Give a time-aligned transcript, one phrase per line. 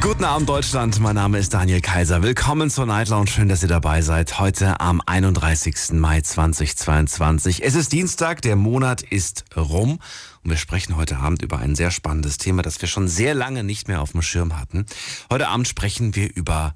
[0.00, 2.22] Guten Abend Deutschland, mein Name ist Daniel Kaiser.
[2.22, 4.38] Willkommen zur Night Lounge, schön, dass ihr dabei seid.
[4.38, 5.92] Heute am 31.
[5.92, 7.64] Mai 2022.
[7.64, 9.98] Es ist Dienstag, der Monat ist rum
[10.44, 13.64] und wir sprechen heute Abend über ein sehr spannendes Thema, das wir schon sehr lange
[13.64, 14.84] nicht mehr auf dem Schirm hatten.
[15.30, 16.74] Heute Abend sprechen wir über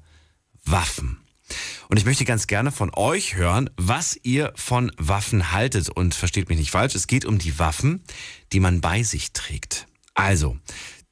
[0.65, 1.19] Waffen.
[1.89, 5.89] Und ich möchte ganz gerne von euch hören, was ihr von Waffen haltet.
[5.89, 8.03] Und versteht mich nicht falsch, es geht um die Waffen,
[8.51, 9.85] die man bei sich trägt.
[10.15, 10.57] Also,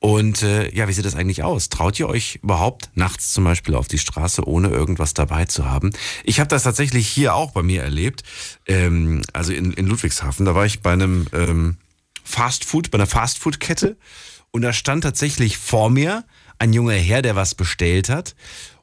[0.00, 1.68] Und äh, ja, wie sieht das eigentlich aus?
[1.68, 5.92] Traut ihr euch überhaupt nachts zum Beispiel auf die Straße, ohne irgendwas dabei zu haben?
[6.24, 8.24] Ich habe das tatsächlich hier auch bei mir erlebt.
[8.66, 11.76] Ähm, also in, in Ludwigshafen, da war ich bei einem ähm,
[12.24, 13.96] Fast Food, bei einer Fast Food Kette
[14.50, 16.24] und da stand tatsächlich vor mir
[16.58, 18.34] ein junger Herr, der was bestellt hat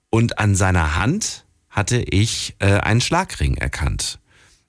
[0.10, 4.20] und an seiner Hand hatte ich äh, einen Schlagring erkannt.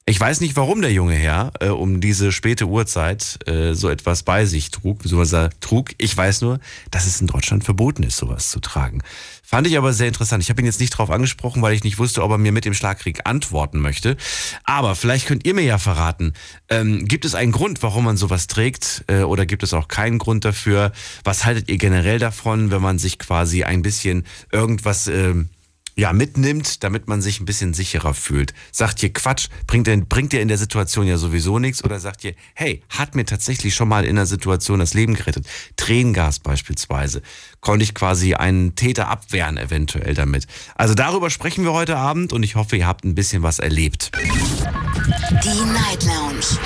[0.05, 4.25] Ich weiß nicht, warum der junge Herr äh, um diese späte Uhrzeit äh, so etwas
[4.25, 4.99] bei sich trug,
[5.33, 5.91] er trug.
[5.99, 6.59] Ich weiß nur,
[6.91, 9.03] dass es in Deutschland verboten ist, sowas zu tragen.
[9.45, 10.43] Fand ich aber sehr interessant.
[10.43, 12.65] Ich habe ihn jetzt nicht drauf angesprochen, weil ich nicht wusste, ob er mir mit
[12.65, 14.17] dem Schlagring antworten möchte.
[14.65, 16.33] Aber vielleicht könnt ihr mir ja verraten,
[16.69, 20.19] ähm, gibt es einen Grund, warum man sowas trägt äh, oder gibt es auch keinen
[20.19, 20.91] Grund dafür?
[21.23, 25.07] Was haltet ihr generell davon, wenn man sich quasi ein bisschen irgendwas...
[25.07, 25.45] Äh,
[25.95, 28.55] ja, mitnimmt, damit man sich ein bisschen sicherer fühlt.
[28.71, 32.25] Sagt ihr Quatsch, bringt, denn, bringt dir in der Situation ja sowieso nichts oder sagt
[32.25, 35.47] ihr, hey, hat mir tatsächlich schon mal in der Situation das Leben gerettet.
[35.77, 37.23] Tränengas beispielsweise.
[37.61, 40.47] Konnte ich quasi einen Täter abwehren eventuell damit.
[40.75, 44.13] Also darüber sprechen wir heute Abend und ich hoffe, ihr habt ein bisschen was erlebt.
[45.45, 46.59] Die Night Lounge.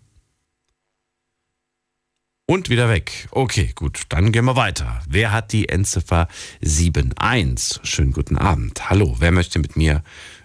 [2.46, 3.28] Und wieder weg.
[3.30, 5.02] Okay, gut, dann gehen wir weiter.
[5.06, 6.28] Wer hat die Endziffer
[6.62, 7.80] 7.1?
[7.84, 8.88] Schönen guten Abend.
[8.88, 10.02] Hallo, wer möchte mit mir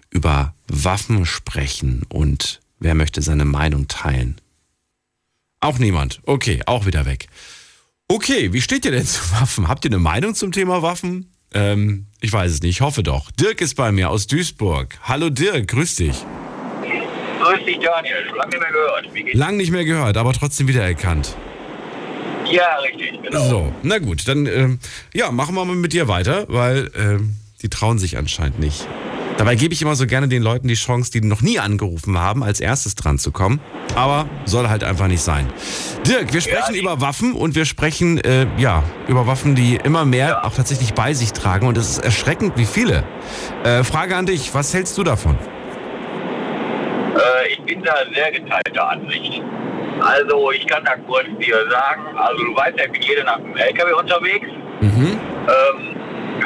[0.09, 4.41] über Waffen sprechen und wer möchte seine Meinung teilen?
[5.61, 6.19] Auch niemand.
[6.25, 7.27] Okay, auch wieder weg.
[8.09, 9.69] Okay, wie steht ihr denn zu Waffen?
[9.69, 11.31] Habt ihr eine Meinung zum Thema Waffen?
[11.55, 13.31] Ähm, ich weiß es nicht, ich hoffe doch.
[13.31, 14.97] Dirk ist bei mir aus Duisburg.
[15.03, 16.25] Hallo Dirk, grüß dich.
[17.41, 18.15] Grüß dich, Daniel.
[18.35, 19.13] Lange nicht mehr gehört.
[19.13, 19.37] Wie geht's?
[19.37, 21.35] Lang nicht mehr gehört, aber trotzdem wiedererkannt.
[22.51, 23.49] Ja, richtig, genau.
[23.49, 24.79] So, na gut, dann ähm,
[25.13, 28.87] ja, machen wir mal mit dir weiter, weil ähm, die trauen sich anscheinend nicht.
[29.37, 32.41] Dabei gebe ich immer so gerne den Leuten die Chance, die noch nie angerufen haben,
[32.43, 33.59] als erstes dran zu kommen.
[33.95, 35.47] Aber soll halt einfach nicht sein.
[36.07, 40.05] Dirk, wir sprechen Ja, über Waffen und wir sprechen äh, ja über Waffen, die immer
[40.05, 41.67] mehr auch tatsächlich bei sich tragen.
[41.67, 43.03] Und es ist erschreckend, wie viele.
[43.63, 45.37] Äh, Frage an dich, was hältst du davon?
[47.15, 49.41] Äh, ich bin da sehr geteilter Ansicht.
[49.99, 53.41] Also, ich kann da kurz dir sagen, also du weißt ja, ich bin jede Nacht
[53.43, 54.47] im LKW unterwegs.
[54.81, 55.17] Mhm.
[55.47, 55.94] Ähm,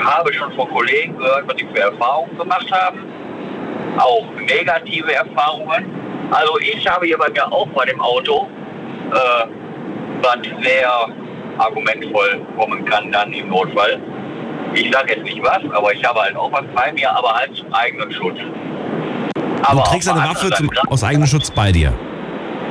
[0.09, 2.99] habe schon von Kollegen gehört, was die für Erfahrungen gemacht haben.
[3.97, 5.85] Auch negative Erfahrungen.
[6.31, 8.47] Also ich habe hier bei mir auch bei dem Auto,
[9.11, 9.45] äh,
[10.21, 11.09] was sehr
[11.57, 13.99] argumentvoll kommen kann dann im Notfall.
[14.73, 17.55] Ich sage jetzt nicht was, aber ich habe halt auch was bei mir, aber halt
[17.55, 18.37] zum eigenen Schutz.
[19.35, 21.93] Du Aber trägst auf eine Waffe zum, aus eigenem Schutz bei dir.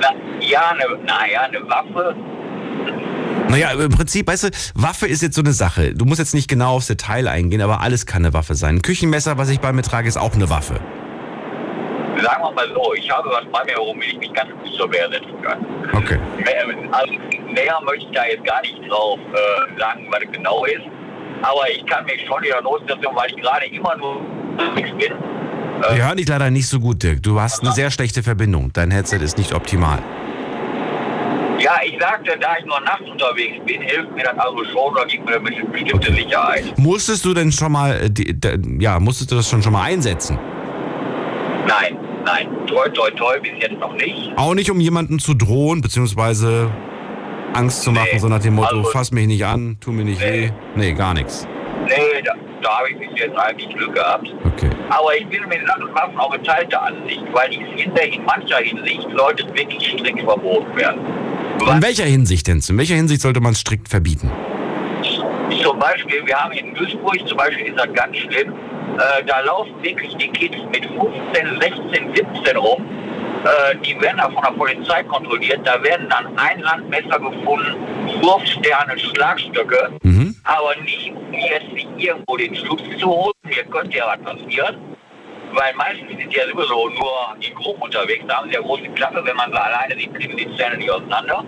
[0.00, 0.08] Na,
[0.41, 2.14] ja, eine, naja, eine Waffe.
[3.49, 5.95] Naja, im Prinzip, weißt du, Waffe ist jetzt so eine Sache.
[5.95, 8.77] Du musst jetzt nicht genau aufs Detail eingehen, aber alles kann eine Waffe sein.
[8.77, 10.75] Ein Küchenmesser, was ich bei mir trage, ist auch eine Waffe.
[12.23, 14.93] Sagen wir mal so, ich habe was bei mir, womit ich mich ganz gut zur
[14.93, 15.65] Wehr setzen kann.
[15.95, 16.19] Okay.
[16.93, 17.12] Also,
[17.53, 20.83] näher möchte ich da jetzt gar nicht drauf äh, sagen, was es genau ist.
[21.43, 24.21] Aber ich kann mich schon in der Notsituation, weil ich gerade immer nur
[24.51, 25.12] unterwegs bin.
[25.94, 27.23] Wir hören dich leider nicht so gut, Dirk.
[27.23, 28.73] Du hast eine sehr schlechte Verbindung.
[28.73, 30.03] Dein Headset ist nicht optimal.
[31.58, 35.06] Ja, ich sagte, da ich nur nachts unterwegs bin, hilft mir das also schon oder
[35.06, 36.64] gibt mir eine bestimmte Sicherheit.
[36.78, 40.38] Musstest du denn schon mal, äh, ja, musstest du das schon schon mal einsetzen?
[41.66, 42.49] Nein, nein.
[42.66, 44.31] Toi, toi, toi, bis jetzt noch nicht.
[44.37, 46.70] Auch nicht, um jemanden zu drohen, beziehungsweise
[47.55, 50.05] Angst zu machen, Nee, so nach dem Motto, also- fass mich nicht an, tu mir
[50.05, 50.49] nicht Nee.
[50.49, 50.50] weh.
[50.76, 51.46] Nee, gar nichts.
[51.87, 54.28] Nee, da, da habe ich bis jetzt eigentlich Glück gehabt.
[54.44, 54.70] Okay.
[54.90, 59.06] Aber ich bin mit Sachen Waffen auch geteilte Ansicht, weil ich finde, in mancher Hinsicht
[59.16, 61.00] sollte wirklich strikt verboten werden.
[61.66, 62.62] In welcher Hinsicht denn?
[62.69, 64.31] In welcher Hinsicht sollte man es strikt verbieten?
[65.62, 68.52] Zum Beispiel, wir haben in Duisburg, zum Beispiel ist das ganz schlimm,
[68.99, 72.84] äh, da laufen wirklich die Kids mit 15, 16, 17 rum.
[73.44, 75.60] Äh, die werden da von der Polizei kontrolliert.
[75.64, 77.76] Da werden dann Einhandmesser gefunden,
[78.20, 79.90] Wurfsterne, Schlagstöcke.
[80.02, 80.34] Mhm.
[80.44, 83.32] Aber nicht, um jetzt sich irgendwo den Schutz zu holen.
[83.49, 84.76] Hier könnte ja was passieren.
[85.53, 88.25] Weil meistens sind ja sowieso nur die Gruppen unterwegs.
[88.29, 89.23] Da haben sie ja große Klappe.
[89.25, 91.45] Wenn man sie alleine sieht, kriegen die Zähne nicht auseinander.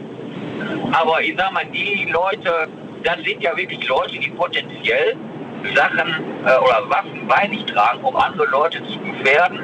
[0.92, 2.68] Aber ich sag mal, die Leute,
[3.04, 5.16] das sind ja wirklich Leute, die potenziell
[5.74, 6.08] Sachen
[6.44, 9.60] äh, oder Waffen bei sich tragen, um andere Leute zu gefährden,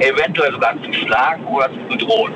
[0.00, 2.32] eventuell sogar zu schlagen oder zu bedrohen.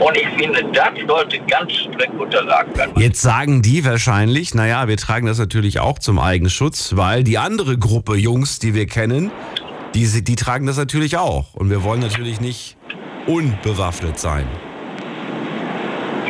[0.00, 2.92] Und ich finde, das sollte ganz streng untersagt werden.
[2.96, 7.78] Jetzt sagen die wahrscheinlich, naja, wir tragen das natürlich auch zum Eigenschutz, weil die andere
[7.78, 9.32] Gruppe Jungs, die wir kennen,
[9.94, 11.54] die, die tragen das natürlich auch.
[11.54, 12.76] Und wir wollen natürlich nicht
[13.26, 14.46] unbewaffnet sein.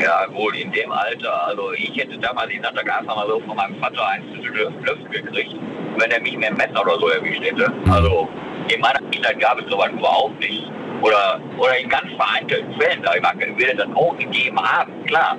[0.00, 1.46] Ja, wohl in dem Alter.
[1.46, 5.08] Also ich hätte damals in Sonntag einfach mal so von meinem Vater eins zu Löffel
[5.10, 5.54] gekriegt,
[5.96, 7.72] wenn er mich mit dem Messer oder so erwischt hätte.
[7.90, 8.28] Also
[8.72, 10.64] in meiner Kindheit gab es sowas überhaupt nicht.
[11.02, 15.36] Oder, oder in ganz vereinzelten Fällen, da würde das auch gegeben haben, klar.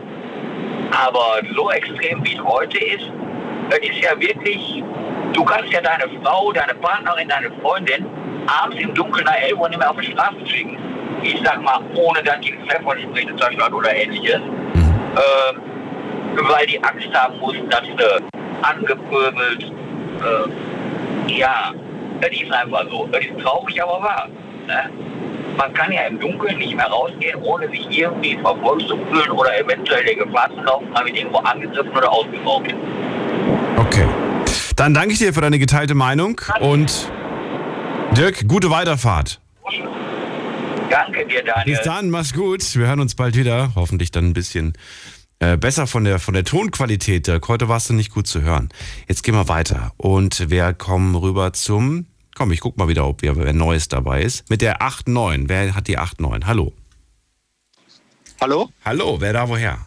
[0.92, 3.12] Aber so extrem wie es heute ist,
[3.69, 4.83] das ist ja wirklich,
[5.33, 8.06] du kannst ja deine Frau, deine Partnerin, deine Freundin
[8.48, 10.77] abends im Dunkeln nach 11 Uhr nicht mehr auf die Straße schicken.
[11.21, 13.25] Ich sag mal, ohne dass die Pfefferspray
[13.60, 14.36] hat oder ähnliches.
[14.36, 15.62] Ähm,
[16.48, 17.95] weil die Angst haben mussten, dass sie
[18.62, 21.74] angepöbelt, äh, ja,
[22.21, 23.07] das ist einfach so.
[23.12, 24.27] Das ist traurig, aber wahr.
[24.68, 24.89] Ne?
[25.57, 29.60] Man kann ja im Dunkeln nicht mehr rausgehen, ohne sich irgendwie verfolgt zu fühlen oder
[29.60, 32.74] eventuell der Gefahr zu laufen, damit irgendwo angegriffen oder ausgeraubt.
[34.80, 37.12] Dann danke ich dir für deine geteilte Meinung und
[38.16, 39.42] Dirk, gute Weiterfahrt.
[40.90, 41.66] Danke dir, Daniel.
[41.66, 42.64] Bis dann, mach's gut.
[42.78, 43.74] Wir hören uns bald wieder.
[43.76, 44.72] Hoffentlich dann ein bisschen
[45.40, 47.28] äh, besser von der, von der Tonqualität.
[47.28, 48.70] Dirk, heute warst du nicht gut zu hören.
[49.10, 49.92] Jetzt gehen wir weiter.
[49.98, 52.06] Und wir kommen rüber zum.
[52.34, 54.50] Komm, ich guck mal wieder, ob wir, wer Neues dabei ist.
[54.50, 55.50] Mit der 8.9.
[55.50, 56.46] Wer hat die 8.9?
[56.46, 56.72] Hallo.
[58.40, 58.70] Hallo?
[58.86, 59.78] Hallo, wer da woher?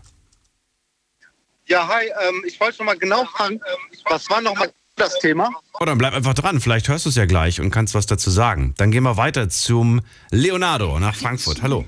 [1.65, 2.05] Ja, hi.
[2.29, 3.59] Ähm, ich wollte noch mal genau fragen,
[4.05, 4.71] was war noch mal
[5.03, 5.51] das Thema?
[5.81, 6.61] Oh, dann bleib einfach dran.
[6.61, 8.75] Vielleicht hörst du es ja gleich und kannst was dazu sagen.
[8.77, 10.01] Dann gehen wir weiter zum
[10.31, 11.63] Leonardo nach Frankfurt.
[11.63, 11.85] Hallo.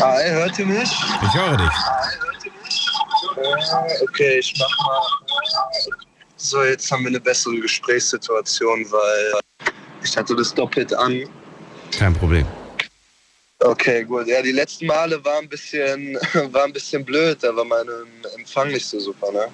[0.00, 0.90] Hi, hört ihr mich?
[1.22, 1.68] Ich höre dich.
[3.36, 5.00] Äh, okay, ich mach mal.
[6.36, 9.70] So, jetzt haben wir eine bessere Gesprächssituation, weil
[10.02, 11.24] ich hatte das doppelt an.
[11.90, 12.46] Kein Problem.
[13.60, 14.28] Okay, gut.
[14.28, 16.14] Ja, die letzten Male war ein bisschen,
[16.52, 17.38] war ein bisschen blöd.
[17.42, 17.86] Da war mein
[18.36, 19.48] Empfang nicht so super, ne?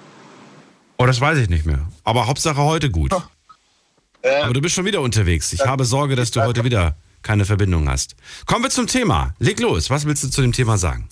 [0.97, 1.87] Oh, das weiß ich nicht mehr.
[2.03, 3.11] Aber Hauptsache heute gut.
[4.23, 5.53] Ja, Aber du bist schon wieder unterwegs.
[5.53, 8.15] Ich habe Sorge, dass du heute wieder keine Verbindung hast.
[8.45, 9.33] Kommen wir zum Thema.
[9.39, 9.89] Leg los.
[9.89, 11.07] Was willst du zu dem Thema sagen?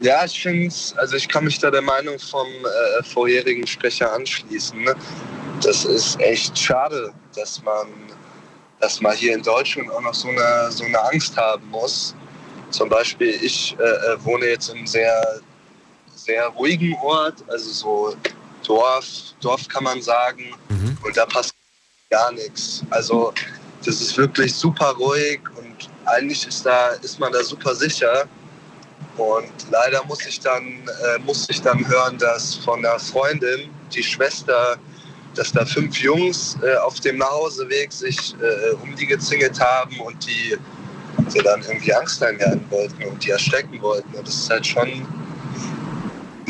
[0.00, 4.82] ja ich finde also ich kann mich da der Meinung vom äh, vorherigen Sprecher anschließen.
[4.82, 4.94] Ne?
[5.62, 7.86] Das ist echt schade, dass man,
[8.80, 12.14] dass man hier in Deutschland auch noch so eine, so eine Angst haben muss.
[12.70, 15.40] Zum Beispiel, ich äh, äh, wohne jetzt in einem sehr,
[16.30, 18.16] sehr ruhigen Ort, also so
[18.64, 19.04] Dorf,
[19.40, 20.44] Dorf kann man sagen.
[20.68, 20.96] Mhm.
[21.04, 21.52] Und da passt
[22.10, 22.82] gar nichts.
[22.90, 23.32] Also
[23.84, 28.26] das ist wirklich super ruhig und eigentlich ist, da, ist man da super sicher.
[29.16, 34.02] Und leider muss ich dann, äh, musste ich dann hören, dass von einer Freundin, die
[34.02, 34.76] Schwester,
[35.34, 40.16] dass da fünf Jungs äh, auf dem Nachhauseweg sich äh, um die gezingelt haben und
[40.26, 40.56] die,
[41.34, 44.14] die dann irgendwie Angst einjagen wollten und die erschrecken wollten.
[44.14, 45.06] Und das ist halt schon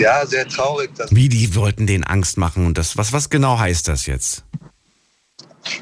[0.00, 0.94] ja, sehr traurig.
[0.94, 2.96] Dass, Wie die wollten denen Angst machen und das.
[2.96, 4.44] Was, was genau heißt das jetzt?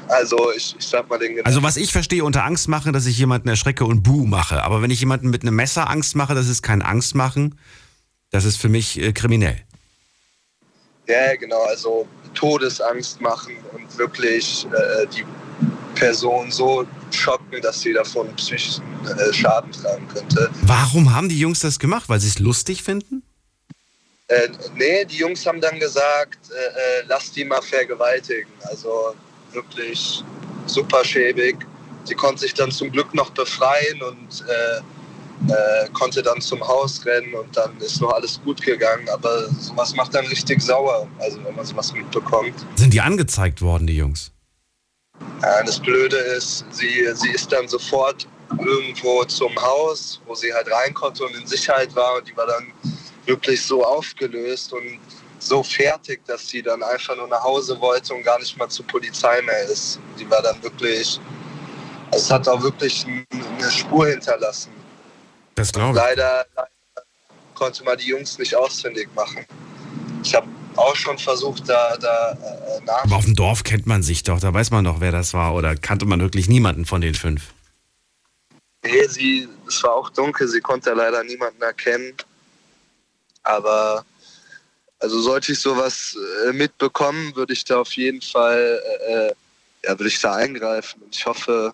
[0.07, 3.17] also ich, ich sag mal den Also was ich verstehe unter Angst machen, dass ich
[3.17, 4.63] jemanden erschrecke und Buh mache.
[4.63, 7.55] Aber wenn ich jemanden mit einem Messer Angst mache, das ist kein Angst machen.
[8.31, 9.57] Das ist für mich äh, kriminell.
[11.07, 15.25] Ja, genau, also Todesangst machen und wirklich äh, die
[15.95, 20.51] Person so schocken, dass sie davon psychischen äh, Schaden tragen könnte.
[20.61, 22.09] Warum haben die Jungs das gemacht?
[22.09, 23.23] Weil sie es lustig finden?
[24.29, 28.51] Äh, nee, die Jungs haben dann gesagt, äh, äh, lass die mal vergewaltigen.
[28.69, 29.15] Also
[29.51, 30.23] wirklich
[30.67, 31.57] super schäbig.
[32.03, 34.81] Sie konnte sich dann zum Glück noch befreien und äh,
[35.51, 39.09] äh, konnte dann zum Haus rennen und dann ist noch alles gut gegangen.
[39.09, 42.53] Aber sowas macht dann richtig sauer, also wenn man sowas mitbekommt.
[42.75, 44.31] Sind die angezeigt worden, die Jungs?
[45.41, 48.27] Ja, das Blöde ist, sie, sie ist dann sofort
[48.59, 52.17] irgendwo zum Haus, wo sie halt rein konnte und in Sicherheit war.
[52.17, 52.71] Und die war dann
[53.29, 54.99] wirklich so aufgelöst und
[55.39, 58.85] so fertig, dass sie dann einfach nur nach Hause wollte und gar nicht mal zur
[58.87, 59.99] Polizei mehr ist.
[60.19, 61.19] Die war dann wirklich,
[62.11, 64.71] also es hat auch wirklich eine Spur hinterlassen.
[65.55, 65.95] Das glaube ich.
[65.95, 66.69] Leider, leider
[67.55, 69.45] konnte man die Jungs nicht ausfindig machen.
[70.23, 73.03] Ich habe auch schon versucht, da, da äh, nach.
[73.03, 75.53] Aber auf dem Dorf kennt man sich doch, da weiß man doch, wer das war.
[75.53, 77.53] Oder kannte man wirklich niemanden von den fünf?
[78.83, 82.13] Nee, sie, es war auch dunkel, sie konnte leider niemanden erkennen.
[83.49, 84.05] Aber
[84.99, 86.15] also sollte ich sowas
[86.47, 91.01] äh, mitbekommen, würde ich da auf jeden Fall, äh, ja, würde ich da eingreifen.
[91.01, 91.73] Und ich hoffe,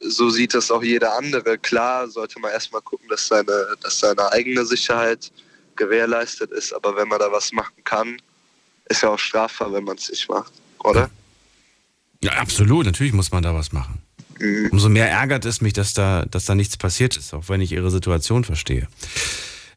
[0.00, 1.56] so sieht das auch jeder andere.
[1.58, 5.32] Klar sollte man erstmal gucken, dass seine, dass seine eigene Sicherheit
[5.76, 6.72] gewährleistet ist.
[6.72, 8.20] Aber wenn man da was machen kann,
[8.88, 11.08] ist ja auch strafbar, wenn man es nicht macht, oder?
[12.22, 12.84] Ja, absolut.
[12.84, 14.02] Natürlich muss man da was machen.
[14.38, 14.70] Mhm.
[14.72, 17.72] Umso mehr ärgert es mich, dass da, dass da nichts passiert ist, auch wenn ich
[17.72, 18.88] ihre Situation verstehe.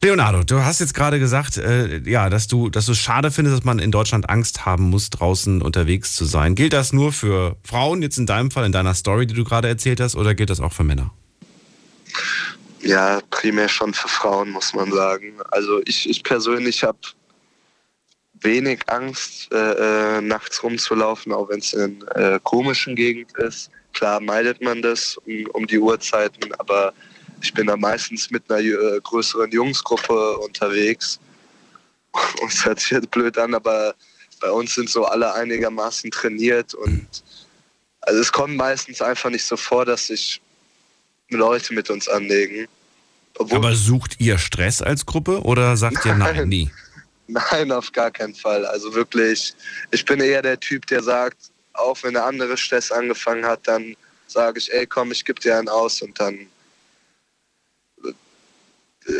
[0.02, 3.58] Leonardo, du hast jetzt gerade gesagt, äh, ja, dass du, dass du es schade findest,
[3.58, 6.54] dass man in Deutschland Angst haben muss, draußen unterwegs zu sein.
[6.54, 9.66] Gilt das nur für Frauen jetzt in deinem Fall, in deiner Story, die du gerade
[9.66, 11.12] erzählt hast, oder gilt das auch für Männer?
[12.80, 15.34] Ja, primär schon für Frauen, muss man sagen.
[15.50, 16.98] Also ich, ich persönlich habe
[18.40, 23.70] wenig Angst, äh, äh, nachts rumzulaufen, auch wenn es in äh, komischen Gegend ist.
[23.94, 26.92] Klar meidet man das um, um die Uhrzeiten, aber
[27.42, 31.18] ich bin da meistens mit einer äh, größeren Jungsgruppe unterwegs.
[32.42, 33.94] Und es hört sich jetzt blöd an, aber
[34.40, 37.06] bei uns sind so alle einigermaßen trainiert und
[38.02, 40.40] also es kommt meistens einfach nicht so vor, dass sich
[41.30, 42.68] Leute mit uns anlegen.
[43.36, 46.48] Obwohl, Aber sucht ihr Stress als Gruppe oder sagt ihr nein, Nein.
[46.48, 46.70] nie?
[47.26, 48.64] Nein, auf gar keinen Fall.
[48.64, 49.54] Also wirklich,
[49.90, 51.36] ich bin eher der Typ, der sagt,
[51.74, 53.94] auch wenn der andere Stress angefangen hat, dann
[54.26, 56.46] sage ich, ey, komm, ich gebe dir einen aus und dann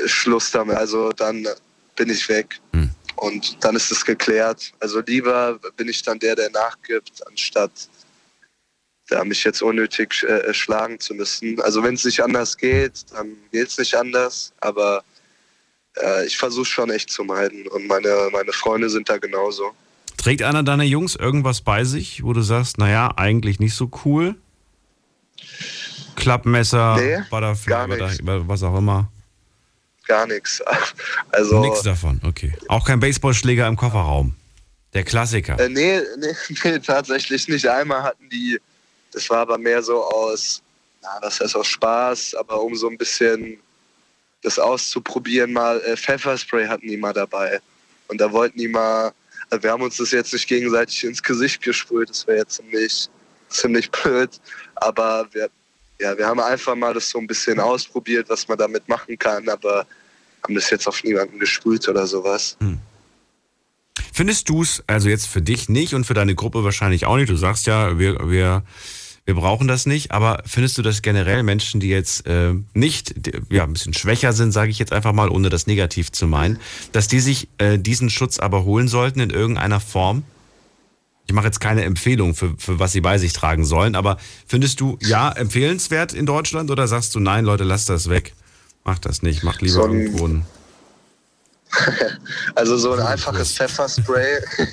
[0.07, 0.77] Schluss damit.
[0.77, 1.47] Also dann
[1.97, 2.61] bin ich weg.
[2.73, 2.91] Hm.
[3.17, 4.73] Und dann ist es geklärt.
[4.81, 7.73] Also lieber bin ich dann der, der nachgibt, anstatt
[9.09, 11.61] da mich jetzt unnötig äh, schlagen zu müssen.
[11.63, 14.53] Also wenn es nicht anders geht, dann geht es nicht anders.
[14.61, 15.03] Aber
[15.97, 17.67] äh, ich versuche schon echt zu meiden.
[17.69, 19.73] Und meine, meine Freunde sind da genauso.
[20.17, 24.35] Trägt einer deiner Jungs irgendwas bei sich, wo du sagst, naja, eigentlich nicht so cool?
[26.17, 29.11] Klappmesser, Nee, Butterfly, was auch immer.
[30.09, 30.61] Gar nichts.
[31.31, 32.53] Also, Nichts davon, okay.
[32.67, 34.35] Auch kein Baseballschläger im Kofferraum.
[34.95, 35.61] Der Klassiker.
[35.61, 36.35] Äh, nee, nee,
[36.65, 37.69] nee, tatsächlich nicht.
[37.69, 38.59] Einmal hatten die,
[39.13, 40.63] das war aber mehr so aus,
[41.03, 43.59] na, das heißt aus Spaß, aber um so ein bisschen
[44.43, 47.61] das auszuprobieren, mal äh, Pfefferspray hatten die mal dabei.
[48.09, 49.13] Und da wollten die mal,
[49.51, 53.09] also wir haben uns das jetzt nicht gegenseitig ins Gesicht gesprüht, das wäre jetzt ziemlich,
[53.51, 54.31] ziemlich blöd.
[54.77, 55.51] Aber wir,
[56.01, 59.49] ja, wir haben einfach mal das so ein bisschen ausprobiert, was man damit machen kann,
[59.49, 59.87] aber
[60.43, 62.57] haben das jetzt auf niemanden gesprüht oder sowas.
[64.13, 67.31] Findest du es, also jetzt für dich nicht und für deine Gruppe wahrscheinlich auch nicht,
[67.31, 68.63] du sagst ja, wir, wir,
[69.25, 73.33] wir brauchen das nicht, aber findest du das generell Menschen, die jetzt äh, nicht, die,
[73.51, 76.59] ja, ein bisschen schwächer sind, sage ich jetzt einfach mal, ohne das negativ zu meinen,
[76.93, 80.23] dass die sich äh, diesen Schutz aber holen sollten in irgendeiner Form?
[81.29, 84.17] Ich mache jetzt keine Empfehlung, für, für was sie bei sich tragen sollen, aber
[84.47, 88.33] findest du, ja, empfehlenswert in Deutschland oder sagst du, nein, Leute, lasst das weg?
[88.85, 90.47] Macht das nicht, macht lieber So ein- irgendwo ein
[92.55, 94.41] Also so ein einfaches Pfefferspray.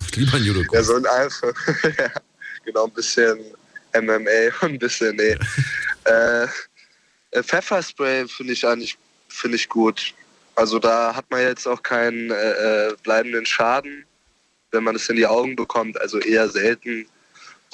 [0.00, 1.52] macht lieber ein judo ja, so ein einfach.
[1.98, 2.10] ja,
[2.64, 3.38] genau, ein bisschen
[3.94, 5.36] MMA und ein bisschen, nee.
[6.04, 6.44] äh,
[7.32, 8.96] äh, Pfefferspray finde ich eigentlich
[9.28, 10.14] finde ich gut.
[10.54, 14.06] Also da hat man jetzt auch keinen äh, äh, bleibenden Schaden,
[14.72, 17.06] wenn man es in die Augen bekommt, also eher selten.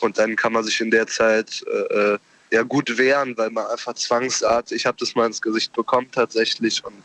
[0.01, 2.19] Und dann kann man sich in der Zeit äh, äh,
[2.51, 6.85] ja gut wehren, weil man einfach zwangsartig, ich habe das mal ins Gesicht bekommen tatsächlich
[6.85, 7.03] und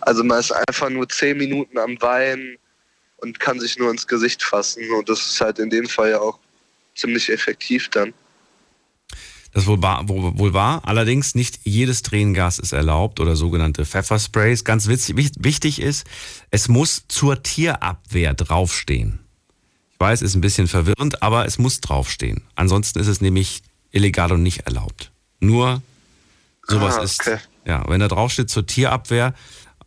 [0.00, 2.58] also man ist einfach nur zehn Minuten am Weinen
[3.18, 4.90] und kann sich nur ins Gesicht fassen.
[4.90, 6.38] Und das ist halt in dem Fall ja auch
[6.96, 8.12] ziemlich effektiv dann.
[9.54, 10.88] Das wohl war, wohl war.
[10.88, 14.64] Allerdings nicht jedes Tränengas ist erlaubt oder sogenannte Pfeffersprays.
[14.64, 16.06] Ganz witzig, wich- wichtig ist,
[16.50, 19.18] es muss zur Tierabwehr draufstehen.
[19.92, 22.42] Ich weiß, ist ein bisschen verwirrend, aber es muss draufstehen.
[22.54, 25.12] Ansonsten ist es nämlich illegal und nicht erlaubt.
[25.38, 25.82] Nur
[26.66, 27.36] sowas Ah, ist, okay.
[27.66, 29.34] ja, wenn da draufsteht zur Tierabwehr,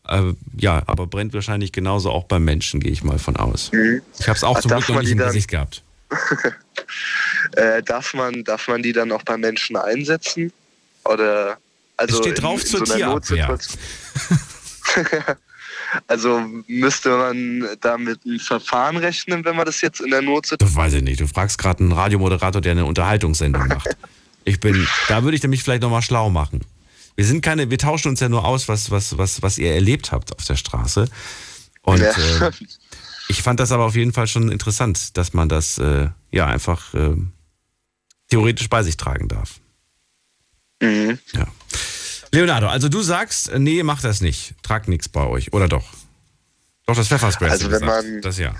[0.07, 0.21] äh,
[0.57, 3.71] ja, aber brennt wahrscheinlich genauso auch beim Menschen, gehe ich mal von aus.
[4.19, 5.81] Ich habe es auch Ach, zum Glück noch nicht im Gesicht gehabt.
[7.55, 10.51] Äh, darf, man, darf man die dann auch bei Menschen einsetzen?
[11.05, 11.57] Oder
[11.97, 13.59] also Es steht drauf in, in zur so einer Tierabwehr.
[16.07, 20.67] Also müsste man da mit einem Verfahren rechnen, wenn man das jetzt in der Notsituation.
[20.67, 21.19] Das weiß ich nicht.
[21.21, 23.95] Du fragst gerade einen Radiomoderator, der eine Unterhaltungssendung macht.
[24.43, 26.61] Ich bin, da würde ich mich vielleicht nochmal schlau machen.
[27.15, 30.11] Wir sind keine, wir tauschen uns ja nur aus, was, was, was, was ihr erlebt
[30.11, 31.07] habt auf der Straße.
[31.81, 32.09] Und Ja.
[32.47, 32.51] äh,
[33.27, 36.93] ich fand das aber auf jeden Fall schon interessant, dass man das äh, ja einfach
[36.93, 37.15] äh,
[38.29, 39.59] theoretisch bei sich tragen darf.
[40.81, 41.19] Mhm.
[41.33, 41.47] Ja.
[42.31, 44.53] Leonardo, also du sagst, äh, nee, mach das nicht.
[44.61, 45.85] Trag nichts bei euch, oder doch?
[46.85, 47.49] Doch, das Pfefferspray.
[47.49, 48.03] Also wenn gesagt.
[48.07, 48.53] man- Das ja.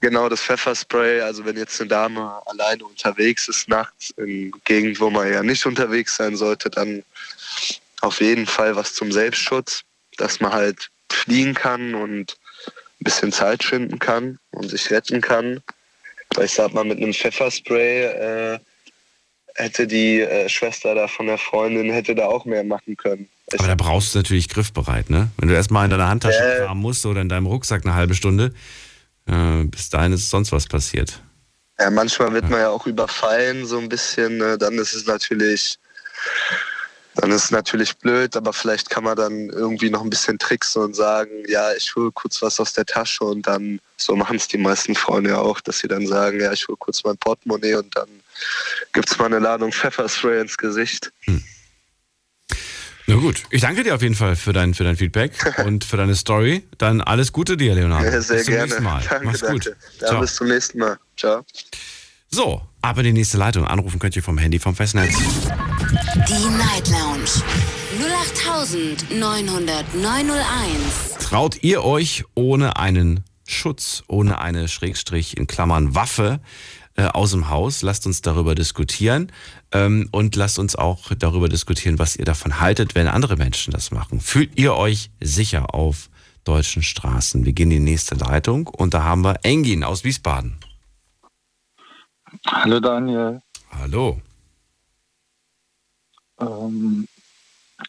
[0.00, 5.10] Genau, das Pfefferspray, also wenn jetzt eine Dame alleine unterwegs ist nachts in Gegend, wo
[5.10, 7.02] man ja nicht unterwegs sein sollte, dann
[8.00, 9.82] auf jeden Fall was zum Selbstschutz,
[10.16, 12.36] dass man halt fliehen kann und
[13.00, 15.62] ein bisschen Zeit schinden kann und sich retten kann.
[16.34, 18.58] Weil ich sag mal, mit einem Pfefferspray äh,
[19.54, 23.28] hätte die äh, Schwester da von der Freundin hätte da auch mehr machen können.
[23.56, 25.30] Aber da brauchst du natürlich griffbereit, ne?
[25.38, 26.64] Wenn du erstmal in deiner Handtasche Äh.
[26.66, 28.52] kramen musst oder in deinem Rucksack eine halbe Stunde,
[29.26, 31.22] äh, bis dahin ist sonst was passiert.
[31.80, 34.36] ja, manchmal wird man ja auch überfallen, so ein bisschen.
[34.36, 34.58] Ne?
[34.58, 35.78] Dann ist es natürlich,
[37.20, 40.82] dann ist es natürlich blöd, aber vielleicht kann man dann irgendwie noch ein bisschen tricksen
[40.82, 44.46] und sagen, ja, ich hole kurz was aus der Tasche und dann, so machen es
[44.46, 47.74] die meisten Frauen ja auch, dass sie dann sagen, ja, ich hole kurz mein Portemonnaie
[47.74, 48.08] und dann
[48.92, 51.10] gibt's mal eine Ladung Pfefferspray ins Gesicht.
[53.08, 55.32] Na gut, ich danke dir auf jeden Fall für dein, für dein Feedback
[55.64, 56.62] und für deine Story.
[56.76, 58.04] Dann alles Gute dir, Leonardo.
[58.04, 58.66] Ja, sehr bis zum gerne.
[58.66, 59.02] nächsten Mal.
[59.08, 59.66] Danke, Mach's gut.
[59.66, 59.76] danke.
[60.00, 60.20] Ja, Ciao.
[60.20, 60.98] bis zum nächsten Mal.
[61.16, 61.44] Ciao.
[62.30, 63.64] So, ab in die nächste Leitung.
[63.64, 65.16] Anrufen könnt ihr vom Handy vom Festnetz.
[65.16, 67.42] Die Night Lounge
[69.10, 71.18] 0890901.
[71.20, 76.40] Traut ihr euch ohne einen Schutz, ohne eine Schrägstrich in Klammern Waffe
[76.96, 77.80] äh, aus dem Haus?
[77.80, 79.32] Lasst uns darüber diskutieren
[79.72, 83.90] ähm, und lasst uns auch darüber diskutieren, was ihr davon haltet, wenn andere Menschen das
[83.90, 84.20] machen.
[84.20, 86.10] Fühlt ihr euch sicher auf
[86.44, 87.46] deutschen Straßen?
[87.46, 90.58] Wir gehen in die nächste Leitung und da haben wir Engin aus Wiesbaden.
[92.50, 93.42] Hallo Daniel.
[93.70, 94.20] Hallo.
[96.40, 97.06] Ähm,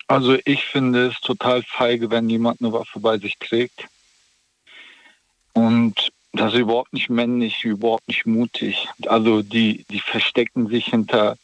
[0.07, 3.87] also ich finde es total feige, wenn jemand eine Waffe bei sich trägt.
[5.53, 8.89] Und das ist überhaupt nicht männlich, überhaupt nicht mutig.
[9.07, 11.37] Also die, die verstecken sich hinter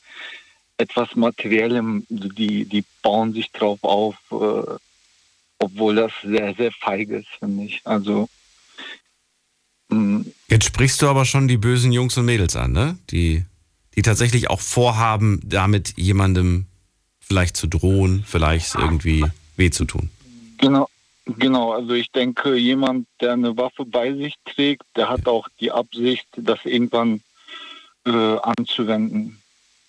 [0.77, 4.75] etwas Materiellem, die, die bauen sich drauf auf, äh,
[5.59, 7.81] obwohl das sehr, sehr feige ist, finde ich.
[7.85, 8.27] Also
[10.47, 12.97] Jetzt sprichst du aber schon die bösen Jungs und Mädels an, ne?
[13.11, 13.43] Die,
[13.95, 16.65] die tatsächlich auch vorhaben, damit jemandem
[17.19, 19.25] vielleicht zu drohen, vielleicht irgendwie
[19.57, 20.09] weh zu tun.
[20.57, 20.87] Genau,
[21.25, 21.73] genau.
[21.73, 26.27] Also ich denke, jemand, der eine Waffe bei sich trägt, der hat auch die Absicht,
[26.37, 27.21] das irgendwann
[28.05, 29.39] äh, anzuwenden.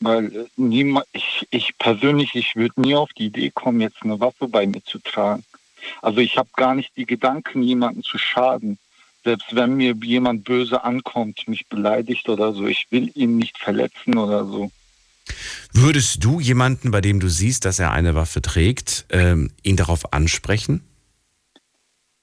[0.01, 4.19] Weil äh, niemand, ich, ich persönlich, ich würde nie auf die Idee kommen, jetzt eine
[4.21, 5.45] Waffe bei mir zu tragen.
[6.03, 8.79] Also ich habe gar nicht die Gedanken, jemanden zu schaden.
[9.27, 14.17] Selbst wenn mir jemand böse ankommt, mich beleidigt oder so, ich will ihn nicht verletzen
[14.19, 14.71] oder so.
[15.73, 20.13] Würdest du jemanden, bei dem du siehst, dass er eine Waffe trägt, ähm, ihn darauf
[20.13, 20.85] ansprechen?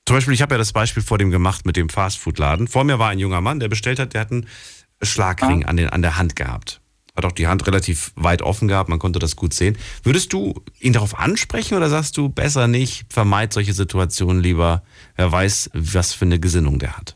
[0.06, 2.70] Zum Beispiel, ich habe ja das Beispiel vor dem gemacht mit dem Fastfood-Laden.
[2.70, 4.48] Vor mir war ein junger Mann, der bestellt hat, der hat einen
[5.02, 6.80] Schlagring an, den, an der Hand gehabt.
[7.16, 9.78] Hat auch die Hand relativ weit offen gehabt, man konnte das gut sehen.
[10.02, 14.84] Würdest du ihn darauf ansprechen oder sagst du besser nicht, vermeid solche Situationen lieber,
[15.16, 17.16] wer weiß, was für eine Gesinnung der hat?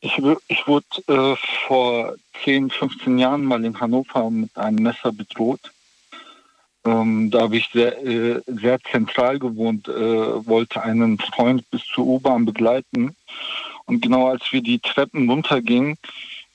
[0.00, 5.72] Ich, ich wurde äh, vor 10, 15 Jahren mal in Hannover mit einem Messer bedroht.
[6.84, 12.06] Ähm, da habe ich sehr, äh, sehr zentral gewohnt, äh, wollte einen Freund bis zur
[12.06, 13.14] U-Bahn begleiten.
[13.86, 15.96] Und genau als wir die Treppen runtergingen,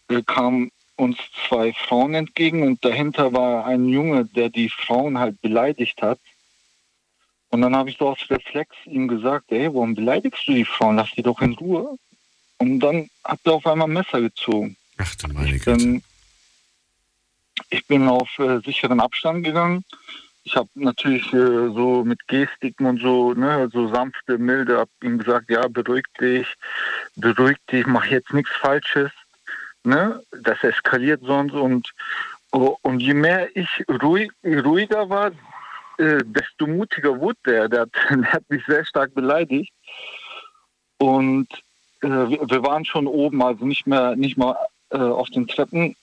[0.10, 5.42] äh, kamen uns zwei Frauen entgegen und dahinter war ein Junge, der die Frauen halt
[5.42, 6.20] beleidigt hat.
[7.50, 10.98] Und dann habe ich so aus Reflex ihm gesagt, ey, warum beleidigst du die Frauen?
[10.98, 11.98] Lass die doch in Ruhe.
[12.58, 14.76] Und dann hat er auf einmal ein Messer gezogen.
[14.98, 15.78] Ach du meine Ich Güte.
[15.78, 16.04] bin,
[17.70, 19.86] ich bin auf äh, sicheren Abstand gegangen.
[20.44, 25.20] Ich habe natürlich äh, so mit Gestiken und so, ne, so sanfte, milde, hab ihm
[25.20, 26.48] gesagt, ja, beruhig dich,
[27.16, 29.12] beruhig dich, mach jetzt nichts Falsches.
[29.88, 30.21] Ne?
[30.43, 31.93] Das eskaliert sonst und,
[32.52, 33.69] oh, und je mehr ich
[34.04, 35.32] ruhig, ruhiger war,
[35.97, 37.69] äh, desto mutiger wurde der.
[37.69, 39.71] Der hat, der hat mich sehr stark beleidigt.
[40.97, 41.47] Und
[42.02, 44.58] äh, wir, waren schon oben, also nicht mehr, nicht mal
[44.89, 45.95] äh, auf den Treppen.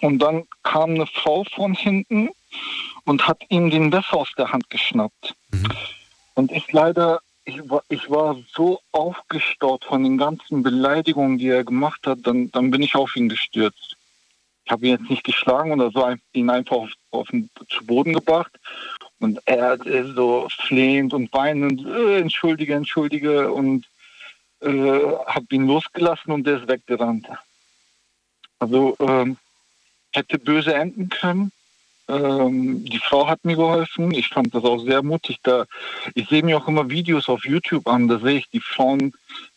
[0.00, 2.30] Und dann kam eine Frau von hinten
[3.04, 5.34] und hat ihm den Messer aus der Hand geschnappt.
[5.50, 5.72] Mhm.
[6.32, 11.64] Und ich leider, ich war, ich war so aufgestaut von den ganzen Beleidigungen, die er
[11.64, 13.96] gemacht hat, dann, dann bin ich auf ihn gestürzt.
[14.64, 18.12] Ich habe ihn jetzt nicht geschlagen oder so, ihn einfach auf, auf den, zu Boden
[18.12, 18.52] gebracht.
[19.20, 23.86] Und er äh, so flehend und weinend, äh, entschuldige, entschuldige und
[24.60, 27.28] äh, habe ihn losgelassen und der ist weggerannt.
[28.58, 29.36] Also ähm,
[30.12, 31.52] hätte böse enden können.
[32.08, 34.12] Ähm, die Frau hat mir geholfen.
[34.12, 35.38] Ich fand das auch sehr mutig.
[35.42, 35.66] Da
[36.14, 38.08] ich sehe mir auch immer Videos auf YouTube an.
[38.08, 39.12] Da sehe ich die Frauen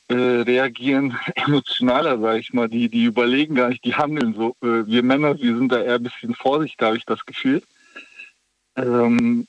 [0.07, 2.67] äh, reagieren emotionaler, sage ich mal.
[2.67, 4.55] Die die überlegen gar nicht, die handeln so.
[4.62, 7.62] Äh, wir Männer, wir sind da eher ein bisschen vorsichtig, habe ich das Gefühl.
[8.75, 9.47] Ähm,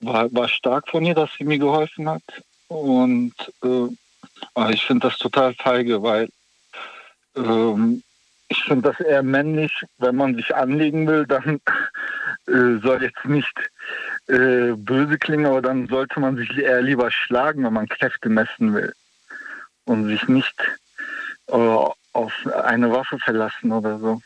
[0.00, 2.22] war, war stark von ihr, dass sie mir geholfen hat.
[2.68, 6.28] Und äh, ich finde das total feige, weil
[7.36, 8.02] ähm,
[8.48, 11.60] ich finde das eher männlich, wenn man sich anlegen will, dann
[12.46, 13.54] äh, soll jetzt nicht
[14.28, 18.74] äh, böse klingen, aber dann sollte man sich eher lieber schlagen, wenn man Kräfte messen
[18.74, 18.92] will
[19.84, 20.56] und sich nicht
[21.48, 22.32] äh, auf
[22.64, 24.20] eine Waffe verlassen oder so.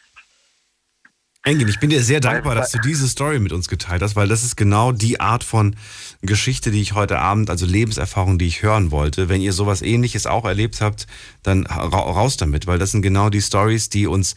[1.45, 4.29] Engin, ich bin dir sehr dankbar, dass du diese Story mit uns geteilt hast, weil
[4.29, 5.75] das ist genau die Art von
[6.21, 9.29] Geschichte, die ich heute Abend, also Lebenserfahrung, die ich hören wollte.
[9.29, 11.09] Wenn ihr sowas ähnliches auch erlebt habt,
[11.43, 14.37] dann raus damit, weil das sind genau die Stories, die uns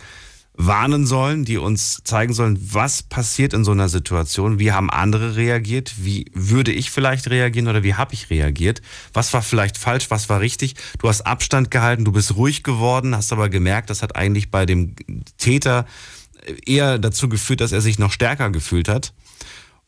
[0.57, 5.35] warnen sollen, die uns zeigen sollen, was passiert in so einer Situation, wie haben andere
[5.35, 8.81] reagiert, wie würde ich vielleicht reagieren oder wie habe ich reagiert,
[9.13, 10.75] was war vielleicht falsch, was war richtig.
[10.97, 14.65] Du hast Abstand gehalten, du bist ruhig geworden, hast aber gemerkt, das hat eigentlich bei
[14.65, 14.95] dem
[15.37, 15.85] Täter
[16.65, 19.13] eher dazu geführt, dass er sich noch stärker gefühlt hat.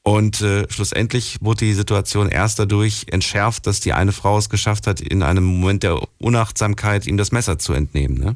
[0.03, 4.87] Und äh, schlussendlich wurde die Situation erst dadurch entschärft, dass die eine Frau es geschafft
[4.87, 8.17] hat, in einem Moment der Unachtsamkeit ihm das Messer zu entnehmen.
[8.17, 8.35] Ne?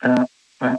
[0.00, 0.26] Ja,
[0.60, 0.78] ja.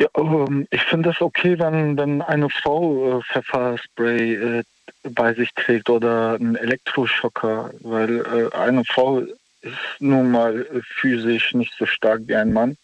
[0.00, 4.62] ja um, ich finde es okay, wenn, wenn eine Frau äh, Pfefferspray äh,
[5.04, 9.20] bei sich trägt oder einen Elektroschocker, weil äh, eine Frau
[9.62, 10.66] ist nun mal
[11.00, 12.76] physisch nicht so stark wie ein Mann.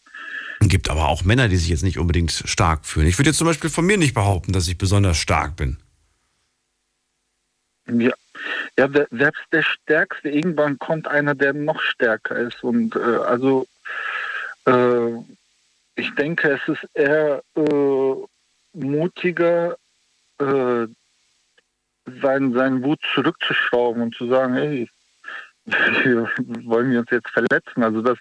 [0.68, 3.06] Gibt aber auch Männer, die sich jetzt nicht unbedingt stark fühlen.
[3.06, 5.78] Ich würde jetzt zum Beispiel von mir nicht behaupten, dass ich besonders stark bin.
[7.86, 8.12] Ja,
[8.78, 12.62] ja selbst der Stärkste, irgendwann kommt einer, der noch stärker ist.
[12.64, 13.66] Und äh, also
[14.66, 15.12] äh,
[15.96, 18.14] ich denke, es ist eher äh,
[18.72, 19.76] mutiger,
[20.38, 20.86] äh,
[22.20, 24.88] seinen, seinen Wut zurückzuschrauben und zu sagen, hey,
[25.66, 27.82] wollen wir uns jetzt verletzen.
[27.82, 28.18] Also das,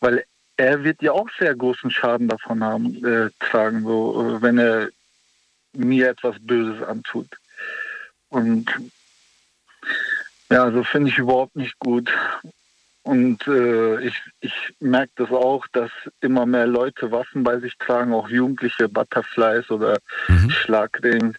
[0.00, 0.24] weil
[0.56, 4.88] er wird ja auch sehr großen Schaden davon haben, äh, tragen, so, äh, wenn er
[5.72, 7.28] mir etwas Böses antut.
[8.28, 8.66] Und
[10.50, 12.12] ja, so finde ich überhaupt nicht gut.
[13.02, 15.90] Und äh, ich, ich merke das auch, dass
[16.20, 20.50] immer mehr Leute Waffen bei sich tragen, auch Jugendliche, Butterflies oder mhm.
[20.50, 21.36] Schlagring.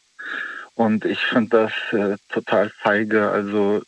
[0.76, 3.30] Und ich finde das äh, total feige.
[3.30, 3.82] Also,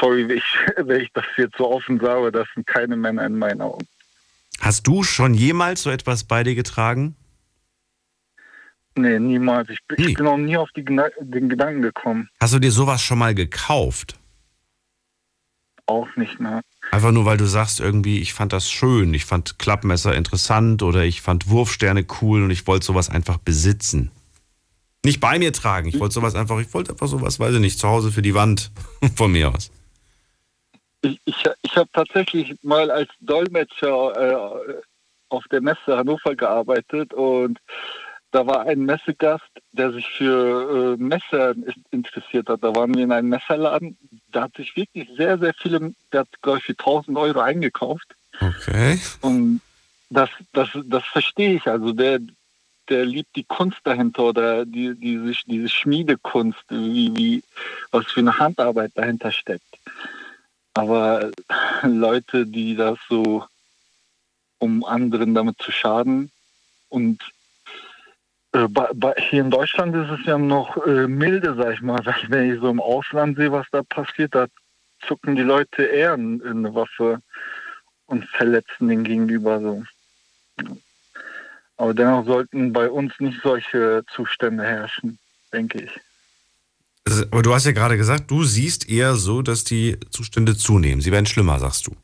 [0.00, 3.38] sorry, wenn ich, wenn ich das jetzt so offen sage, das sind keine Männer in
[3.38, 3.86] meinen Augen.
[4.60, 7.16] Hast du schon jemals so etwas bei dir getragen?
[8.94, 9.70] Nee, niemals.
[9.70, 10.14] Ich, ich nee.
[10.14, 12.28] bin auch nie auf die, den Gedanken gekommen.
[12.38, 14.18] Hast du dir sowas schon mal gekauft?
[15.86, 16.60] Auch nicht, ne?
[16.92, 21.04] Einfach nur, weil du sagst irgendwie, ich fand das schön, ich fand Klappmesser interessant oder
[21.04, 24.10] ich fand Wurfsterne cool und ich wollte sowas einfach besitzen.
[25.04, 27.78] Nicht bei mir tragen, ich wollte sowas einfach, ich wollte einfach sowas, weiß ich nicht,
[27.78, 28.70] zu Hause für die Wand
[29.16, 29.70] von mir aus
[31.02, 34.74] ich, ich, ich habe tatsächlich mal als Dolmetscher äh,
[35.28, 37.58] auf der Messe Hannover gearbeitet und
[38.32, 41.54] da war ein Messegast, der sich für äh, Messer
[41.90, 42.62] interessiert hat.
[42.62, 43.96] Da waren wir in einem Messerladen.
[44.30, 48.14] Da hat sich wirklich sehr, sehr viele, der hat, glaube ich, für 1000 Euro eingekauft.
[48.40, 49.00] Okay.
[49.20, 49.60] Und
[50.10, 51.66] das, das, das verstehe ich.
[51.66, 52.20] Also der,
[52.88, 57.42] der liebt die Kunst dahinter oder die, diese, diese Schmiedekunst, wie, wie,
[57.90, 59.64] was für eine Handarbeit dahinter steckt.
[60.80, 61.30] Aber
[61.82, 63.44] Leute, die das so,
[64.58, 66.30] um anderen damit zu schaden
[66.88, 67.20] und
[68.52, 72.00] äh, bei, bei, hier in Deutschland ist es ja noch äh, milde, sag ich mal.
[72.28, 74.46] Wenn ich so im Ausland sehe, was da passiert, da
[75.06, 77.20] zucken die Leute eher eine Waffe
[78.06, 79.84] und verletzen den Gegenüber so.
[81.76, 85.18] Aber dennoch sollten bei uns nicht solche Zustände herrschen,
[85.52, 85.90] denke ich.
[87.30, 91.00] Aber du hast ja gerade gesagt, du siehst eher so, dass die Zustände zunehmen.
[91.00, 91.96] Sie werden schlimmer, sagst du.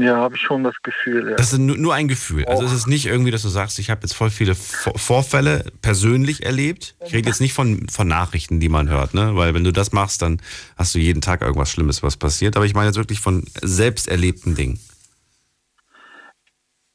[0.00, 1.30] Ja, habe ich schon das Gefühl.
[1.30, 1.36] Ja.
[1.36, 2.44] Das ist nur ein Gefühl.
[2.44, 6.44] Also es ist nicht irgendwie, dass du sagst, ich habe jetzt voll viele Vorfälle persönlich
[6.44, 6.94] erlebt.
[7.04, 9.34] Ich rede jetzt nicht von, von Nachrichten, die man hört, ne?
[9.34, 10.40] Weil wenn du das machst, dann
[10.76, 12.56] hast du jeden Tag irgendwas Schlimmes, was passiert.
[12.56, 14.78] Aber ich meine jetzt wirklich von selbst erlebten Dingen.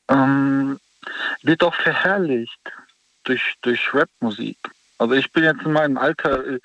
[0.08, 0.80] Ähm,
[1.42, 2.72] wird auch verherrlicht
[3.26, 4.58] durch, durch Rapmusik.
[4.98, 6.60] Also ich bin jetzt in meinem Alter, äh,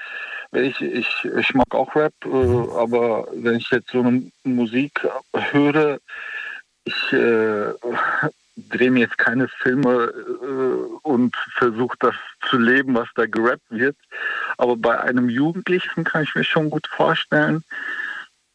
[0.52, 5.98] ich, ich, ich mag auch Rap, äh, aber wenn ich jetzt so eine Musik höre,
[6.84, 7.74] ich äh,
[8.56, 10.12] drehe mir jetzt keine Filme
[10.42, 12.14] äh, und versuche das
[12.48, 13.96] zu leben, was da gerappt wird.
[14.56, 17.62] Aber bei einem Jugendlichen kann ich mir schon gut vorstellen,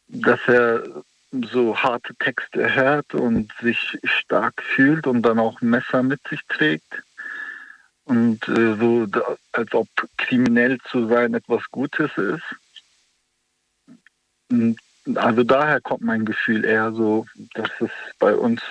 [0.08, 0.82] dass er
[1.50, 7.02] so harte Texte hört und sich stark fühlt und dann auch Messer mit sich trägt.
[8.04, 9.06] Und äh, so,
[9.52, 12.42] als ob kriminell zu sein etwas Gutes ist.
[14.50, 14.78] Und
[15.14, 18.62] also daher kommt mein Gefühl eher so, dass es bei uns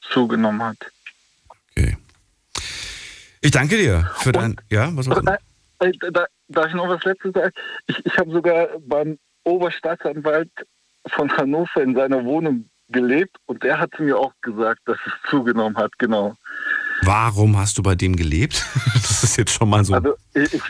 [0.00, 0.78] zugenommen hat.
[1.70, 1.96] Okay.
[3.40, 4.56] Ich danke dir für dein.
[4.68, 5.38] Ja, was war da,
[6.10, 7.52] da, Darf ich noch was Letztes sagen?
[7.86, 10.50] Ich, ich habe sogar beim Oberstaatsanwalt
[11.06, 15.76] von Hannover in seiner Wohnung gelebt und der hat mir auch gesagt, dass es zugenommen
[15.76, 16.36] hat, genau.
[17.02, 18.64] Warum hast du bei dem gelebt?
[18.94, 19.94] Das ist jetzt schon mal so.
[19.94, 20.60] Also ich,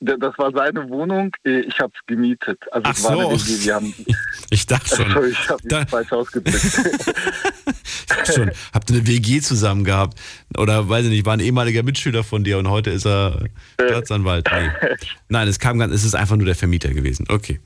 [0.00, 2.60] das war seine Wohnung, ich habe es gemietet.
[2.72, 3.30] Also Ach so.
[3.30, 3.94] WG, wir haben,
[4.50, 5.12] ich dachte schon.
[5.12, 6.60] Also ich habe da, falsch ausgedrückt.
[8.34, 8.50] schon.
[8.72, 10.20] Habt ihr eine WG zusammen gehabt?
[10.56, 14.48] Oder weiß ich nicht, war ein ehemaliger Mitschüler von dir und heute ist er Staatsanwalt.
[14.52, 14.96] Nee.
[15.28, 17.26] Nein, es kam ganz, es ist einfach nur der Vermieter gewesen.
[17.28, 17.60] Okay.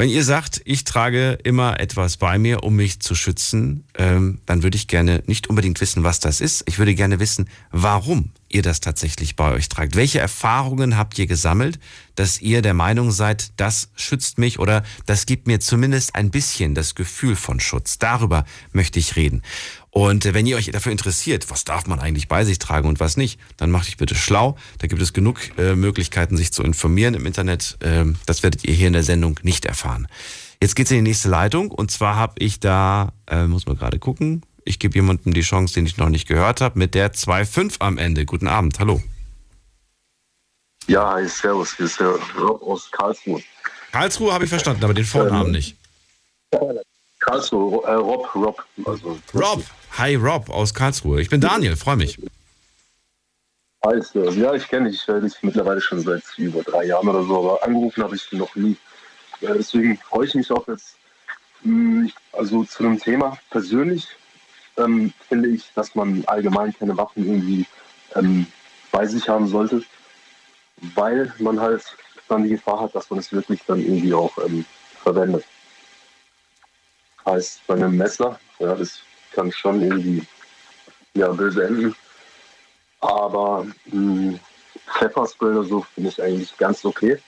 [0.00, 4.62] wenn ihr sagt, ich trage immer etwas bei mir, um mich zu schützen, ähm, dann
[4.62, 6.62] würde ich gerne nicht unbedingt wissen, was das ist.
[6.66, 9.96] Ich würde gerne wissen, warum ihr das tatsächlich bei euch tragt.
[9.96, 11.80] Welche Erfahrungen habt ihr gesammelt,
[12.14, 16.76] dass ihr der Meinung seid, das schützt mich oder das gibt mir zumindest ein bisschen
[16.76, 17.98] das Gefühl von Schutz.
[17.98, 19.42] Darüber möchte ich reden.
[19.90, 23.00] Und äh, wenn ihr euch dafür interessiert, was darf man eigentlich bei sich tragen und
[23.00, 24.56] was nicht, dann macht euch bitte schlau.
[24.78, 27.78] Da gibt es genug äh, Möglichkeiten, sich zu informieren im Internet.
[27.80, 30.08] Ähm, das werdet ihr hier in der Sendung nicht erfahren.
[30.60, 33.98] Jetzt geht's in die nächste Leitung und zwar habe ich da, äh, muss man gerade
[33.98, 37.76] gucken, ich gebe jemandem die Chance, den ich noch nicht gehört habe, mit der 2.5
[37.78, 38.26] am Ende.
[38.26, 39.00] Guten Abend, hallo.
[40.88, 43.42] Ja, hi, servus, hier ist der Rob aus Karlsruhe.
[43.92, 45.76] Karlsruhe habe ich verstanden, aber den Vornamen ähm, nicht.
[47.20, 48.64] Karlsruhe, äh, Rob, Rob.
[48.84, 49.64] Also, Rob,
[49.96, 51.20] Hi Rob aus Karlsruhe.
[51.20, 52.18] Ich bin Daniel, freue mich.
[53.84, 57.62] Hi, ja, ich kenne dich, dich mittlerweile schon seit über drei Jahren oder so, aber
[57.62, 58.76] angerufen habe ich noch nie.
[59.40, 60.96] Deswegen freue ich mich auch jetzt.
[61.62, 64.06] Hm, also zu dem Thema persönlich
[64.76, 67.66] ähm, finde ich, dass man allgemein keine Waffen irgendwie
[68.14, 68.46] ähm,
[68.90, 69.82] bei sich haben sollte,
[70.94, 71.84] weil man halt
[72.28, 74.64] dann die Gefahr hat, dass man es wirklich dann irgendwie auch ähm,
[75.02, 75.44] verwendet.
[77.26, 79.00] Heißt, bei einem Messer, ja, das
[79.32, 80.26] kann schon irgendwie
[81.14, 81.94] ja, böse enden.
[83.00, 84.40] Aber mh, hm,
[84.98, 87.18] Pfefferspray oder so finde ich eigentlich ganz okay.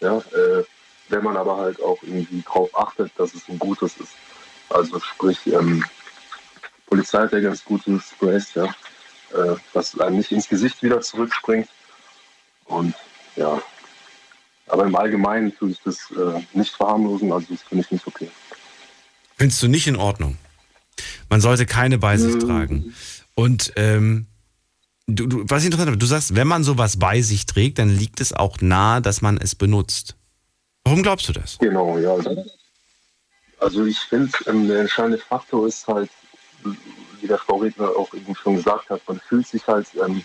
[0.00, 0.64] Ja, äh,
[1.08, 4.12] wenn man aber halt auch irgendwie darauf achtet, dass es ein gutes ist.
[4.68, 5.84] Also sprich, ähm,
[6.86, 8.64] Polizei hat ja ganz gute Sprays, ja,
[9.34, 11.68] äh, dass einem nicht ins Gesicht wieder zurückspringt.
[12.66, 12.94] Und
[13.36, 13.60] ja,
[14.68, 18.30] aber im Allgemeinen tue ich das äh, nicht verharmlosen, also das finde ich nicht okay.
[19.36, 20.38] Findest du nicht in Ordnung?
[21.30, 22.40] Man sollte keine bei sich mhm.
[22.40, 22.94] tragen.
[23.34, 24.26] Und ähm,
[25.06, 28.20] du, du, was ich interessant du sagst, wenn man sowas bei sich trägt, dann liegt
[28.20, 30.16] es auch nahe, dass man es benutzt.
[30.84, 31.56] Warum glaubst du das?
[31.58, 32.16] Genau, ja.
[33.58, 36.10] Also ich finde, ähm, der entscheidende Faktor ist halt,
[37.20, 40.24] wie der Frau Redner auch eben schon gesagt hat, man fühlt sich halt ähm,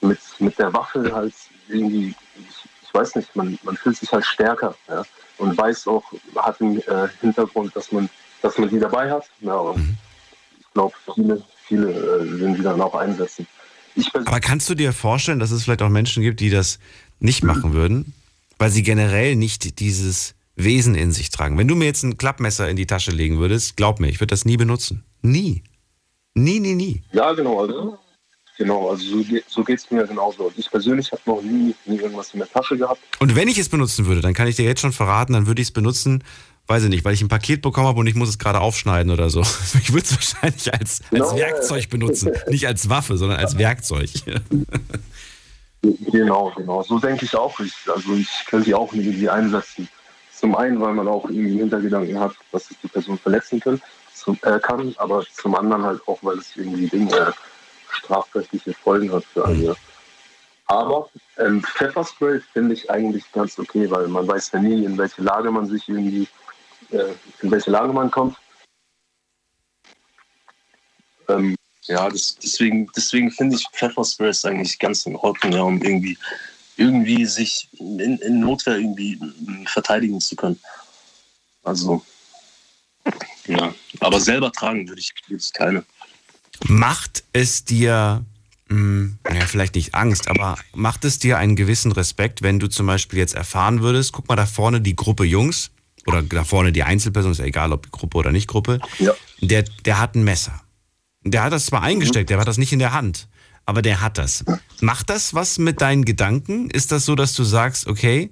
[0.00, 1.34] mit, mit der Waffe halt
[1.68, 5.04] irgendwie, ich, ich weiß nicht, man, man fühlt sich halt stärker ja?
[5.38, 6.04] und weiß auch,
[6.36, 8.08] hat im äh, Hintergrund, dass man
[8.44, 9.24] dass man die dabei hat.
[9.40, 9.96] Ja, mhm.
[10.74, 13.46] Ich glaube, viele, viele äh, werden die dann auch einsetzen.
[14.24, 16.80] Aber kannst du dir vorstellen, dass es vielleicht auch Menschen gibt, die das
[17.20, 18.12] nicht machen würden,
[18.58, 21.56] weil sie generell nicht dieses Wesen in sich tragen?
[21.58, 24.32] Wenn du mir jetzt ein Klappmesser in die Tasche legen würdest, glaub mir, ich würde
[24.32, 25.04] das nie benutzen.
[25.22, 25.62] Nie.
[26.34, 27.02] Nie, nie, nie.
[27.12, 27.60] Ja, genau.
[27.60, 27.96] Also,
[28.58, 30.52] genau, also so, so geht es mir genauso.
[30.56, 33.00] Ich persönlich habe noch nie, nie irgendwas in der Tasche gehabt.
[33.20, 35.62] Und wenn ich es benutzen würde, dann kann ich dir jetzt schon verraten, dann würde
[35.62, 36.24] ich es benutzen,
[36.66, 39.12] weiß ich nicht, weil ich ein Paket bekommen habe und ich muss es gerade aufschneiden
[39.12, 39.42] oder so.
[39.80, 41.36] Ich würde es wahrscheinlich als, als no.
[41.36, 42.32] Werkzeug benutzen.
[42.48, 44.10] Nicht als Waffe, sondern als Werkzeug.
[46.10, 46.82] genau, genau.
[46.82, 47.58] So denke ich auch.
[47.60, 49.88] Ich, also ich könnte die auch irgendwie einsetzen.
[50.38, 53.80] Zum einen, weil man auch irgendwie Hintergedanken hat, dass es die Person verletzen kann,
[54.14, 57.34] zum, äh, kann aber zum anderen halt auch, weil es irgendwie Dinge
[57.90, 59.76] strafrechtliche Folgen hat für einige.
[60.66, 65.22] Aber ähm, Pfefferspray finde ich eigentlich ganz okay, weil man weiß ja nie, in welche
[65.22, 66.26] Lage man sich irgendwie, äh,
[67.42, 68.36] in welche Lage man kommt.
[71.28, 75.82] Ähm, ja, das, deswegen, deswegen finde ich Pfefferspray ist eigentlich ganz in Ordnung, ja, um
[75.82, 76.16] irgendwie,
[76.76, 79.18] irgendwie sich in, in Notwehr irgendwie
[79.66, 80.58] verteidigen zu können.
[81.62, 82.04] Also,
[83.46, 85.84] ja, aber selber tragen würde ich, ich keine.
[86.68, 88.24] Macht es dir,
[88.68, 92.68] mh, hm, ja, vielleicht nicht Angst, aber macht es dir einen gewissen Respekt, wenn du
[92.68, 95.70] zum Beispiel jetzt erfahren würdest, guck mal da vorne die Gruppe Jungs
[96.06, 99.14] oder da vorne die Einzelperson, ist ja egal, ob Gruppe oder nicht Gruppe, ja.
[99.40, 100.60] der, der hat ein Messer.
[101.22, 103.28] Der hat das zwar eingesteckt, der hat das nicht in der Hand,
[103.64, 104.44] aber der hat das.
[104.80, 106.68] Macht das was mit deinen Gedanken?
[106.70, 108.30] Ist das so, dass du sagst, okay,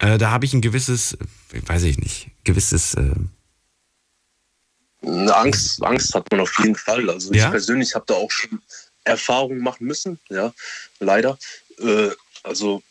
[0.00, 1.16] äh, da habe ich ein gewisses,
[1.66, 2.94] weiß ich nicht, gewisses.
[2.94, 3.14] Äh
[5.02, 7.08] Angst, Angst hat man auf jeden Fall.
[7.08, 7.46] Also ja?
[7.46, 8.60] ich persönlich habe da auch schon
[9.04, 10.52] Erfahrungen machen müssen, ja,
[10.98, 11.38] leider.
[11.78, 12.10] Äh,
[12.42, 12.82] also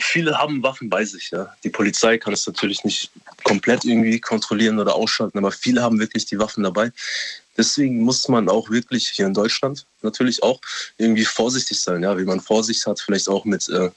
[0.00, 1.54] viele haben Waffen bei sich, ja.
[1.64, 3.10] Die Polizei kann es natürlich nicht
[3.42, 6.92] komplett irgendwie kontrollieren oder ausschalten, aber viele haben wirklich die Waffen dabei.
[7.56, 10.60] Deswegen muss man auch wirklich hier in Deutschland natürlich auch
[10.96, 13.90] irgendwie vorsichtig sein, ja, wie man Vorsicht hat, vielleicht auch mit, äh,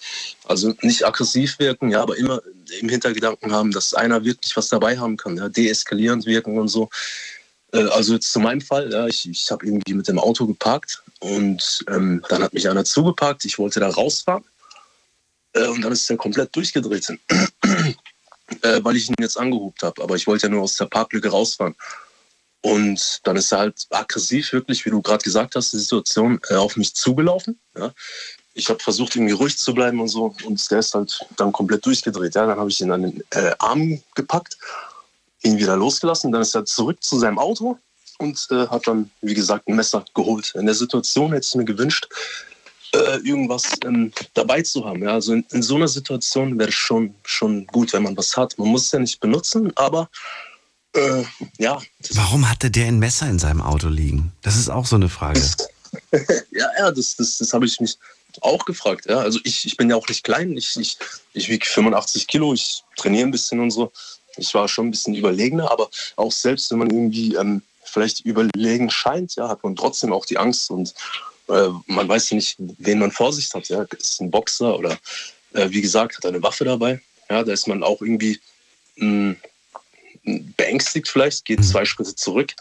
[0.45, 2.41] also nicht aggressiv wirken, ja, aber immer
[2.79, 6.89] im Hintergedanken haben, dass einer wirklich was dabei haben kann, ja, deeskalierend wirken und so.
[7.71, 11.03] Äh, also jetzt zu meinem Fall, ja, ich, ich habe irgendwie mit dem Auto geparkt
[11.19, 14.43] und ähm, dann hat mich einer zugeparkt, ich wollte da rausfahren
[15.57, 17.09] äh, und dann ist er komplett durchgedreht,
[18.61, 21.29] äh, weil ich ihn jetzt angehubt habe, aber ich wollte ja nur aus der Parklücke
[21.29, 21.75] rausfahren.
[22.61, 26.55] Und dann ist er halt aggressiv, wirklich, wie du gerade gesagt hast, die Situation äh,
[26.55, 27.59] auf mich zugelaufen.
[28.53, 30.35] Ich habe versucht, irgendwie ruhig zu bleiben und so.
[30.43, 32.35] Und der ist halt dann komplett durchgedreht.
[32.35, 33.23] Dann habe ich ihn an den
[33.59, 34.57] Arm gepackt,
[35.43, 36.31] ihn wieder losgelassen.
[36.31, 37.77] Dann ist er zurück zu seinem Auto
[38.17, 40.55] und hat dann, wie gesagt, ein Messer geholt.
[40.55, 42.09] In der Situation hätte ich mir gewünscht,
[42.93, 45.03] äh, irgendwas ähm, dabei zu haben.
[45.03, 45.13] Ja.
[45.13, 48.57] Also in, in so einer Situation wäre es schon, schon gut, wenn man was hat.
[48.57, 50.09] Man muss es ja nicht benutzen, aber
[50.93, 51.23] äh,
[51.57, 51.79] ja.
[52.11, 54.31] Warum hatte der ein Messer in seinem Auto liegen?
[54.41, 55.41] Das ist auch so eine Frage.
[56.51, 57.97] ja, ja, das, das, das habe ich mich
[58.41, 59.05] auch gefragt.
[59.07, 59.19] Ja.
[59.19, 60.55] Also ich, ich bin ja auch nicht klein.
[60.57, 60.97] Ich, ich,
[61.33, 63.91] ich wiege 85 Kilo, ich trainiere ein bisschen und so.
[64.37, 68.89] Ich war schon ein bisschen überlegener, aber auch selbst wenn man irgendwie ähm, vielleicht überlegen
[68.89, 70.93] scheint, ja, hat man trotzdem auch die Angst und
[71.49, 73.67] äh, man weiß ja nicht, wen man vor sich hat.
[73.69, 73.85] Ja.
[73.97, 74.97] Ist ein Boxer oder
[75.53, 77.01] äh, wie gesagt, hat eine Waffe dabei.
[77.29, 78.39] Ja, da ist man auch irgendwie
[78.95, 79.35] mh,
[80.23, 82.53] hm, beängstigt vielleicht, geht zwei Schritte zurück.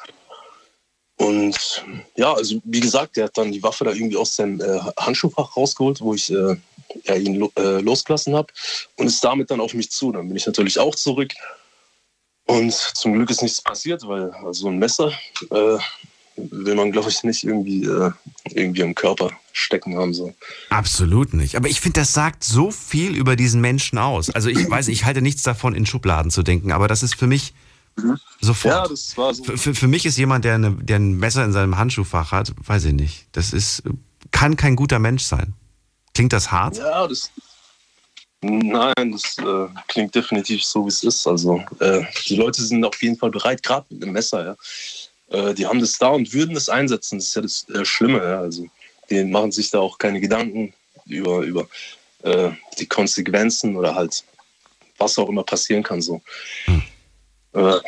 [1.19, 1.85] Und
[2.17, 5.57] ja, also wie gesagt, der hat dann die Waffe da irgendwie aus seinem äh, Handschuhfach
[5.57, 6.57] rausgeholt, wo ich äh,
[7.05, 8.53] ja, ihn lo äh, losgelassen habe
[8.97, 10.13] und ist damit dann auf mich zu.
[10.13, 11.33] Dann bin ich natürlich auch zurück.
[12.47, 15.13] Und zum Glück ist nichts passiert, weil so also ein Messer
[15.51, 15.79] äh,
[16.37, 18.11] will man, glaube ich, nicht irgendwie, äh,
[18.51, 20.15] irgendwie im Körper stecken haben.
[20.15, 20.35] So.
[20.71, 21.57] Absolut nicht.
[21.57, 24.31] Aber ich finde, das sagt so viel über diesen Menschen aus.
[24.31, 27.27] Also ich weiß, ich halte nichts davon, in Schubladen zu denken, aber das ist für
[27.27, 27.55] mich
[27.97, 28.19] mhm.
[28.41, 28.75] sofort.
[28.75, 29.45] Ja, das war so.
[29.45, 32.85] Für, für, mich ist jemand, der, eine, der ein Messer in seinem Handschuhfach hat, weiß
[32.85, 33.27] ich nicht.
[33.33, 33.83] Das ist,
[34.31, 35.55] kann kein guter Mensch sein.
[36.15, 36.77] Klingt das hart?
[36.77, 37.31] Ja, das.
[38.43, 41.27] Nein, das äh, klingt definitiv so, wie es ist.
[41.27, 44.57] Also äh, die Leute sind auf jeden Fall bereit, gerade mit dem Messer, ja
[45.31, 47.19] äh, die haben das da und würden es einsetzen.
[47.19, 48.19] Das ist ja das äh, Schlimme.
[48.19, 48.41] Ja.
[48.41, 48.67] Also,
[49.11, 50.75] die machen sich da auch keine Gedanken
[51.07, 51.69] über, über
[52.23, 54.25] äh, die Konsequenzen oder halt
[54.99, 56.01] was auch immer passieren kann.
[56.01, 56.21] So.
[56.65, 56.83] Hm.
[57.55, 57.81] Äh,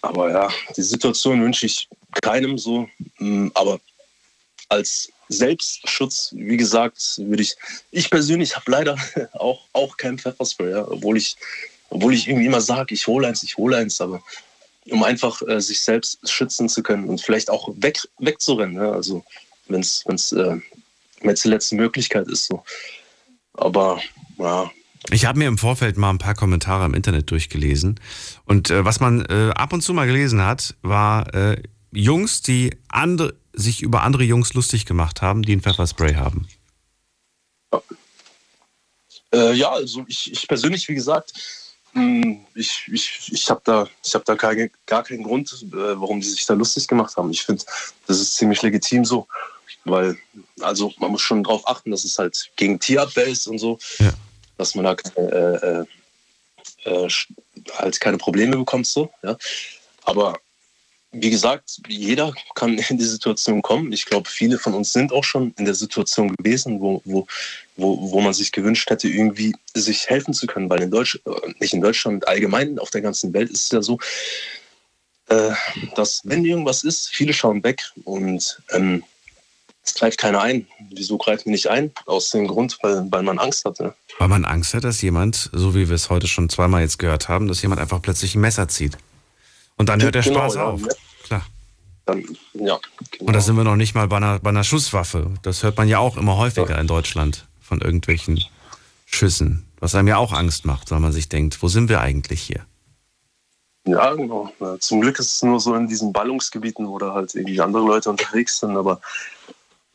[0.00, 1.88] aber ja, die Situation wünsche ich
[2.20, 2.88] keinem so.
[3.18, 3.80] Hm, aber
[4.68, 7.56] als Selbstschutz, wie gesagt, würde ich,
[7.90, 8.96] ich persönlich habe leider
[9.32, 11.36] auch, auch kein Pfefferspray, ja, obwohl ich,
[11.90, 14.22] obwohl ich irgendwie immer sage, ich hole eins, ich hole eins, aber
[14.90, 18.76] um einfach äh, sich selbst schützen zu können und vielleicht auch weg, wegzurennen.
[18.76, 18.92] Ja?
[18.92, 19.24] Also
[19.68, 20.56] wenn es äh,
[21.22, 22.46] die letzte Möglichkeit ist.
[22.46, 22.64] So.
[23.54, 24.00] Aber
[24.38, 24.70] ja.
[25.10, 27.98] Ich habe mir im Vorfeld mal ein paar Kommentare im Internet durchgelesen.
[28.44, 32.76] Und äh, was man äh, ab und zu mal gelesen hat, war äh, Jungs, die
[32.88, 36.46] andere, sich über andere Jungs lustig gemacht haben, die ein Pfefferspray haben.
[37.72, 37.82] Ja,
[39.34, 41.32] äh, ja also ich, ich persönlich, wie gesagt,
[42.54, 46.28] ich, ich, ich habe da, ich hab da keine, gar keinen Grund, äh, warum die
[46.28, 47.30] sich da lustig gemacht haben.
[47.30, 47.64] Ich finde,
[48.06, 49.26] das ist ziemlich legitim so,
[49.84, 50.16] weil,
[50.60, 54.12] also man muss schon darauf achten, dass es halt gegen Tierabwehr ist und so, ja.
[54.56, 55.86] dass man da keine,
[56.84, 57.08] äh, äh,
[57.76, 59.10] halt keine Probleme bekommt so.
[59.22, 59.36] Ja.
[60.04, 60.38] Aber
[61.12, 63.92] wie gesagt, jeder kann in die Situation kommen.
[63.92, 67.26] Ich glaube, viele von uns sind auch schon in der Situation gewesen, wo, wo,
[67.76, 70.70] wo, wo man sich gewünscht hätte, irgendwie sich helfen zu können.
[70.70, 73.82] Weil in Deutschland, äh, nicht in Deutschland, allgemein auf der ganzen Welt ist es ja
[73.82, 73.98] so,
[75.28, 75.50] äh,
[75.94, 79.04] dass wenn irgendwas ist, viele schauen weg und ähm,
[79.84, 80.66] Es greift keiner ein.
[80.90, 81.90] Wieso greifen die nicht ein?
[82.06, 83.80] Aus dem Grund, weil, weil man Angst hat.
[83.80, 83.92] Ne?
[84.18, 87.28] Weil man Angst hat, dass jemand, so wie wir es heute schon zweimal jetzt gehört
[87.28, 88.96] haben, dass jemand einfach plötzlich ein Messer zieht.
[89.76, 90.80] Und dann hört der Genau, Spaß ja, auf.
[90.82, 90.88] ne?
[91.24, 91.46] Klar.
[92.06, 92.20] Dann,
[92.54, 92.78] ja,
[93.10, 93.26] genau.
[93.26, 95.30] Und da sind wir noch nicht mal bei einer, bei einer Schusswaffe.
[95.42, 98.42] Das hört man ja auch immer häufiger in Deutschland von irgendwelchen
[99.06, 99.66] Schüssen.
[99.78, 102.64] Was einem ja auch Angst macht, weil man sich denkt, wo sind wir eigentlich hier?
[103.84, 104.52] Ja, genau.
[104.60, 107.84] Ja, zum Glück ist es nur so in diesen Ballungsgebieten, wo da halt irgendwie andere
[107.84, 108.76] Leute unterwegs sind.
[108.76, 109.00] Aber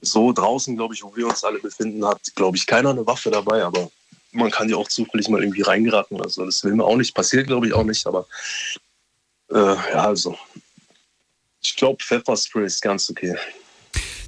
[0.02, 3.32] so draußen, glaube ich, wo wir uns alle befinden, hat, glaube ich, keiner eine Waffe
[3.32, 3.64] dabei.
[3.64, 3.90] Aber
[4.34, 6.22] man kann ja auch zufällig mal irgendwie reingeraten.
[6.22, 7.16] Also das will mir auch nicht.
[7.16, 8.06] Passiert, glaube ich, auch nicht.
[8.08, 8.26] Aber
[9.52, 10.38] äh, ja, also.
[11.62, 13.36] Ich glaube, Pfefferspray ist ganz okay.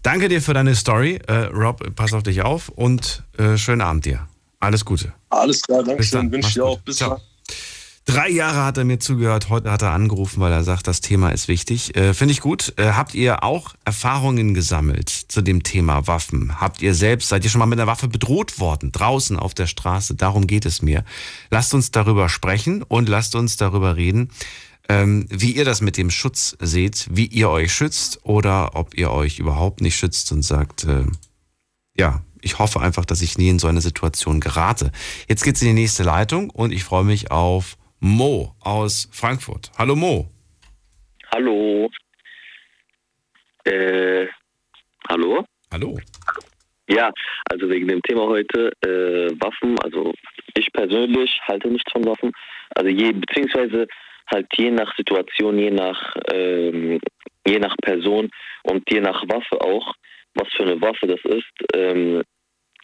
[0.04, 1.20] Danke dir für deine Story.
[1.28, 4.28] Äh, Rob, pass auf dich auf und äh, schönen Abend dir.
[4.60, 5.14] Alles Gute.
[5.30, 6.32] Alles klar, danke schön.
[6.32, 6.80] Wünsche dir auch.
[6.80, 7.12] Bis Ciao.
[7.12, 7.22] dann.
[8.10, 11.30] Drei Jahre hat er mir zugehört, heute hat er angerufen, weil er sagt, das Thema
[11.30, 11.96] ist wichtig.
[11.96, 12.74] Äh, Finde ich gut.
[12.78, 16.60] Äh, habt ihr auch Erfahrungen gesammelt zu dem Thema Waffen?
[16.60, 19.68] Habt ihr selbst, seid ihr schon mal mit einer Waffe bedroht worden, draußen auf der
[19.68, 20.16] Straße?
[20.16, 21.04] Darum geht es mir.
[21.52, 24.32] Lasst uns darüber sprechen und lasst uns darüber reden,
[24.90, 29.12] ähm, wie ihr das mit dem Schutz seht, wie ihr euch schützt oder ob ihr
[29.12, 31.06] euch überhaupt nicht schützt und sagt, äh,
[31.96, 34.92] ja, ich hoffe einfach, dass ich nie in so eine Situation gerate.
[35.28, 39.72] Jetzt geht's in die nächste Leitung und ich freue mich auf Mo aus Frankfurt.
[39.78, 40.28] Hallo Mo.
[41.34, 41.90] Hallo.
[43.66, 44.26] Äh,
[45.08, 45.46] hallo?
[45.72, 46.00] Hallo.
[46.88, 47.12] Ja,
[47.52, 50.14] also wegen dem Thema heute, äh, Waffen, also
[50.56, 52.32] ich persönlich halte nichts von Waffen.
[52.74, 53.86] Also je, beziehungsweise
[54.32, 57.00] halt je nach Situation, je nach, ähm,
[57.48, 58.30] je nach Person
[58.64, 59.94] und je nach Waffe auch,
[60.36, 61.76] was für eine Waffe das ist.
[61.76, 62.24] Ähm,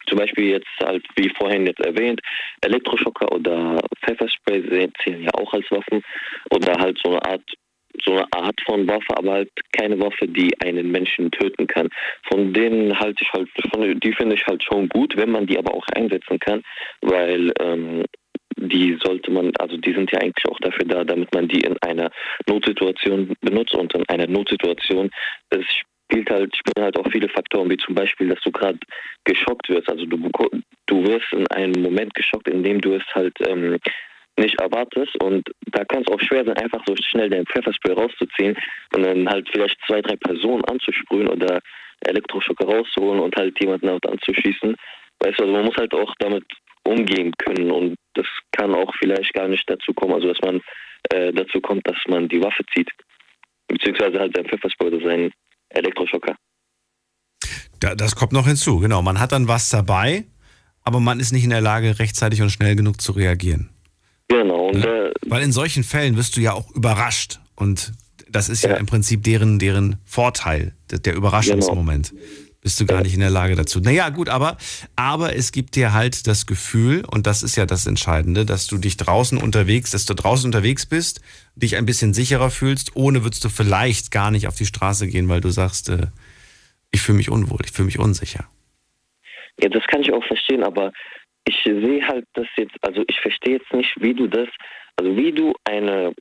[0.08, 2.20] zum Beispiel jetzt halt, wie vorhin jetzt erwähnt,
[2.62, 6.02] Elektroschocker oder Pfefferspray zählen ja auch als Waffen
[6.50, 7.42] oder halt so eine Art
[8.04, 11.88] so eine Art von Waffe, aber halt keine Waffe, die einen Menschen töten kann.
[12.28, 13.48] Von denen halte ich halt,
[14.04, 16.62] die finde ich halt schon gut, wenn man die aber auch einsetzen kann,
[17.00, 18.04] weil ähm,
[18.56, 21.76] die sollte man, also die sind ja eigentlich auch dafür da, damit man die in
[21.82, 22.10] einer
[22.48, 25.10] Notsituation benutzt und in einer Notsituation
[25.50, 25.64] es
[26.08, 28.78] spielt halt, spielen halt auch viele Faktoren, wie zum Beispiel, dass du gerade
[29.24, 29.88] geschockt wirst.
[29.90, 30.30] Also du,
[30.86, 33.78] du wirst in einem Moment geschockt, in dem du es halt ähm,
[34.38, 38.56] nicht erwartest und da kann es auch schwer sein, einfach so schnell dein Pfefferspray rauszuziehen
[38.94, 41.60] und dann halt vielleicht zwei, drei Personen anzusprühen oder
[42.00, 44.76] Elektroschocker rauszuholen und halt jemanden halt anzuschießen.
[45.20, 46.44] Weißt du, also man muss halt auch damit
[46.84, 50.60] umgehen können und das kann auch vielleicht gar nicht dazu kommen, also dass man
[51.10, 52.90] äh, dazu kommt, dass man die Waffe zieht.
[53.68, 55.32] Beziehungsweise halt sein Pfefferspray oder sein
[55.70, 56.36] Elektroschocker.
[57.80, 59.02] Da, das kommt noch hinzu, genau.
[59.02, 60.24] Man hat dann was dabei,
[60.82, 63.70] aber man ist nicht in der Lage, rechtzeitig und schnell genug zu reagieren.
[64.28, 64.68] Genau.
[64.68, 67.40] Und, äh, Weil in solchen Fällen wirst du ja auch überrascht.
[67.54, 67.92] Und
[68.28, 72.14] das ist ja, im Prinzip deren, deren Vorteil, der, der Überraschungsmoment.
[72.66, 73.78] Bist du gar nicht in der Lage dazu.
[73.78, 74.56] Naja, gut, aber,
[74.96, 78.76] aber es gibt dir halt das Gefühl, und das ist ja das Entscheidende, dass du
[78.76, 81.20] dich draußen unterwegs, dass du draußen unterwegs bist,
[81.54, 82.96] dich ein bisschen sicherer fühlst.
[82.96, 86.08] Ohne würdest du vielleicht gar nicht auf die Straße gehen, weil du sagst, äh,
[86.90, 88.48] ich fühle mich unwohl, ich fühle mich unsicher.
[89.60, 90.90] Ja, das kann ich auch verstehen, aber
[91.44, 94.48] ich sehe halt das jetzt, also ich verstehe jetzt nicht, wie du das,
[94.96, 96.12] also wie du eine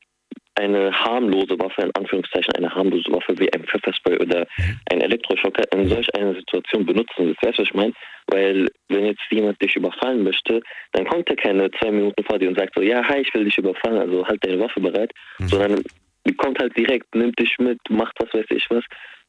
[0.56, 4.48] eine harmlose Waffe, in Anführungszeichen eine harmlose Waffe wie ein Pfefferspray oder
[4.90, 7.44] ein Elektroschocker in solch einer Situation benutzen willst.
[7.44, 7.94] Weißt du, was ich meine?
[8.28, 10.62] Weil wenn jetzt jemand dich überfallen möchte,
[10.94, 13.44] dann kommt er keine zwei Minuten vor dir und sagt so, ja, hi, ich will
[13.44, 15.84] dich überfallen, also halt deine Waffe bereit, sondern
[16.26, 18.84] die kommt halt direkt, nimmt dich mit, macht was weiß ich was,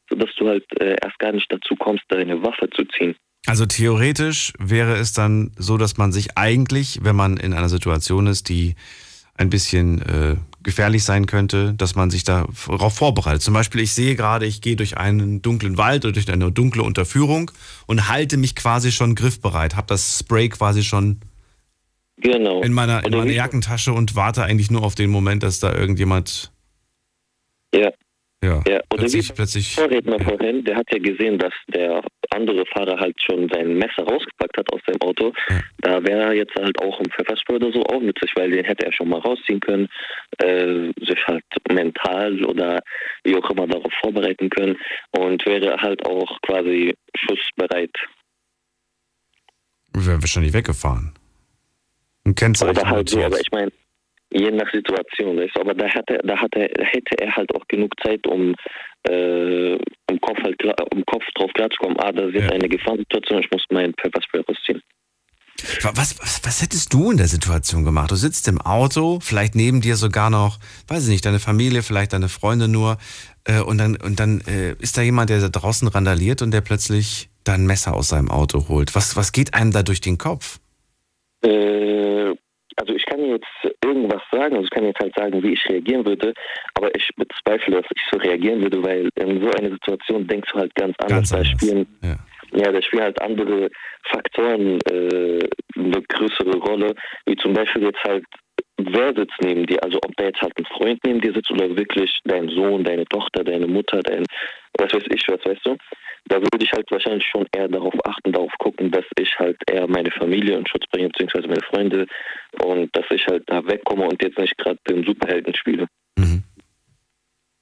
[0.09, 3.15] sodass du halt äh, erst gar nicht dazu kommst, deine Waffe zu ziehen.
[3.45, 8.27] Also theoretisch wäre es dann so, dass man sich eigentlich, wenn man in einer Situation
[8.27, 8.75] ist, die
[9.37, 10.35] ein bisschen äh,
[10.67, 13.41] gefährlich sein könnte, dass man sich darauf vorbereitet.
[13.41, 16.83] Zum Beispiel, ich sehe gerade, ich gehe durch einen dunklen Wald oder durch eine dunkle
[16.83, 17.51] Unterführung
[17.85, 21.21] und halte mich quasi schon griffbereit, habe das Spray quasi schon
[22.17, 22.61] genau.
[22.63, 26.51] in meiner, in meiner Jackentasche und warte eigentlich nur auf den Moment, dass da irgendjemand
[27.73, 27.89] Ja.
[28.43, 32.65] Ja, Ja, oder plötzlich, wie plötzlich Vorredner vorhin, der hat ja gesehen, dass der andere
[32.67, 35.33] Fahrer halt schon sein Messer rausgepackt hat aus seinem Auto.
[35.79, 38.93] Da wäre jetzt halt auch ein Pfefferspray oder so auch nützlich, weil den hätte er
[38.93, 39.87] schon mal rausziehen können,
[40.37, 42.81] äh, sich halt mental oder
[43.23, 44.77] wie auch immer darauf vorbereiten können
[45.11, 47.95] und wäre halt auch quasi schussbereit.
[49.93, 51.13] wäre wahrscheinlich weggefahren.
[52.25, 53.71] Ein Kennzeichen Oder halt so, aber ich meine,
[54.31, 57.67] je nach Situation, du, aber da hat er, da hat da hätte er halt auch
[57.67, 58.53] genug Zeit, um
[59.07, 60.61] äh, im Kopf halt
[60.91, 64.81] im Kopf drauf klarzukommen, ah, das ist jetzt eine Gefahrensituation, ich muss meinen Pfefferspray rausziehen.
[65.81, 68.11] Was, was, was hättest du in der Situation gemacht?
[68.11, 72.13] Du sitzt im Auto, vielleicht neben dir sogar noch, weiß ich nicht, deine Familie, vielleicht
[72.13, 72.97] deine Freunde nur,
[73.45, 76.61] äh, und dann, und dann äh, ist da jemand, der da draußen randaliert und der
[76.61, 78.93] plötzlich da ein Messer aus seinem Auto holt.
[78.93, 80.59] Was, was geht einem da durch den Kopf?
[81.41, 82.35] Äh,
[82.77, 86.05] also ich kann jetzt irgendwas sagen, also ich kann jetzt halt sagen, wie ich reagieren
[86.05, 86.33] würde,
[86.75, 90.59] aber ich bezweifle, dass ich so reagieren würde, weil in so einer Situation denkst du
[90.59, 91.17] halt ganz anders.
[91.17, 92.15] Ganz da anders, spielen, ja.
[92.53, 93.69] ja, da spielen halt andere
[94.03, 96.93] Faktoren äh, eine größere Rolle,
[97.25, 98.23] wie zum Beispiel jetzt halt,
[98.77, 101.75] wer sitzt neben dir, also ob da jetzt halt ein Freund neben dir sitzt oder
[101.75, 104.23] wirklich dein Sohn, deine Tochter, deine Mutter, dein,
[104.77, 105.75] was weiß ich, was weißt du,
[106.29, 109.87] da würde ich halt wahrscheinlich schon eher darauf achten, darauf gucken, dass ich halt eher
[109.87, 112.07] meine Familie in Schutz bringe, beziehungsweise meine Freunde
[112.63, 115.87] und dass ich halt da wegkomme und jetzt nicht gerade den Superhelden spiele.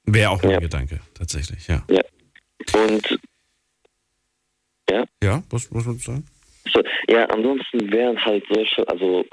[0.08, 0.60] Wäre auch mein Ja.
[0.60, 1.84] Gedanke, tatsächlich, ja.
[1.90, 2.02] Ja.
[2.80, 3.20] Und
[4.90, 6.26] ja, Ja, was muss man sagen?
[6.72, 9.26] so, ja, ansonsten wären halt solche, also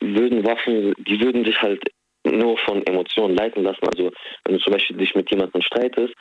[0.00, 1.82] würden Waffen, die würden dich halt
[2.24, 3.86] nur von Emotionen leiten lassen.
[3.88, 4.12] Also
[4.44, 6.14] wenn du zum Beispiel dich mit jemandem streitest,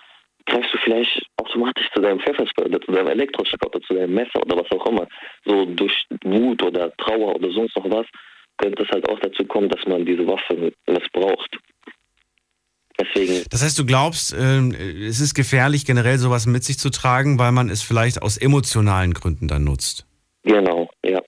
[0.49, 4.41] greifst du vielleicht automatisch zu deinem Pfefferspray oder zu deinem Elektroschocker oder zu deinem Messer
[4.43, 5.07] oder was auch immer.
[5.45, 5.93] So durch
[6.23, 8.05] Wut oder Trauer oder sonst noch was
[8.57, 11.57] könnte es halt auch dazu kommen, dass man diese Waffe missbraucht.
[12.99, 17.39] Deswegen, Das heißt, du glaubst, ähm, es ist gefährlich, generell sowas mit sich zu tragen,
[17.39, 20.05] weil man es vielleicht aus emotionalen Gründen dann nutzt.
[20.43, 21.21] genau, ja.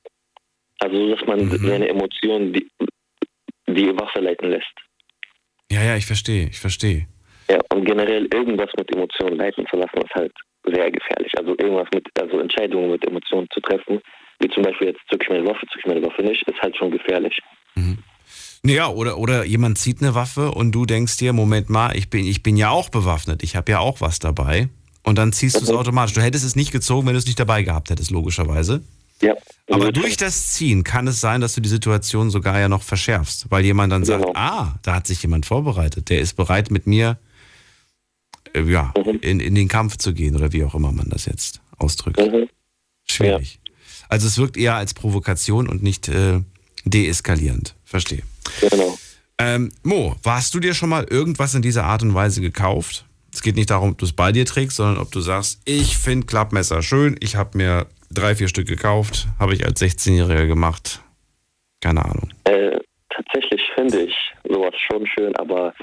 [0.80, 2.67] Also dass man seine Emotionen die,
[3.67, 4.74] die Waffe leiten lässt.
[5.72, 7.07] Ja, ja, ich verstehe, ich verstehe.
[7.52, 10.32] Ja, und generell irgendwas mit Emotionen leiten zu lassen, ist halt
[10.64, 11.34] sehr gefährlich.
[11.38, 13.99] Also irgendwas mit, also Entscheidungen mit Emotionen zu treffen,
[14.39, 16.78] wie zum Beispiel jetzt zück ich meine Waffe, zück ich meine Waffe nicht, ist halt
[16.78, 17.38] schon gefährlich.
[18.64, 22.26] Ja, oder, oder jemand zieht eine Waffe und du denkst dir, Moment mal, ich bin,
[22.26, 24.70] ich bin ja auch bewaffnet, ich habe ja auch was dabei.
[25.04, 26.14] Und dann ziehst du es automatisch.
[26.14, 28.84] Du hättest es nicht gezogen, wenn du es nicht dabei gehabt hättest, logischerweise.
[29.22, 29.34] Ja.
[29.70, 33.47] Aber durch das Ziehen kann es sein, dass du die Situation sogar ja noch verschärfst,
[33.49, 37.18] weil jemand dann sagt, ah, da hat sich jemand vorbereitet, der ist bereit mit mir
[38.54, 41.62] äh, ja, in, in den Kampf zu gehen oder wie auch immer man das jetzt
[41.78, 42.22] ausdrückt.
[43.06, 43.60] Schwierig.
[44.10, 46.41] Also es wirkt eher als Provokation und nicht äh,
[46.86, 47.76] deeskalierend.
[47.86, 48.24] Verstehe.
[48.60, 48.97] Genau.
[49.38, 53.06] Ähm, Mo, hast du dir schon mal irgendwas in dieser Art und Weise gekauft?
[53.34, 55.97] Es geht nicht darum, ob du es bei dir trägst, sondern ob du sagst, ich
[55.97, 61.02] finde Klappmesser schön, ich habe mir drei, vier Stück gekauft, habe ich als 16-Jähriger gemacht.
[61.80, 62.30] Keine Ahnung.
[62.43, 62.80] Äh,
[63.10, 64.16] tatsächlich finde ich
[64.47, 65.74] sowas schon schön, aber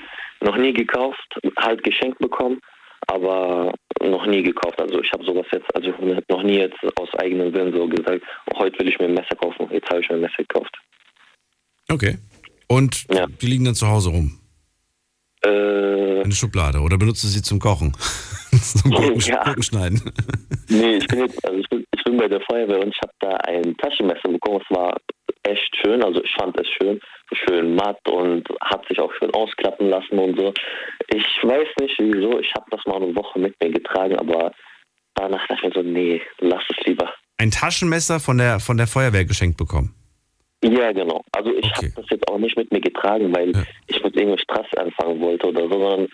[0.41, 2.61] noch nie gekauft, halt geschenkt bekommen,
[3.07, 3.73] aber
[4.03, 4.81] noch nie gekauft.
[4.81, 7.87] Also ich habe sowas jetzt, also ich habe noch nie jetzt aus eigenem Willen so
[7.87, 8.23] gesagt,
[8.57, 10.77] heute will ich mir ein Messer kaufen, jetzt habe ich mir ein Messer gekauft.
[11.91, 12.19] Okay.
[12.69, 13.07] Und
[13.41, 14.39] die liegen dann zu Hause rum?
[15.45, 16.81] Äh, In der Schublade.
[16.81, 17.97] Oder benutzt du sie zum Kochen?
[18.51, 19.43] Zum Gurken, Ja.
[19.45, 20.13] Gurkenschneiden.
[20.69, 23.13] Nee, ich bin jetzt, also ich bin, ich bin bei der Feuerwehr und ich habe
[23.21, 24.61] da ein Taschenmesser bekommen.
[24.69, 24.97] Es war
[25.45, 27.01] echt schön, also ich fand es schön,
[27.33, 30.53] schön matt und hat sich auch schön ausklappen lassen und so.
[31.15, 34.53] Ich weiß nicht wieso, ich habe das mal eine Woche mit mir getragen, aber
[35.15, 37.13] danach dachte ich mir so, nee, lass es lieber.
[37.39, 39.95] Ein Taschenmesser von der, von der Feuerwehr geschenkt bekommen.
[40.63, 41.23] Ja, genau.
[41.33, 43.53] Also ich habe das jetzt auch nicht mit mir getragen, weil
[43.87, 46.09] ich mit irgendeinem Stress anfangen wollte oder so, sondern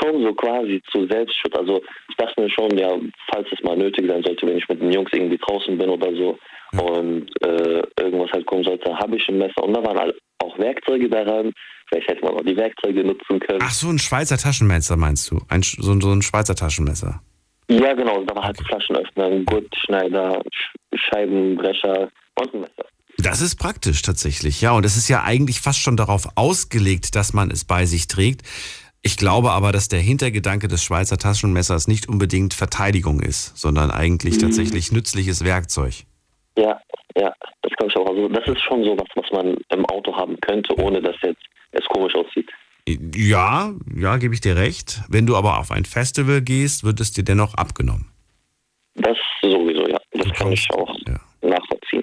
[0.00, 1.54] schon so quasi zu Selbstschutz.
[1.56, 2.90] Also ich dachte mir schon, ja,
[3.32, 6.10] falls es mal nötig sein sollte, wenn ich mit den Jungs irgendwie draußen bin oder
[6.14, 6.38] so
[6.72, 9.62] und äh, irgendwas halt kommen sollte, habe ich ein Messer.
[9.62, 11.52] Und da waren halt auch Werkzeuge daran.
[11.88, 13.60] Vielleicht hätte man auch die Werkzeuge nutzen können.
[13.62, 15.38] Ach so, ein Schweizer Taschenmesser meinst du?
[15.48, 17.20] Ein, so, ein- so ein Schweizer Taschenmesser.
[17.70, 18.22] Ja, genau.
[18.24, 20.74] Da war halt Flaschenöffner, ein Gurtschneider, Sch
[21.26, 22.08] Scheibenbrecher
[22.40, 22.84] und ein Messer.
[23.18, 24.72] Das ist praktisch tatsächlich, ja.
[24.72, 28.42] Und es ist ja eigentlich fast schon darauf ausgelegt, dass man es bei sich trägt.
[29.06, 34.34] Ich glaube aber, dass der Hintergedanke des Schweizer Taschenmessers nicht unbedingt Verteidigung ist, sondern eigentlich
[34.34, 34.40] Mhm.
[34.40, 35.94] tatsächlich nützliches Werkzeug.
[36.58, 36.80] Ja,
[37.16, 37.32] ja,
[37.62, 38.08] das glaube ich auch.
[38.08, 41.40] Also das ist schon so was, was man im Auto haben könnte, ohne dass jetzt
[41.70, 42.50] es komisch aussieht.
[43.14, 45.02] Ja, ja, gebe ich dir recht.
[45.08, 48.06] Wenn du aber auf ein Festival gehst, wird es dir dennoch abgenommen.
[48.96, 49.98] Das sowieso, ja.
[50.14, 50.92] Das kann ich auch
[51.42, 52.02] nachvollziehen.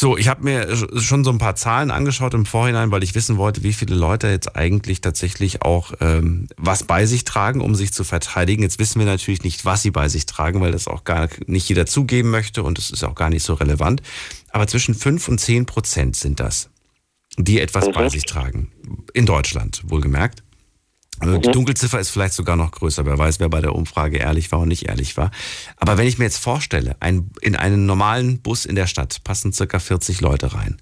[0.00, 3.36] So, ich habe mir schon so ein paar Zahlen angeschaut im Vorhinein, weil ich wissen
[3.36, 7.92] wollte, wie viele Leute jetzt eigentlich tatsächlich auch ähm, was bei sich tragen, um sich
[7.92, 8.62] zu verteidigen.
[8.62, 11.68] Jetzt wissen wir natürlich nicht, was sie bei sich tragen, weil das auch gar nicht
[11.68, 14.00] jeder zugeben möchte und es ist auch gar nicht so relevant.
[14.50, 16.70] Aber zwischen 5 und 10 Prozent sind das,
[17.36, 18.70] die etwas bei sich tragen.
[19.14, 20.44] In Deutschland, wohlgemerkt.
[21.20, 23.04] Also Die Dunkelziffer ist vielleicht sogar noch größer.
[23.04, 25.30] Wer weiß, wer bei der Umfrage ehrlich war und nicht ehrlich war.
[25.76, 29.52] Aber wenn ich mir jetzt vorstelle, ein, in einen normalen Bus in der Stadt passen
[29.52, 30.80] circa 40 Leute rein.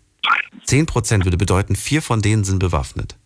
[0.65, 3.17] 10 Prozent würde bedeuten, vier von denen sind bewaffnet.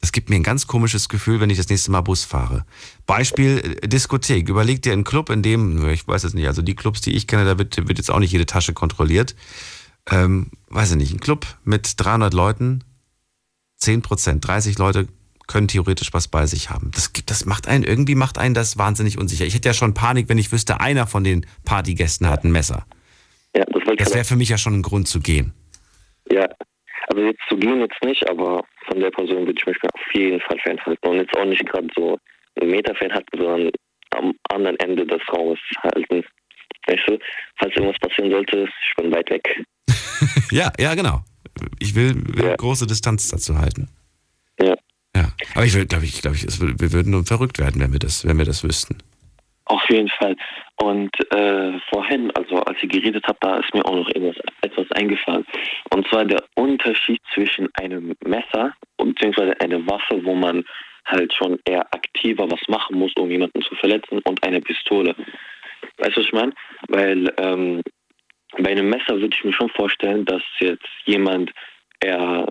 [0.00, 2.64] Das gibt mir ein ganz komisches Gefühl, wenn ich das nächste Mal Bus fahre.
[3.06, 4.48] Beispiel äh, Diskothek.
[4.48, 7.26] Überleg dir einen Club, in dem, ich weiß es nicht, also die Clubs, die ich
[7.26, 9.36] kenne, da wird, wird jetzt auch nicht jede Tasche kontrolliert.
[10.10, 12.82] Ähm, weiß ich nicht, ein Club mit 300 Leuten,
[13.76, 15.08] 10 Prozent, 30 Leute
[15.50, 16.92] können theoretisch was bei sich haben.
[16.94, 19.44] Das, gibt, das macht einen, irgendwie macht einen das wahnsinnig unsicher.
[19.44, 22.86] Ich hätte ja schon Panik, wenn ich wüsste, einer von den Partygästen hat ein Messer.
[23.56, 25.52] Ja, das Das wäre für mich ja schon ein Grund zu gehen.
[26.30, 26.46] Ja,
[27.08, 30.40] also jetzt zu gehen jetzt nicht, aber von der Person würde ich mich auf jeden
[30.40, 31.08] Fall fernhalten.
[31.08, 32.16] Und jetzt auch nicht gerade so
[32.60, 33.70] einen Meter fernhalten, sondern
[34.10, 36.24] am anderen Ende des Raumes halten.
[36.86, 37.18] Weißt du,
[37.58, 39.64] falls irgendwas passieren sollte, ich bin weit weg.
[40.52, 41.20] Ja, ja, genau.
[41.78, 43.88] Ich will, will große Distanz dazu halten.
[44.60, 44.74] Ja.
[45.20, 45.28] Ja.
[45.54, 48.26] Aber ich glaube, ich, glaube ich, es wir würden nun verrückt werden, wenn wir das,
[48.26, 48.98] wenn wir das wüssten.
[49.66, 50.34] Auf jeden Fall.
[50.76, 54.90] Und äh, vorhin, also als ihr geredet habt, da ist mir auch noch etwas, etwas
[54.92, 55.44] eingefallen.
[55.94, 60.64] Und zwar der Unterschied zwischen einem Messer beziehungsweise einer Waffe, wo man
[61.04, 65.14] halt schon eher aktiver was machen muss, um jemanden zu verletzen, und eine Pistole.
[65.98, 66.52] Weißt du, was ich meine?
[66.88, 67.82] Weil ähm,
[68.58, 71.50] bei einem Messer würde ich mir schon vorstellen, dass jetzt jemand
[72.00, 72.46] eher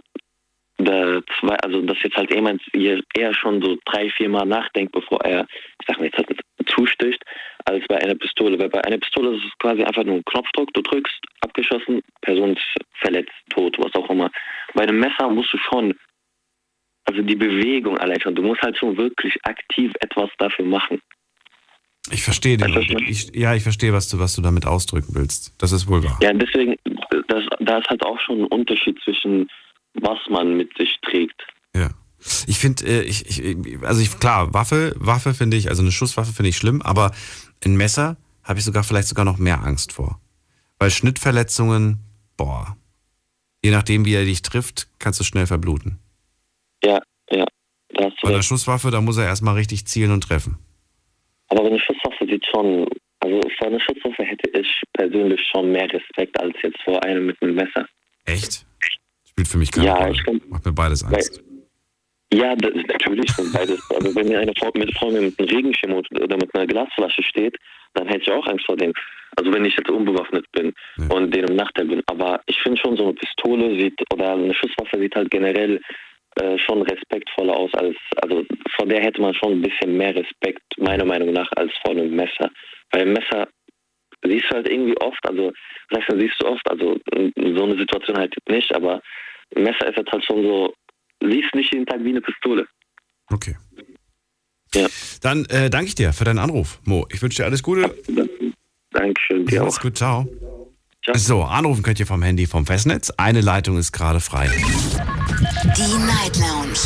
[0.80, 5.24] da zwei, also dass jetzt halt jemand eher schon so drei, vier Mal nachdenkt, bevor
[5.26, 5.46] er,
[5.80, 6.30] ich sag mal jetzt halt
[6.68, 7.24] zusticht,
[7.66, 8.58] als bei einer Pistole.
[8.58, 12.54] Weil bei einer Pistole ist es quasi einfach nur ein Knopfdruck, du drückst, abgeschossen, Person
[12.54, 14.32] ist verletzt, tot, was auch immer.
[14.74, 15.94] Bei einem Messer musst du schon,
[17.06, 21.02] also die Bewegung allein schon, du musst halt schon wirklich aktiv etwas dafür machen.
[22.12, 22.74] Ich verstehe den.
[23.08, 25.54] Ich, ja, ich verstehe, was du, was du damit ausdrücken willst.
[25.62, 26.18] Das ist wohl wahr.
[26.22, 26.76] Ja, deswegen,
[27.28, 29.48] das, da ist halt auch schon ein Unterschied zwischen
[29.94, 31.42] was man mit sich trägt.
[31.76, 31.90] Ja.
[32.48, 36.34] Ich finde, äh, ich, ich, also ich, klar, Waffe, Waffe finde ich, also eine Schusswaffe
[36.34, 37.12] finde ich schlimm, aber
[37.64, 40.20] ein Messer habe ich sogar vielleicht sogar noch mehr Angst vor.
[40.80, 42.00] Weil Schnittverletzungen,
[42.36, 42.78] boah,
[43.64, 46.00] je nachdem, wie er dich trifft, kannst du schnell verbluten.
[46.84, 47.46] Ja, ja.
[47.94, 48.48] Bei einer recht.
[48.48, 50.58] Schusswaffe, da muss er erstmal richtig zielen und treffen.
[51.50, 52.88] Aber eine Schusswaffe sieht schon,
[53.20, 57.42] also vor einer Schusswaffe hätte ich persönlich schon mehr Respekt als jetzt vor einem mit
[57.42, 57.86] einem Messer.
[58.26, 58.66] Echt?
[59.40, 60.12] Spielt für mich keine Ja, Rolle.
[60.12, 61.42] ich kann- Macht mir beides Angst.
[62.34, 63.80] Ja, das ist natürlich sind beides.
[63.90, 67.56] Also wenn mir eine Frau mit, Frau mit einem Regenschirm oder mit einer Glasflasche steht,
[67.94, 68.92] dann hätte ich auch Angst vor dem.
[69.38, 70.74] Also wenn ich jetzt unbewaffnet bin
[71.10, 72.04] und den im Nachteil bin.
[72.08, 75.80] Aber ich finde schon, so eine Pistole sieht oder eine Schusswaffe sieht halt generell
[76.36, 78.44] äh, schon respektvoller aus als, also
[78.76, 82.14] vor der hätte man schon ein bisschen mehr Respekt, meiner Meinung nach, als vor einem
[82.14, 82.52] Messer.
[82.92, 83.48] Weil ein Messer
[84.24, 85.52] siehst du halt irgendwie oft, also
[85.92, 89.02] Messer siehst du oft, also in so eine Situation halt nicht, aber
[89.56, 90.74] ein Messer ist jetzt halt schon so,
[91.22, 92.68] siehst nicht jeden Tag wie eine Pistole.
[93.32, 93.56] Okay.
[94.74, 94.88] Ja.
[95.22, 97.08] Dann äh, danke ich dir für deinen Anruf, Mo.
[97.12, 97.94] Ich wünsche dir alles Gute.
[98.92, 100.28] Dankeschön, dir Mach's gut, ciao.
[101.14, 103.12] So, anrufen könnt ihr vom Handy vom Festnetz.
[103.18, 104.48] Eine Leitung ist gerade frei.
[105.76, 106.78] Die Night Lounge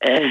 [0.00, 0.28] Äh,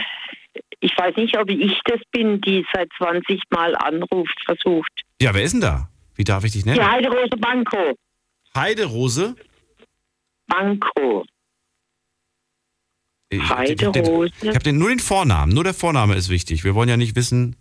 [0.80, 4.92] ich weiß nicht, ob ich das bin, die seit 20 Mal anruft, versucht.
[5.22, 5.90] Ja, wer ist denn da?
[6.16, 6.80] Wie darf ich dich nennen?
[6.80, 7.96] Die Heiderose Banco.
[8.56, 9.36] Heiderose?
[10.48, 11.26] Banco.
[13.30, 14.32] Ich den- ich Heiderose.
[14.42, 15.54] ich hab den, nur den Vornamen.
[15.54, 16.64] Nur der Vorname ist wichtig.
[16.64, 17.56] Wir wollen ja nicht wissen.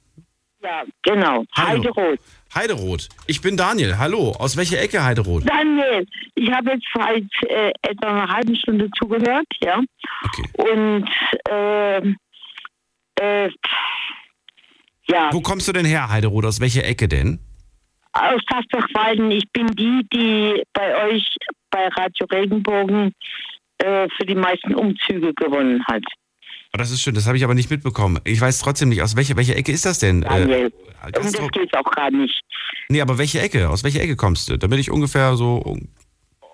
[0.66, 1.44] Ja, genau.
[1.54, 1.84] Hallo.
[1.84, 2.18] Heiderose.
[2.52, 3.08] Heideroth.
[3.28, 3.98] Ich bin Daniel.
[3.98, 4.32] Hallo.
[4.32, 5.48] Aus welcher Ecke Heideroth?
[5.48, 6.04] Daniel,
[6.34, 9.80] ich habe jetzt seit äh, etwa einer halben Stunde zugehört, ja.
[10.54, 11.08] Und
[11.48, 12.16] ähm,
[13.20, 13.48] äh,
[15.08, 16.46] ja, Wo kommst du denn her, Heideroth?
[16.46, 17.38] Aus welcher Ecke denn?
[18.12, 21.36] aus Tasbachwalden, ich bin die, die bei euch
[21.70, 23.12] bei Radio Regenbogen
[23.78, 26.02] äh, für die meisten Umzüge gewonnen hat.
[26.76, 28.20] Oh, das ist schön, das habe ich aber nicht mitbekommen.
[28.24, 30.20] Ich weiß trotzdem nicht, aus welcher, welcher Ecke ist das denn?
[30.20, 32.38] Daniel, Äh, um Gastro- das geht auch gar nicht.
[32.90, 33.70] nee, aber welche Ecke?
[33.70, 34.58] Aus welcher Ecke kommst du?
[34.58, 35.78] Damit ich ungefähr so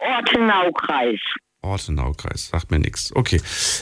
[0.01, 1.19] Ortenau-Kreis.
[1.63, 3.11] Ortenau-Kreis, sagt mir nichts.
[3.17, 3.41] Okay,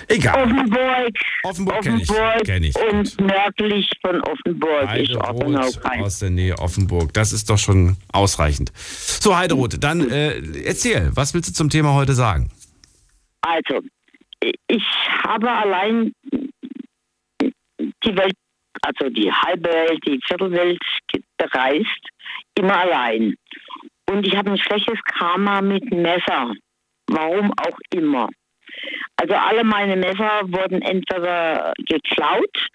[0.08, 0.44] egal.
[0.44, 1.10] Offenburg.
[1.44, 2.08] Offenburg kenn ich,
[2.44, 2.74] kenn ich.
[2.76, 6.02] Und nördlich von Offenburg ist Heideroth Ortenau-Kreis.
[6.02, 7.12] aus der Nähe Offenburg.
[7.12, 8.72] Das ist doch schon ausreichend.
[8.76, 12.50] So, Heideroth, dann äh, erzähl, was willst du zum Thema heute sagen?
[13.42, 13.80] Also,
[14.40, 14.84] ich
[15.24, 16.12] habe allein
[17.40, 18.34] die Welt,
[18.82, 20.82] also die halbe Welt, die Viertelwelt
[21.36, 22.08] bereist,
[22.54, 23.34] immer allein.
[24.08, 26.52] Und ich habe ein schlechtes Karma mit Messer.
[27.06, 28.28] Warum auch immer.
[29.16, 32.68] Also alle meine Messer wurden entweder geklaut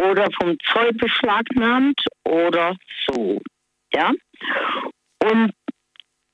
[0.00, 2.76] oder vom Zoll beschlagnahmt oder
[3.08, 3.40] so.
[3.92, 4.12] Ja.
[5.22, 5.52] Und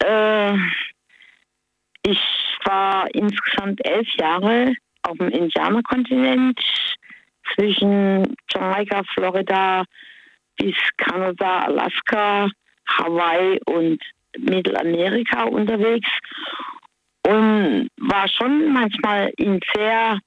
[0.04, 0.58] äh,
[2.06, 2.20] ich
[2.64, 6.58] war insgesamt elf Jahre auf dem Indianerkontinent
[7.54, 9.84] zwischen Jamaika, Florida
[10.56, 12.48] bis Kanada, Alaska,
[12.88, 14.00] Hawaii und
[14.38, 16.08] Mittelamerika unterwegs
[17.26, 20.18] und war schon manchmal in sehr,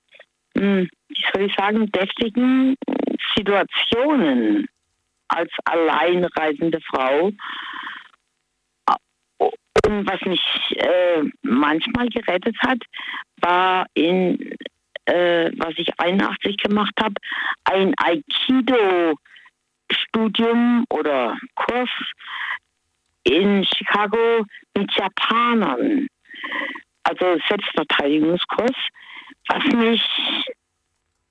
[0.57, 2.75] hm, wie soll ich sagen, deftigen
[3.35, 4.67] Situationen
[5.29, 7.31] als alleinreisende Frau.
[9.89, 10.41] Und was mich
[10.75, 12.77] äh, manchmal gerettet hat,
[13.37, 14.55] war in,
[15.05, 17.15] äh, was ich 81 gemacht habe,
[17.63, 21.89] ein Aikido-Studium oder Kurs
[23.23, 24.45] in Chicago
[24.77, 26.07] mit Japanern.
[27.01, 28.75] Also Selbstverteidigungskurs,
[29.47, 30.03] was mich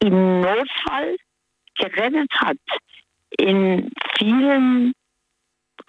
[0.00, 1.16] im Notfall
[1.76, 2.58] gerettet hat
[3.38, 4.94] in vielen,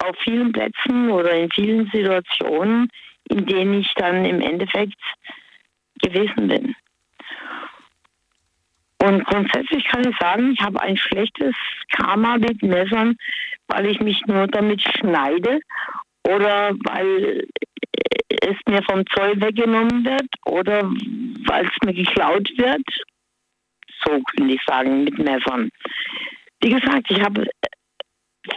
[0.04, 2.88] auf vielen Plätzen oder in vielen Situationen,
[3.28, 5.00] in denen ich dann im Endeffekt
[6.02, 6.74] gewesen bin.
[9.02, 11.54] Und grundsätzlich kann ich sagen, ich habe ein schlechtes
[11.96, 13.16] Karma mit Messern,
[13.68, 15.60] weil ich mich nur damit schneide
[16.24, 17.46] oder weil
[18.42, 22.84] es mir vom Zoll weggenommen wird oder weil es mir geklaut wird.
[24.04, 25.70] So könnte ich sagen, mit Messern.
[26.60, 27.46] Wie gesagt, ich habe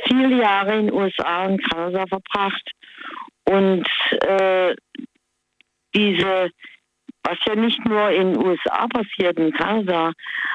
[0.06, 2.72] viele Jahre in den USA und Kanada verbracht.
[3.46, 3.88] Und
[4.22, 4.76] äh,
[5.94, 6.50] diese,
[7.24, 10.12] was ja nicht nur in den USA passiert, in Kanada,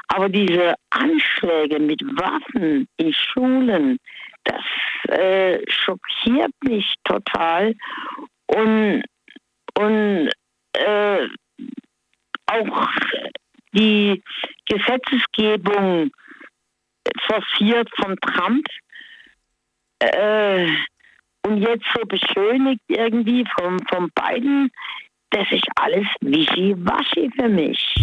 [0.09, 3.99] aber diese Anschläge mit Waffen in Schulen,
[4.45, 7.75] das äh, schockiert mich total.
[8.47, 9.03] Und,
[9.75, 10.31] und
[10.73, 11.29] äh,
[12.47, 12.89] auch
[13.73, 14.23] die
[14.67, 16.11] Gesetzesgebung
[17.27, 18.67] forciert von Trump
[20.01, 20.69] äh,
[21.47, 24.71] und jetzt so beschönigt irgendwie vom, von Biden,
[25.31, 27.95] das ist alles wischiwaschi für mich.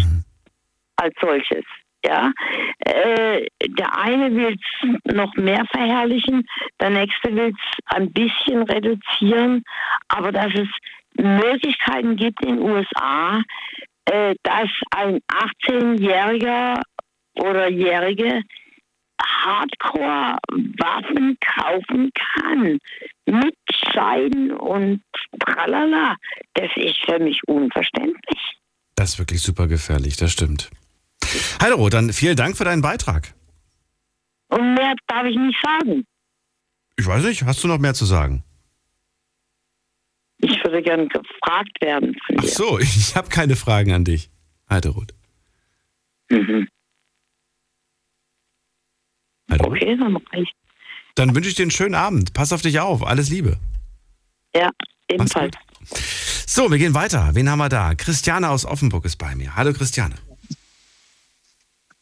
[0.98, 1.66] Als solches.
[2.06, 2.32] Ja,
[2.80, 6.46] äh, der eine will es noch mehr verherrlichen,
[6.80, 9.64] der nächste will es ein bisschen reduzieren,
[10.10, 10.68] aber dass es
[11.18, 13.42] Möglichkeiten gibt in den USA,
[14.06, 15.20] äh, dass ein
[15.68, 16.80] 18-Jähriger
[17.40, 18.44] oder Jährige
[19.22, 22.80] Hardcore-Waffen kaufen kann.
[23.26, 25.02] Mit Scheiden und
[25.40, 26.16] tralala.
[26.54, 28.58] Das ist für mich unverständlich.
[28.96, 30.70] Das ist wirklich super gefährlich, das stimmt.
[31.62, 33.34] Hallo, dann vielen Dank für deinen Beitrag.
[34.50, 36.06] Und mehr darf ich nicht sagen.
[36.98, 38.44] Ich weiß nicht, hast du noch mehr zu sagen?
[40.38, 42.16] Ich würde gerne gefragt werden.
[42.38, 44.30] Ach so, ich habe keine Fragen an dich,
[44.70, 45.14] Heideroth.
[46.30, 46.68] Mhm.
[49.50, 49.68] Hallo?
[49.68, 50.54] Okay, dann reicht.
[51.16, 52.34] Dann wünsche ich dir einen schönen Abend.
[52.34, 53.04] Pass auf dich auf.
[53.04, 53.58] Alles Liebe.
[54.54, 54.70] Ja,
[55.08, 55.56] ebenfalls.
[56.46, 57.32] So, wir gehen weiter.
[57.34, 57.96] Wen haben wir da?
[57.96, 59.56] Christiane aus Offenburg ist bei mir.
[59.56, 60.16] Hallo Christiane.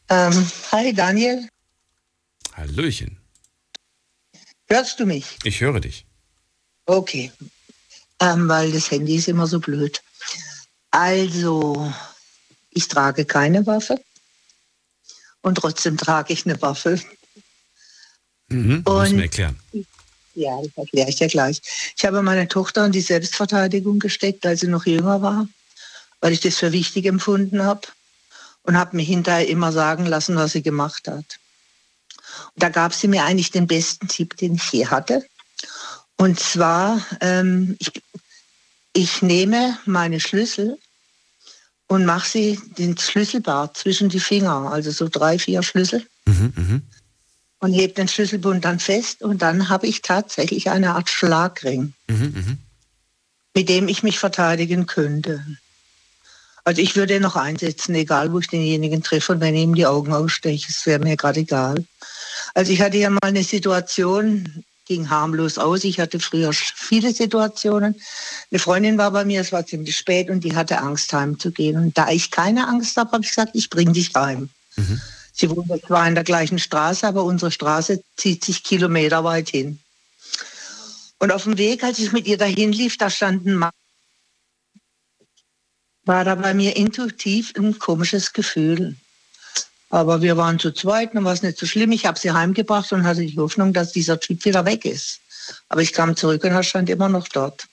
[0.09, 1.47] Ähm, hi Daniel.
[2.55, 3.17] Hallöchen.
[4.67, 5.37] Hörst du mich?
[5.43, 6.05] Ich höre dich.
[6.85, 7.31] Okay.
[8.19, 10.01] Ähm, weil das Handy ist immer so blöd.
[10.91, 11.91] Also,
[12.69, 13.99] ich trage keine Waffe
[15.41, 16.99] und trotzdem trage ich eine Waffe.
[18.53, 19.57] Mhm, und, mir erklären.
[20.35, 21.61] Ja, das erkläre ich dir gleich.
[21.95, 25.47] Ich habe meine Tochter in die Selbstverteidigung gesteckt, als sie noch jünger war,
[26.21, 27.81] weil ich das für wichtig empfunden habe
[28.63, 31.39] und habe mir hinterher immer sagen lassen, was sie gemacht hat.
[32.55, 35.23] Und da gab sie mir eigentlich den besten Tipp, den ich je hatte.
[36.15, 37.91] Und zwar, ähm, ich,
[38.93, 40.77] ich nehme meine Schlüssel
[41.87, 46.05] und mache sie den Schlüsselbart zwischen die Finger, also so drei, vier Schlüssel.
[46.25, 46.81] Mhm, mh
[47.63, 52.33] und hebe den Schlüsselbund dann fest und dann habe ich tatsächlich eine Art Schlagring, mhm,
[52.35, 52.57] mh.
[53.55, 55.45] mit dem ich mich verteidigen könnte.
[56.65, 59.75] Also ich würde ihn noch einsetzen, egal wo ich denjenigen treffe und wenn ich ihm
[59.75, 61.85] die Augen aussteche, es wäre mir gerade egal.
[62.53, 65.83] Also ich hatte ja mal eine Situation, ging harmlos aus.
[65.83, 67.95] Ich hatte früher viele Situationen.
[68.51, 71.77] Eine Freundin war bei mir, es war ziemlich spät und die hatte Angst heimzugehen.
[71.77, 74.49] Und da ich keine Angst habe, habe ich gesagt, ich bringe dich heim.
[74.75, 75.01] Mhm.
[75.33, 79.79] Sie wohnt zwar in der gleichen Straße, aber unsere Straße zieht sich Kilometer weit hin.
[81.19, 83.71] Und auf dem Weg, als ich mit ihr dahin lief, da stand ein Mann,
[86.05, 88.95] war da bei mir intuitiv ein komisches Gefühl.
[89.89, 91.91] Aber wir waren zu zweit, dann war es nicht so schlimm.
[91.91, 95.19] Ich habe sie heimgebracht und hatte die Hoffnung, dass dieser Typ wieder weg ist.
[95.69, 97.65] Aber ich kam zurück und er stand immer noch dort.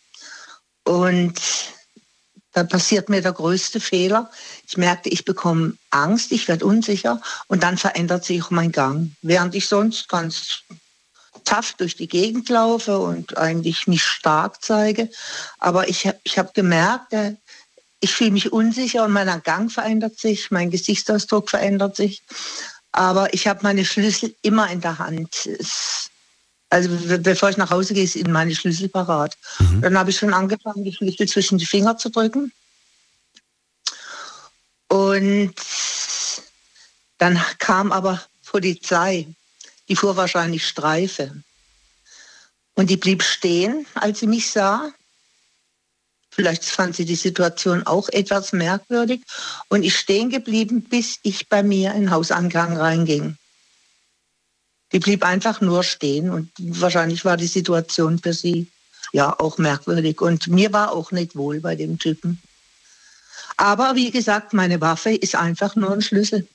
[0.84, 1.40] Und
[2.52, 4.30] da passiert mir der größte Fehler.
[4.70, 9.10] Ich merkte, ich bekomme Angst, ich werde unsicher und dann verändert sich auch mein Gang.
[9.20, 10.60] Während ich sonst ganz
[11.44, 15.10] tough durch die Gegend laufe und eigentlich mich stark zeige.
[15.58, 17.34] Aber ich habe ich hab gemerkt, äh,
[17.98, 22.22] ich fühle mich unsicher und mein Gang verändert sich, mein Gesichtsausdruck verändert sich.
[22.92, 25.48] Aber ich habe meine Schlüssel immer in der Hand.
[26.70, 29.36] Also be- bevor ich nach Hause gehe, sind meine Schlüssel parat.
[29.80, 32.52] Dann habe ich schon angefangen, die Schlüssel zwischen die Finger zu drücken.
[34.90, 35.54] Und
[37.18, 39.28] dann kam aber Polizei.
[39.88, 41.42] Die fuhr wahrscheinlich Streife.
[42.74, 44.90] Und die blieb stehen, als sie mich sah.
[46.30, 49.22] Vielleicht fand sie die Situation auch etwas merkwürdig.
[49.68, 53.36] Und ich stehen geblieben, bis ich bei mir in den Hausangang reinging.
[54.92, 58.66] Die blieb einfach nur stehen und wahrscheinlich war die Situation für sie
[59.12, 60.20] ja auch merkwürdig.
[60.20, 62.42] Und mir war auch nicht wohl bei dem Typen.
[63.60, 66.48] Aber wie gesagt, meine Waffe ist einfach nur ein Schlüssel.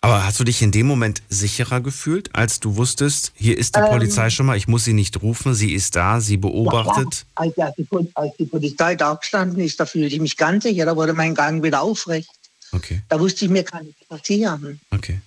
[0.00, 3.80] Aber hast du dich in dem Moment sicherer gefühlt, als du wusstest, hier ist die
[3.80, 3.90] Ähm.
[3.90, 7.26] Polizei schon mal, ich muss sie nicht rufen, sie ist da, sie beobachtet?
[7.38, 10.64] Ja, als, als, die, als die Polizei da gestanden ist, da fühlte ich mich ganz
[10.64, 12.30] sicher, da wurde mein Gang wieder aufrecht.
[12.72, 14.80] Okay, Da wusste ich, mir kann nichts passieren.
[14.90, 15.20] okay.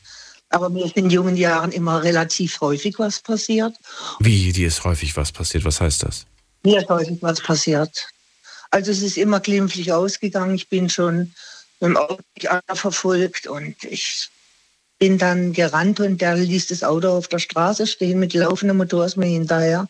[0.49, 3.76] Aber mir ist in jungen Jahren immer relativ häufig was passiert.
[4.19, 6.26] Wie, dir ist häufig was passiert, was heißt das?
[6.63, 8.07] Mir ist häufig was passiert.
[8.74, 10.55] Also es ist immer glimpflich ausgegangen.
[10.55, 11.32] Ich bin schon
[11.80, 12.17] mit dem Auto
[12.74, 14.30] verfolgt und ich
[14.97, 19.05] bin dann gerannt und der ließ das Auto auf der Straße stehen mit laufendem Motor
[19.05, 19.88] ist mir hinterher.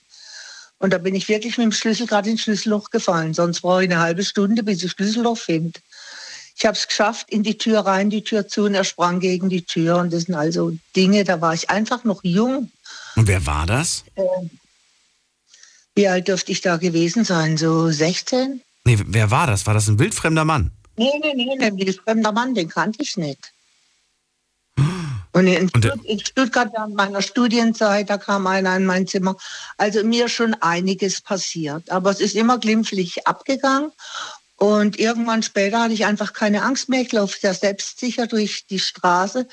[0.79, 3.33] Und da bin ich wirklich mit dem Schlüssel gerade ins Schlüsselloch gefallen.
[3.33, 5.79] Sonst brauche ich eine halbe Stunde, bis ich das Schlüsselloch finde.
[6.57, 9.47] Ich habe es geschafft, in die Tür rein, die Tür zu und er sprang gegen
[9.47, 9.95] die Tür.
[9.95, 12.69] Und das sind also Dinge, da war ich einfach noch jung.
[13.15, 14.03] Und wer war das?
[14.17, 14.49] Ähm,
[15.95, 17.55] Wie alt dürfte ich da gewesen sein?
[17.55, 18.59] So 16?
[18.85, 19.65] Nee, wer war das?
[19.65, 20.71] War das ein wildfremder Mann?
[20.97, 23.53] Nee, nee, nee, ein wildfremder Mann, den kannte ich nicht.
[25.33, 29.35] Und in, Stutt in Stuttgart während meiner Studienzeit, da kam einer in mein Zimmer.
[29.77, 31.89] Also mir ist schon einiges passiert.
[31.89, 33.91] Aber es ist immer glimpflich abgegangen.
[34.57, 37.01] Und irgendwann später hatte ich einfach keine Angst mehr.
[37.01, 39.47] Ich laufe sehr selbstsicher durch die Straße.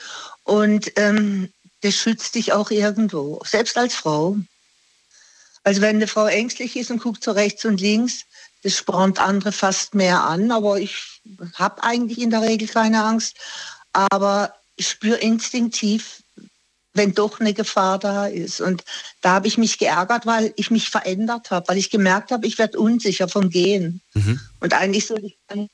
[0.44, 1.50] Und ähm,
[1.80, 4.36] das schützt dich auch irgendwo, selbst als Frau.
[5.64, 8.24] Also wenn eine Frau ängstlich ist und guckt so rechts und links,
[8.62, 10.50] das spornt andere fast mehr an.
[10.50, 11.20] Aber ich
[11.54, 13.36] habe eigentlich in der Regel keine Angst.
[13.92, 16.22] Aber ich spüre instinktiv,
[16.92, 18.60] wenn doch eine Gefahr da ist.
[18.60, 18.84] Und
[19.20, 22.58] da habe ich mich geärgert, weil ich mich verändert habe, weil ich gemerkt habe, ich
[22.58, 24.00] werde unsicher vom Gehen.
[24.60, 25.68] Und eigentlich soll ich dann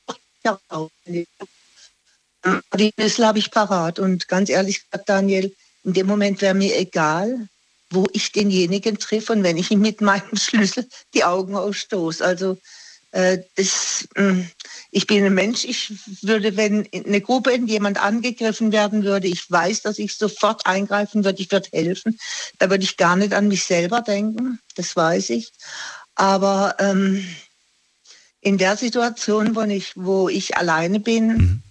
[2.77, 3.99] die Schlüssel habe ich parat.
[3.99, 7.47] Und ganz ehrlich gesagt, Daniel, in dem Moment wäre mir egal,
[7.89, 12.23] wo ich denjenigen treffe und wenn ich ihm mit meinem Schlüssel die Augen ausstoße.
[12.23, 12.57] Also
[13.11, 14.45] äh, das, mh,
[14.91, 19.27] ich bin ein Mensch, ich würde, wenn in eine Gruppe in jemand angegriffen werden würde,
[19.27, 22.17] ich weiß, dass ich sofort eingreifen würde, ich würde helfen.
[22.59, 25.51] Da würde ich gar nicht an mich selber denken, das weiß ich.
[26.15, 27.25] Aber ähm,
[28.41, 31.61] in der Situation, wo ich, wo ich alleine bin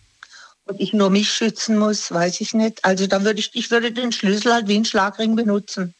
[0.64, 2.84] und ich nur mich schützen muss, weiß ich nicht.
[2.84, 5.94] Also da würde ich, ich würde den Schlüssel halt wie einen Schlagring benutzen.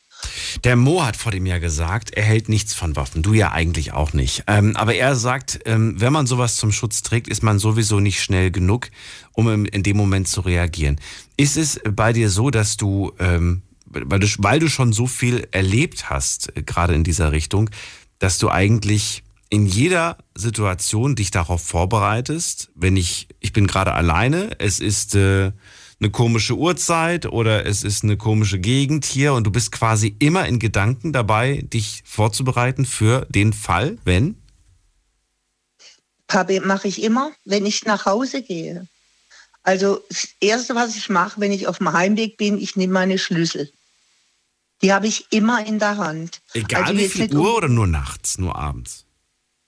[0.65, 3.23] Der Mo hat vor dem ja gesagt, er hält nichts von Waffen.
[3.23, 4.45] Du ja eigentlich auch nicht.
[4.47, 8.23] Ähm, aber er sagt, ähm, wenn man sowas zum Schutz trägt, ist man sowieso nicht
[8.23, 8.91] schnell genug,
[9.33, 11.01] um in dem Moment zu reagieren.
[11.37, 15.47] Ist es bei dir so, dass du, ähm, weil du, weil du schon so viel
[15.51, 17.71] erlebt hast, äh, gerade in dieser Richtung,
[18.19, 24.59] dass du eigentlich in jeder Situation dich darauf vorbereitest, wenn ich, ich bin gerade alleine,
[24.59, 25.53] es ist äh,
[25.99, 30.47] eine komische Uhrzeit oder es ist eine komische Gegend hier und du bist quasi immer
[30.47, 34.43] in Gedanken dabei, dich vorzubereiten für den Fall, wenn?
[36.31, 38.87] Habe mache ich immer, wenn ich nach Hause gehe.
[39.63, 43.19] Also das Erste, was ich mache, wenn ich auf dem Heimweg bin, ich nehme meine
[43.19, 43.71] Schlüssel.
[44.83, 46.43] Die habe ich immer in der Hand.
[46.53, 49.07] Egal Also wie viel Uhr um- oder nur nachts, nur abends?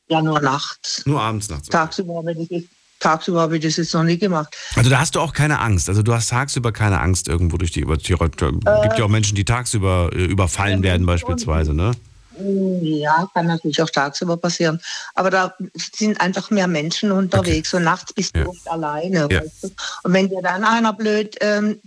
[0.08, 1.04] Ja, nur nachts.
[1.06, 1.68] Nur abends, nachts.
[1.68, 2.68] Tagsüber habe ich,
[3.00, 4.56] tagsüber habe ich das jetzt noch nie gemacht.
[4.76, 5.88] Also da hast du auch keine Angst.
[5.88, 8.28] Also du hast tagsüber keine Angst irgendwo durch die über Tiere.
[8.28, 11.92] Gibt ja auch Menschen, die tagsüber äh, überfallen werden beispielsweise, ne?
[12.40, 14.80] Ja, kann natürlich auch tagsüber passieren.
[15.14, 19.28] Aber da sind einfach mehr Menschen unterwegs und nachts bist du oft alleine.
[19.30, 19.42] Ja.
[19.42, 19.70] Weißt du?
[20.04, 21.80] Und wenn dir dann einer blöd, ähm,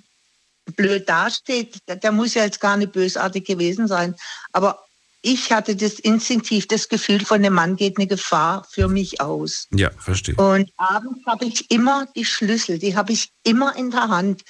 [0.76, 4.16] blöd dasteht, der, der muss ja jetzt gar nicht bösartig gewesen sein.
[4.52, 4.80] Aber
[5.22, 9.68] ich hatte das instinktiv das Gefühl, von dem Mann geht eine Gefahr für mich aus.
[9.72, 10.36] Ja, verstehe.
[10.36, 14.42] Und abends habe ich immer die Schlüssel, die habe ich immer in der Hand.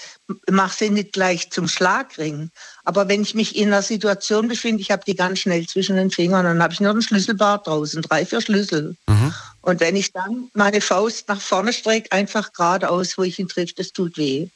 [0.50, 2.52] Mache sie nicht gleich zum Schlagring.
[2.84, 6.10] Aber wenn ich mich in einer Situation befinde, ich habe die ganz schnell zwischen den
[6.10, 8.96] Fingern, dann habe ich nur ein Schlüsselbad draußen, drei, vier Schlüssel.
[9.62, 13.78] Und wenn ich dann meine Faust nach vorne strecke, einfach geradeaus, wo ich ihn trifft,
[13.80, 14.48] das tut weh.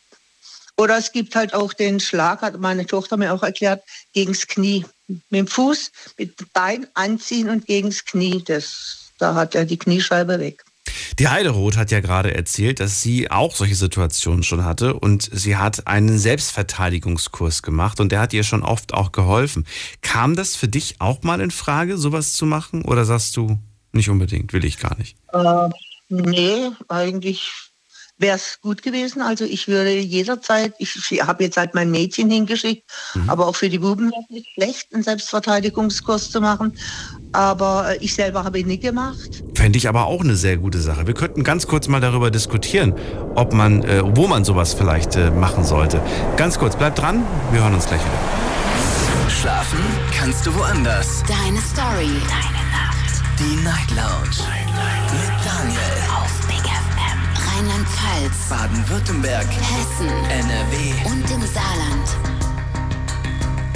[0.78, 4.86] Oder es gibt halt auch den Schlag, hat meine Tochter mir auch erklärt, gegens Knie.
[5.08, 8.44] Mit dem Fuß, mit dem Bein anziehen und gegens Knie.
[8.44, 10.64] Das, da hat er die Kniescheibe weg.
[11.20, 15.56] Die Heideroth hat ja gerade erzählt, dass sie auch solche Situationen schon hatte und sie
[15.56, 19.66] hat einen Selbstverteidigungskurs gemacht und der hat ihr schon oft auch geholfen.
[20.02, 23.58] Kam das für dich auch mal in Frage, sowas zu machen oder sagst du
[23.94, 25.16] nicht unbedingt, will ich gar nicht?
[25.32, 25.70] Äh,
[26.10, 27.65] nee, eigentlich
[28.18, 29.22] wäre es gut gewesen.
[29.22, 33.30] Also ich würde jederzeit, ich, ich habe jetzt halt mein Mädchen hingeschickt, mhm.
[33.30, 36.78] aber auch für die Buben wäre es nicht schlecht, einen Selbstverteidigungskurs zu machen.
[37.34, 39.44] Aber äh, ich selber habe ihn nicht gemacht.
[39.56, 41.08] Fände ich aber auch eine sehr gute Sache.
[41.08, 42.94] Wir könnten ganz kurz mal darüber diskutieren,
[43.36, 46.02] ob man, äh, wo man sowas vielleicht äh, machen sollte.
[46.38, 48.46] Ganz kurz, bleib dran, wir hören uns gleich wieder.
[49.30, 49.80] Schlafen
[50.18, 51.24] kannst du woanders.
[51.28, 52.10] Deine Story.
[52.30, 53.22] Deine Nacht.
[53.38, 54.38] Die Night Lounge.
[54.50, 55.12] Night, Night.
[55.12, 55.95] Mit Daniel.
[58.16, 58.50] Rheinland-Pfalz.
[58.50, 59.48] Baden-Württemberg.
[59.48, 60.08] Hessen.
[60.08, 60.94] NRW.
[61.06, 62.18] Und im Saarland.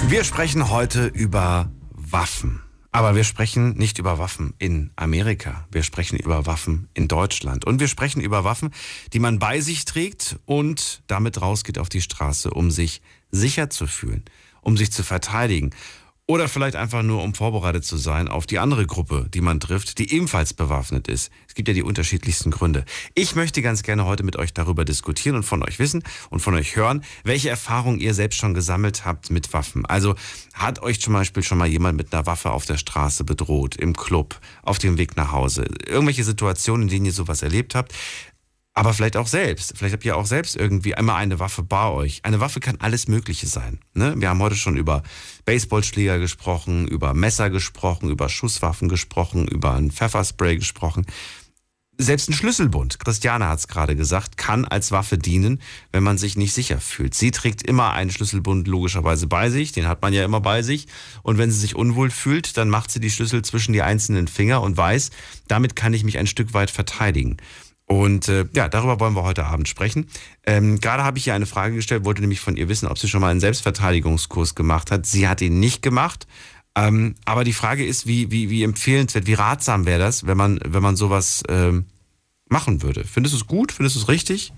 [0.08, 2.62] Wir sprechen heute über Waffen.
[2.92, 5.68] Aber wir sprechen nicht über Waffen in Amerika.
[5.72, 7.66] Wir sprechen über Waffen in Deutschland.
[7.66, 8.72] Und wir sprechen über Waffen,
[9.14, 13.86] die man bei sich trägt und damit rausgeht auf die Straße, um sich sicher zu
[13.88, 14.24] fühlen,
[14.62, 15.72] um sich zu verteidigen.
[16.30, 19.98] Oder vielleicht einfach nur, um vorbereitet zu sein auf die andere Gruppe, die man trifft,
[19.98, 21.32] die ebenfalls bewaffnet ist.
[21.48, 22.86] Es gibt ja die unterschiedlichsten Gründe.
[23.16, 26.54] Ich möchte ganz gerne heute mit euch darüber diskutieren und von euch wissen und von
[26.54, 29.88] euch hören, welche Erfahrungen ihr selbst schon gesammelt habt mit Waffen.
[29.88, 30.14] Also
[30.54, 33.96] hat euch zum Beispiel schon mal jemand mit einer Waffe auf der Straße bedroht, im
[33.96, 35.66] Club, auf dem Weg nach Hause?
[35.88, 37.92] Irgendwelche Situationen, in denen ihr sowas erlebt habt?
[38.80, 39.74] Aber vielleicht auch selbst.
[39.76, 42.22] Vielleicht habt ihr auch selbst irgendwie einmal eine Waffe bei euch.
[42.24, 43.80] Eine Waffe kann alles Mögliche sein.
[43.94, 44.14] Ne?
[44.16, 45.04] Wir haben heute schon über
[45.44, 51.06] Baseballschläger gesprochen, über Messer gesprochen, über Schusswaffen gesprochen, über ein Pfefferspray gesprochen.
[51.98, 55.62] Selbst ein Schlüsselbund, Christiane hat es gerade gesagt, kann als Waffe dienen,
[55.92, 57.14] wenn man sich nicht sicher fühlt.
[57.14, 60.88] Sie trägt immer einen Schlüsselbund logischerweise bei sich, den hat man ja immer bei sich.
[61.22, 64.62] Und wenn sie sich unwohl fühlt, dann macht sie die Schlüssel zwischen die einzelnen Finger
[64.62, 65.10] und weiß,
[65.50, 67.36] damit kann ich mich ein Stück weit verteidigen.
[67.92, 70.08] Und äh, ja, darüber wollen wir heute Abend sprechen.
[70.46, 73.08] Ähm, gerade habe ich ihr eine Frage gestellt, wollte nämlich von ihr wissen, ob sie
[73.08, 75.08] schon mal einen Selbstverteidigungskurs gemacht hat.
[75.08, 76.28] Sie hat ihn nicht gemacht.
[76.76, 80.60] Ähm, aber die Frage ist, wie, wie, wie empfehlenswert, wie ratsam wäre das, wenn man,
[80.64, 81.88] wenn man sowas ähm,
[82.46, 83.06] machen würde?
[83.06, 83.72] Findest du es gut?
[83.72, 84.54] Findest du es richtig?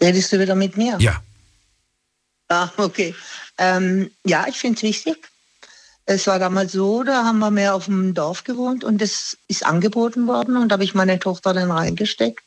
[0.00, 0.98] Redest du wieder mit mir?
[0.98, 1.22] Ja.
[2.48, 3.14] Ah, okay.
[3.56, 5.29] Ähm, ja, ich finde es wichtig.
[6.12, 9.64] Es war damals so, da haben wir mehr auf dem Dorf gewohnt und das ist
[9.64, 12.42] angeboten worden und da habe ich meine Tochter dann reingesteckt.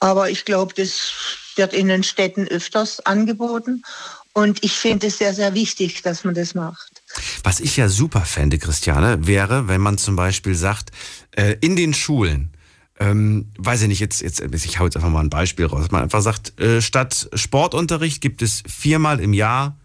[0.00, 1.12] Aber ich glaube, das
[1.54, 3.84] wird in den Städten öfters angeboten
[4.32, 7.00] und ich finde es sehr, sehr wichtig, dass man das macht.
[7.44, 10.90] Was ich ja super fände, Christiane, wäre, wenn man zum Beispiel sagt,
[11.30, 12.50] äh, in den Schulen,
[12.98, 16.02] ähm, weiß ich nicht, jetzt, jetzt, ich hau jetzt einfach mal ein Beispiel raus, man
[16.02, 19.76] einfach sagt, äh, statt Sportunterricht gibt es viermal im Jahr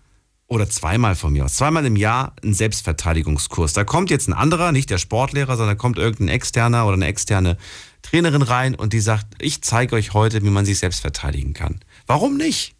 [0.47, 3.73] oder zweimal von mir aus, zweimal im Jahr einen Selbstverteidigungskurs.
[3.73, 7.57] Da kommt jetzt ein anderer, nicht der Sportlehrer, sondern kommt irgendein externer oder eine externe
[8.03, 11.79] Trainerin rein und die sagt, ich zeige euch heute, wie man sich selbst verteidigen kann.
[12.05, 12.75] Warum nicht?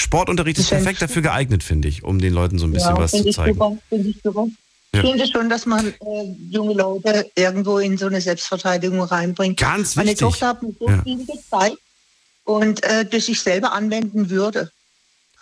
[0.00, 3.12] Sportunterricht ist perfekt dafür geeignet, finde ich, um den Leuten so ein bisschen ja, was
[3.12, 3.54] zu zeigen.
[3.54, 4.46] Super, ich super.
[4.94, 5.02] Ja.
[5.02, 5.92] Ich finde schon, dass man äh,
[6.50, 9.58] junge Leute irgendwo in so eine Selbstverteidigung reinbringt.
[9.58, 9.96] Ganz wichtig.
[9.96, 11.02] Meine Tochter hat mir so ja.
[11.02, 11.78] viel gezeigt
[12.44, 14.70] und äh, das ich selber anwenden würde.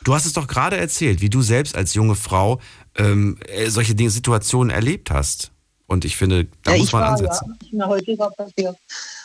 [0.04, 2.60] Du hast es doch gerade erzählt, wie du selbst als junge Frau
[2.94, 5.50] ähm, äh, solche Dinge, Situationen erlebt hast.
[5.86, 7.58] Und ich finde, da ja, muss man war, ansetzen.
[7.72, 8.76] Ja, heute war passiert.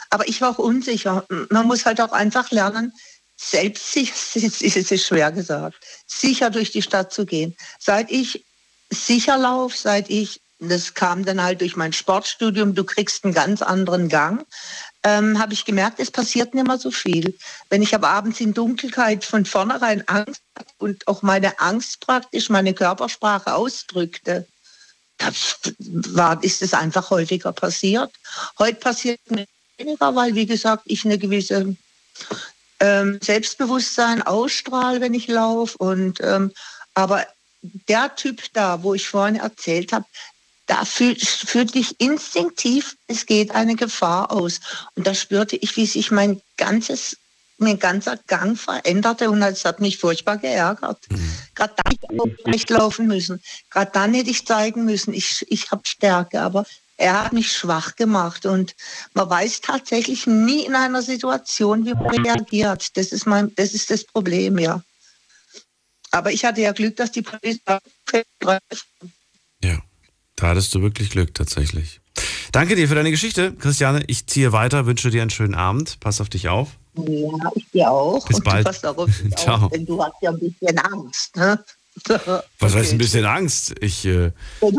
[0.10, 1.26] Aber ich war auch unsicher.
[1.50, 2.94] Man muss halt auch einfach lernen,
[3.36, 5.76] selbst sich, es ist schwer gesagt,
[6.08, 7.56] sicher durch die Stadt zu gehen.
[7.80, 8.46] Seit ich
[8.90, 13.62] sicher laufe, seit ich, das kam dann halt durch mein Sportstudium, du kriegst einen ganz
[13.62, 14.46] anderen Gang
[15.04, 17.38] ähm, habe ich gemerkt, es passiert nicht mehr so viel.
[17.70, 20.42] Wenn ich abends in Dunkelheit von vornherein Angst
[20.78, 24.46] und auch meine Angst praktisch, meine Körpersprache ausdrückte,
[25.80, 28.12] war, ist es einfach häufiger passiert.
[28.58, 29.46] Heute passiert mir
[29.78, 31.76] weniger, weil, wie gesagt, ich eine gewisse
[32.80, 35.78] ähm, Selbstbewusstsein ausstrahle, wenn ich laufe.
[36.22, 36.52] Ähm,
[36.94, 37.26] aber
[37.62, 40.06] der Typ da, wo ich vorhin erzählt habe,
[40.70, 44.60] da fühlt, fühlte ich instinktiv, es geht eine Gefahr aus.
[44.96, 47.18] Und da spürte ich, wie sich mein ganzes
[47.62, 51.00] mein ganzer Gang veränderte und es hat mich furchtbar geärgert.
[51.10, 51.34] Mhm.
[51.56, 53.42] Gerade dann hätte ich nicht laufen müssen.
[53.70, 56.66] Gerade dann hätte ich zeigen müssen, ich, ich habe Stärke, aber
[56.96, 58.76] er hat mich schwach gemacht und
[59.14, 62.96] man weiß tatsächlich nie in einer Situation, wie man reagiert.
[62.96, 64.82] Das ist mein, das ist das Problem, ja.
[66.12, 67.80] Aber ich hatte ja Glück, dass die Polizei
[69.62, 69.82] ja.
[70.40, 72.00] Da hattest du wirklich Glück tatsächlich.
[72.54, 74.04] Danke dir für deine Geschichte, Christiane.
[74.08, 76.00] Ich ziehe weiter, wünsche dir einen schönen Abend.
[76.00, 76.70] Pass auf dich auf.
[76.96, 78.26] Ja, ich dir auch.
[78.26, 78.60] Bis Und bald.
[78.60, 79.66] Du passt auf dich Ciao.
[79.66, 81.36] Auf, denn du hast ja ein bisschen Angst.
[81.36, 81.60] Ne?
[82.60, 83.76] Was heißt ein bisschen Angst?
[83.82, 84.32] Ich äh,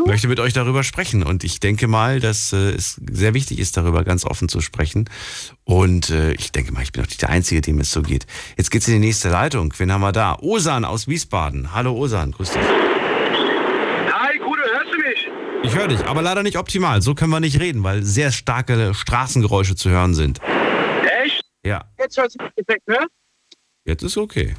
[0.06, 3.76] möchte mit euch darüber sprechen und ich denke mal, dass äh, es sehr wichtig ist,
[3.76, 5.10] darüber ganz offen zu sprechen.
[5.64, 8.26] Und äh, ich denke mal, ich bin auch nicht der Einzige, dem es so geht.
[8.56, 9.74] Jetzt geht's in die nächste Leitung.
[9.76, 10.38] Wen haben wir da?
[10.40, 11.74] Osan aus Wiesbaden.
[11.74, 12.62] Hallo Osan, grüß dich.
[12.62, 15.49] Hi, Gude, hörst du mich?
[15.62, 17.02] Ich höre dich, aber leider nicht optimal.
[17.02, 20.40] So können wir nicht reden, weil sehr starke Straßengeräusche zu hören sind.
[21.22, 21.42] Echt?
[21.64, 23.06] Ja, Jetzt hörst du mich perfekt, ne?
[23.84, 24.54] jetzt ist okay.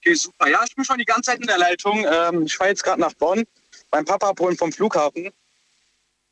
[0.00, 0.48] Okay, super.
[0.48, 2.04] Ja, ich bin schon die ganze Zeit in der Leitung.
[2.10, 3.44] Ähm, ich fahre jetzt gerade nach Bonn,
[3.92, 5.30] meinen Papa abholen vom Flughafen.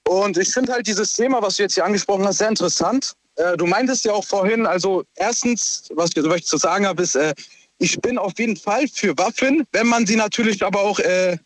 [0.08, 3.12] Und ich finde halt dieses Thema, was du jetzt hier angesprochen hast, sehr interessant.
[3.36, 7.02] Äh, du meintest ja auch vorhin, also erstens, was ich, was ich zu sagen habe,
[7.02, 7.32] ist, äh,
[7.78, 11.36] ich bin auf jeden Fall für Waffen, wenn man sie natürlich aber auch äh,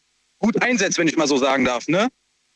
[0.45, 1.89] gut einsetzt, wenn ich mal so sagen darf.
[1.89, 2.09] Ne?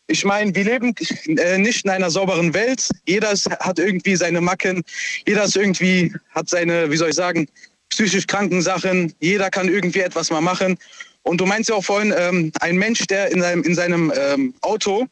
[0.09, 0.95] Ich meine, wir leben
[1.27, 2.89] äh, nicht in einer sauberen Welt.
[3.07, 4.83] Jeder ist, hat irgendwie seine Macken.
[5.27, 7.49] Jeder ist irgendwie, hat seine, wie soll ich sagen,
[7.89, 9.15] psychisch kranken Sachen.
[9.21, 10.77] Jeder kann irgendwie etwas mal machen.
[11.23, 14.55] Und du meinst ja auch vorhin, ähm, ein Mensch, der in seinem, in seinem ähm,
[14.61, 15.07] Auto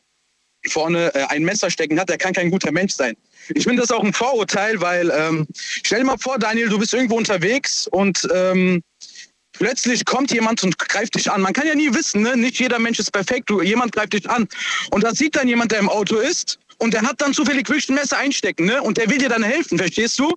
[0.68, 3.16] vorne äh, ein Messer stecken hat, der kann kein guter Mensch sein.
[3.54, 6.92] Ich finde das auch ein Vorurteil, weil ähm, stell dir mal vor, Daniel, du bist
[6.92, 8.82] irgendwo unterwegs und ähm,
[9.58, 11.40] plötzlich kommt jemand und greift dich an.
[11.40, 12.36] Man kann ja nie wissen, ne?
[12.36, 13.50] nicht jeder Mensch ist perfekt.
[13.50, 14.48] Du, jemand greift dich an
[14.90, 17.88] und da sieht dann jemand, der im Auto ist und der hat dann zufällig wirklich
[17.88, 18.82] ein Messer einstecken ne?
[18.82, 20.32] und der will dir dann helfen, verstehst du?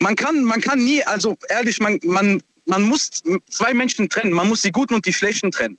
[0.00, 4.32] Man kann, man kann nie, also ehrlich, man, man, man muss zwei Menschen trennen.
[4.32, 5.78] Man muss die Guten und die Schlechten trennen.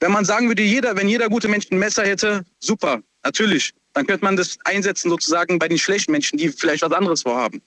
[0.00, 3.74] Wenn man sagen würde, jeder, wenn jeder gute Mensch ein Messer hätte, super, natürlich.
[3.94, 7.60] Dann könnte man das einsetzen sozusagen bei den schlechten Menschen, die vielleicht was anderes vorhaben.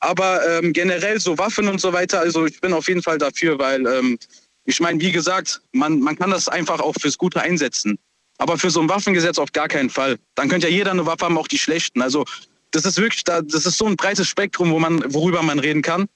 [0.00, 3.58] Aber ähm, generell so Waffen und so weiter, also ich bin auf jeden Fall dafür,
[3.58, 4.18] weil ähm,
[4.64, 7.98] ich meine, wie gesagt, man, man kann das einfach auch fürs Gute einsetzen.
[8.38, 10.18] Aber für so ein Waffengesetz auf gar keinen Fall.
[10.34, 12.02] Dann könnte ja jeder eine Waffe haben, auch die schlechten.
[12.02, 12.24] Also
[12.72, 15.82] das ist wirklich, da, das ist so ein breites Spektrum, wo man, worüber man reden
[15.82, 16.06] kann.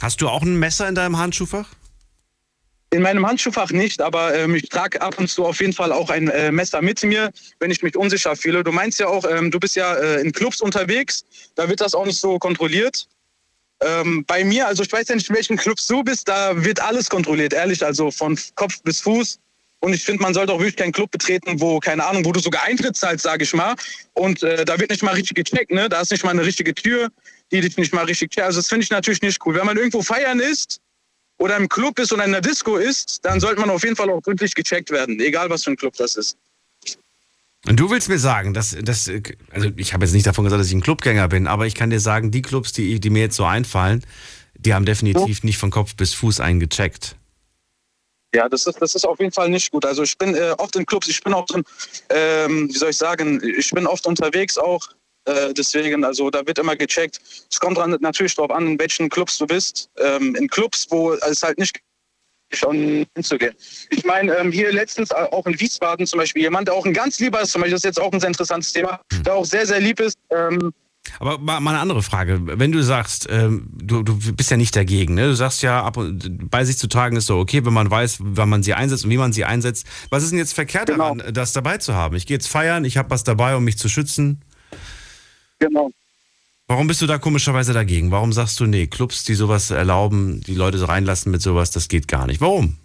[0.00, 1.68] Hast du auch ein Messer in deinem Handschuhfach?
[2.92, 6.10] In meinem Handschuhfach nicht, aber ähm, ich trage ab und zu auf jeden Fall auch
[6.10, 8.64] ein äh, Messer mit mir, wenn ich mich unsicher fühle.
[8.64, 11.24] Du meinst ja auch, ähm, du bist ja äh, in Clubs unterwegs,
[11.54, 13.06] da wird das auch nicht so kontrolliert.
[13.82, 16.80] Ähm, bei mir, also ich weiß ja nicht, in welchen Clubs du bist, da wird
[16.80, 19.38] alles kontrolliert, ehrlich, also von Kopf bis Fuß.
[19.82, 22.40] Und ich finde, man sollte auch wirklich keinen Club betreten, wo, keine Ahnung, wo du
[22.40, 23.74] sogar Eintritt zahlst, sage ich mal.
[24.12, 25.88] Und äh, da wird nicht mal richtig gecheckt, ne?
[25.88, 27.08] Da ist nicht mal eine richtige Tür,
[27.50, 28.44] die dich nicht mal richtig checkt.
[28.44, 29.54] Also das finde ich natürlich nicht cool.
[29.54, 30.80] Wenn man irgendwo feiern ist
[31.38, 34.10] oder im Club ist oder in der Disco ist, dann sollte man auf jeden Fall
[34.10, 36.36] auch gründlich gecheckt werden, egal was für ein Club das ist.
[37.66, 39.10] Und du willst mir sagen, dass, dass
[39.50, 41.90] also ich habe jetzt nicht davon gesagt, dass ich ein Clubgänger bin, aber ich kann
[41.90, 44.04] dir sagen, die Clubs, die, die mir jetzt so einfallen,
[44.54, 47.16] die haben definitiv nicht von Kopf bis Fuß eingecheckt.
[48.34, 49.84] Ja, das ist, das ist auf jeden Fall nicht gut.
[49.84, 51.64] Also ich bin äh, oft in Clubs, ich bin auch drin,
[52.10, 54.88] ähm, wie soll ich sagen, ich bin oft unterwegs auch.
[55.24, 57.20] Äh, deswegen, also da wird immer gecheckt.
[57.50, 59.90] Es kommt dran, natürlich darauf an, in welchen Clubs du bist.
[59.98, 61.80] Ähm, in Clubs, wo es halt nicht
[62.52, 63.54] schon hinzugehen.
[63.90, 67.18] Ich meine, ähm, hier letztens auch in Wiesbaden zum Beispiel jemand, der auch ein ganz
[67.20, 69.66] lieber ist, zum Beispiel, das ist jetzt auch ein sehr interessantes Thema, der auch sehr,
[69.66, 70.18] sehr lieb ist.
[70.30, 70.72] Ähm,
[71.18, 72.40] Aber mal eine andere Frage.
[72.42, 75.28] Wenn du sagst, ähm, du, du bist ja nicht dagegen, ne?
[75.28, 78.18] Du sagst ja, ab und, bei sich zu tragen ist so okay, wenn man weiß,
[78.20, 79.86] wann man sie einsetzt und wie man sie einsetzt.
[80.10, 82.16] Was ist denn jetzt verkehrt daran, das dabei zu haben?
[82.16, 84.42] Ich gehe jetzt feiern, ich habe was dabei, um mich zu schützen.
[85.58, 85.90] Genau.
[86.70, 88.12] Warum bist du da komischerweise dagegen?
[88.12, 91.88] Warum sagst du, nee, Clubs, die sowas erlauben, die Leute so reinlassen mit sowas, das
[91.88, 92.40] geht gar nicht?
[92.40, 92.76] Warum?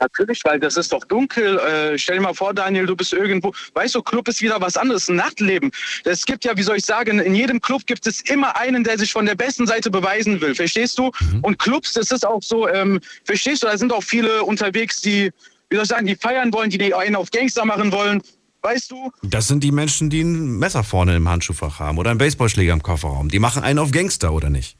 [0.00, 1.58] Natürlich, weil das ist doch dunkel.
[1.58, 3.52] Äh, stell dir mal vor, Daniel, du bist irgendwo.
[3.74, 5.70] Weißt du, Club ist wieder was anderes, ein Nachtleben.
[6.04, 8.96] Es gibt ja, wie soll ich sagen, in jedem Club gibt es immer einen, der
[8.96, 10.54] sich von der besten Seite beweisen will.
[10.54, 11.12] Verstehst du?
[11.42, 15.30] Und Clubs, das ist auch so, ähm, verstehst du, da sind auch viele unterwegs, die,
[15.68, 18.22] wie soll ich sagen, die feiern wollen, die einen auf Gangster machen wollen.
[18.66, 19.12] Weißt du?
[19.22, 22.82] Das sind die Menschen, die ein Messer vorne im Handschuhfach haben oder einen Baseballschläger im
[22.82, 23.28] Kofferraum.
[23.28, 24.76] Die machen einen auf Gangster, oder nicht?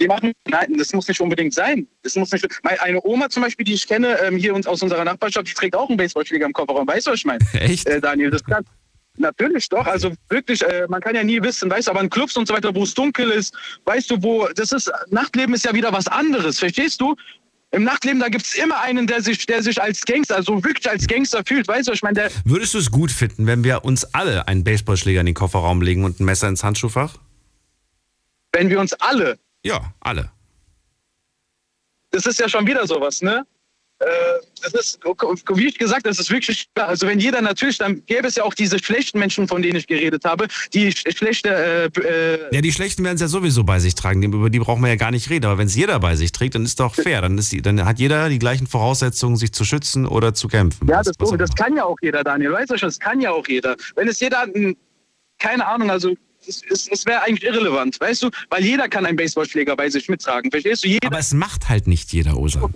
[0.00, 1.88] Die machen, nein, das muss nicht unbedingt sein.
[2.04, 4.84] Das muss nicht, meine, eine Oma zum Beispiel, die ich kenne, ähm, hier uns aus
[4.84, 6.86] unserer Nachbarschaft, die trägt auch einen Baseballschläger im Kofferraum.
[6.86, 7.44] Weißt du, was ich meine?
[7.54, 7.88] Echt?
[7.88, 8.64] Äh, Daniel, das kann,
[9.16, 12.36] Natürlich doch, also wirklich, äh, man kann ja nie wissen, weißt du, aber in Clubs
[12.36, 13.52] und so weiter, wo es dunkel ist,
[13.84, 17.16] weißt du, wo, das ist, Nachtleben ist ja wieder was anderes, verstehst du?
[17.72, 20.90] Im Nachtleben, da gibt es immer einen, der sich, der sich als Gangster, also wirklich
[20.90, 23.84] als Gangster fühlt, weißt du, ich meine, der, Würdest du es gut finden, wenn wir
[23.84, 27.14] uns alle einen Baseballschläger in den Kofferraum legen und ein Messer ins Handschuhfach?
[28.52, 30.30] wenn wir uns alle, Ja, alle.
[32.10, 33.46] das ist ja schon wieder sowas, ne?
[34.00, 34.06] Äh,
[34.62, 34.98] Das ist,
[35.54, 38.52] wie ich gesagt, das ist wirklich, also wenn jeder natürlich, dann gäbe es ja auch
[38.54, 41.48] diese schlechten Menschen, von denen ich geredet habe, die sch- schlechte,
[41.94, 44.22] äh, äh, Ja, die Schlechten werden es ja sowieso bei sich tragen.
[44.22, 45.46] Über die brauchen wir ja gar nicht reden.
[45.46, 47.20] Aber wenn es jeder bei sich trägt, dann ist doch fair.
[47.22, 50.86] Dann, ist die, dann hat jeder die gleichen Voraussetzungen, sich zu schützen oder zu kämpfen.
[50.88, 52.52] Ja, das, so, das kann ja auch jeder, Daniel.
[52.52, 53.76] Weißt du schon, das kann ja auch jeder.
[53.96, 54.74] Wenn es jeder, mh,
[55.38, 56.14] keine Ahnung, also
[56.46, 58.30] es, es, es wäre eigentlich irrelevant, weißt du?
[58.50, 60.50] Weil jeder kann einen Baseballschläger bei sich mittragen.
[60.50, 60.88] Verstehst du?
[60.88, 62.68] Jeder, Aber es macht halt nicht jeder, Osa.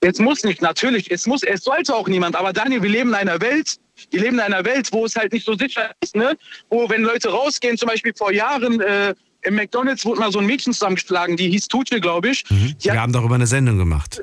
[0.00, 1.10] Es muss nicht, natürlich.
[1.10, 2.36] Es muss, es sollte auch niemand.
[2.36, 3.78] Aber Daniel, wir leben in einer Welt,
[4.10, 6.36] wir leben in einer Welt, wo es halt nicht so sicher ist, ne?
[6.70, 10.46] Wo, wenn Leute rausgehen, zum Beispiel vor Jahren, äh, im McDonalds wurde mal so ein
[10.46, 12.48] Mädchen zusammengeschlagen, die hieß Tuche, glaube ich.
[12.50, 12.74] Mhm.
[12.80, 14.22] Wir haben darüber eine Sendung gemacht.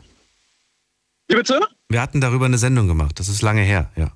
[1.27, 1.59] Wie bitte?
[1.89, 3.19] Wir hatten darüber eine Sendung gemacht.
[3.19, 4.11] Das ist lange her, ja.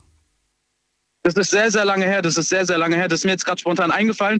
[1.34, 2.22] Das ist sehr, sehr lange her.
[2.22, 3.08] Das ist sehr, sehr lange her.
[3.08, 4.40] Das ist mir jetzt gerade spontan eingefallen.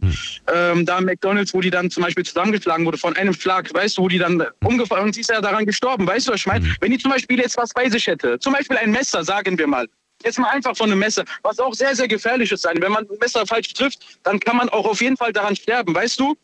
[0.52, 3.98] Ähm, da im McDonalds, wo die dann zum Beispiel zusammengeschlagen wurde von einem Schlag, weißt
[3.98, 6.06] du, wo die dann umgefallen und sie ist ja daran gestorben.
[6.06, 6.66] Weißt du, was ich meine?
[6.80, 9.66] Wenn die zum Beispiel jetzt was bei sich hätte, zum Beispiel ein Messer, sagen wir
[9.66, 9.86] mal.
[10.22, 12.76] Jetzt mal einfach von einem Messer, was auch sehr, sehr gefährlich ist sein.
[12.80, 15.94] Wenn man ein Messer falsch trifft, dann kann man auch auf jeden Fall daran sterben,
[15.94, 16.36] weißt du?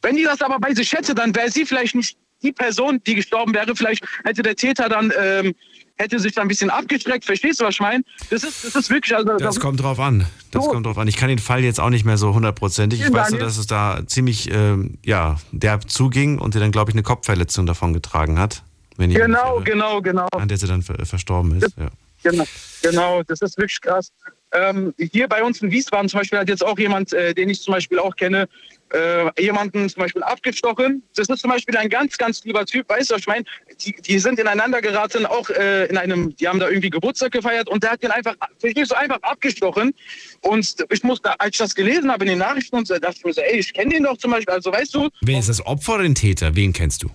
[0.00, 3.16] Wenn die das aber bei sich hätte, dann wäre sie vielleicht nicht die Person, die
[3.16, 3.74] gestorben wäre.
[3.74, 5.54] Vielleicht hätte der Täter dann, ähm,
[5.98, 7.24] hätte sich dann ein bisschen abgestreckt.
[7.24, 8.04] Verstehst du, was ich meine?
[8.30, 9.36] Das ist, das ist wirklich, also.
[9.36, 10.26] Das kommt drauf an.
[10.50, 11.08] Das kommt drauf an.
[11.08, 13.00] Ich kann den Fall jetzt auch nicht mehr so hundertprozentig.
[13.00, 16.90] Ich weiß nur, dass es da ziemlich, ähm, ja, derb zuging und sie dann, glaube
[16.90, 18.62] ich, eine Kopfverletzung davon getragen hat.
[18.96, 20.28] Wenn ich mich Genau, genau, genau.
[20.32, 21.76] An der sie dann ver verstorben ist.
[21.76, 21.88] Ja.
[22.22, 22.44] Genau,
[22.82, 24.12] genau, das ist wirklich krass.
[24.52, 27.60] Ähm, hier bei uns in Wiesbaden zum Beispiel hat jetzt auch jemand, äh, den ich
[27.62, 28.48] zum Beispiel auch kenne,
[28.92, 31.02] äh, jemanden zum Beispiel abgestochen.
[31.14, 33.44] Das ist zum Beispiel ein ganz, ganz lieber Typ, weißt du, ich meine?
[33.84, 37.68] Die, die sind ineinander geraten, auch äh, in einem, die haben da irgendwie Geburtstag gefeiert
[37.68, 39.94] und der hat den einfach, verstehst du, einfach abgestochen.
[40.42, 43.16] Und ich muss da, als ich das gelesen habe in den Nachrichten und so, dachte
[43.18, 45.48] ich mir so, ey, ich kenne den doch zum Beispiel, also weißt du, Wer ist
[45.48, 46.54] das Opfer oder den Täter?
[46.54, 47.10] Wen kennst du?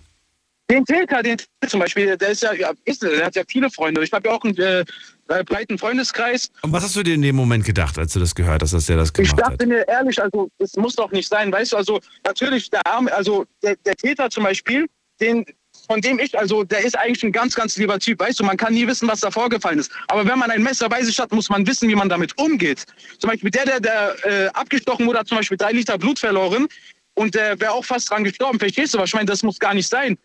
[0.70, 3.70] den Täter, den Täter zum Beispiel, der ist ja, ja ist, der hat ja viele
[3.70, 4.04] Freunde.
[4.04, 4.86] Ich habe ja auch einen äh,
[5.28, 6.52] äh, breiten Freundeskreis.
[6.62, 8.86] Und was hast du dir in dem Moment gedacht, als du das gehört hast, dass
[8.86, 9.52] der das Ich gemacht hat?
[9.54, 13.14] dachte mir ehrlich, also es muss doch nicht sein, weißt du, also natürlich der Arme,
[13.14, 14.88] also der, der Täter zum Beispiel,
[15.20, 15.46] den
[15.88, 18.58] von dem ich, also der ist eigentlich ein ganz, ganz lieber Typ, weißt du, man
[18.58, 19.92] kann nie wissen, was da vorgefallen ist.
[20.08, 22.86] Aber wenn man ein Messer bei sich hat, muss man wissen, wie man damit umgeht.
[23.20, 26.68] Zum Beispiel der, der, der äh, abgestochen wurde, hat zum Beispiel drei Liter Blut verloren
[27.16, 28.60] und der wäre auch fast dran gestorben.
[28.60, 29.26] Verstehst du, was ich meine?
[29.26, 30.18] Das muss gar nicht sein.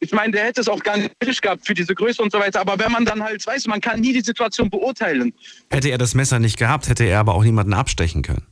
[0.00, 2.38] Ich meine, der hätte es auch gar nicht nötig gehabt für diese Größe und so
[2.38, 2.60] weiter.
[2.60, 5.32] Aber wenn man dann halt, weißt du, man kann nie die Situation beurteilen.
[5.70, 8.46] Hätte er das Messer nicht gehabt, hätte er aber auch niemanden abstechen können.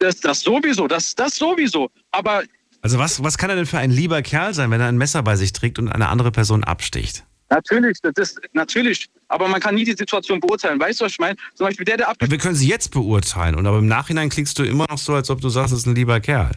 [0.00, 1.90] Das, das sowieso, das, das sowieso.
[2.10, 2.42] Aber
[2.82, 5.22] Also was, was kann er denn für ein lieber Kerl sein, wenn er ein Messer
[5.22, 7.24] bei sich trägt und eine andere Person absticht?
[7.50, 10.78] Natürlich, das ist natürlich, aber man kann nie die Situation beurteilen.
[10.78, 11.36] Weißt du, was ich meine?
[11.54, 14.28] Zum Beispiel der, der ab Ja, wir können sie jetzt beurteilen, und aber im Nachhinein
[14.28, 16.52] klingst du immer noch so, als ob du sagst, das ist ein lieber Kerl.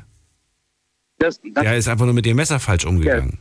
[1.17, 3.39] das, Der ist einfach nur mit dem Messer falsch umgegangen.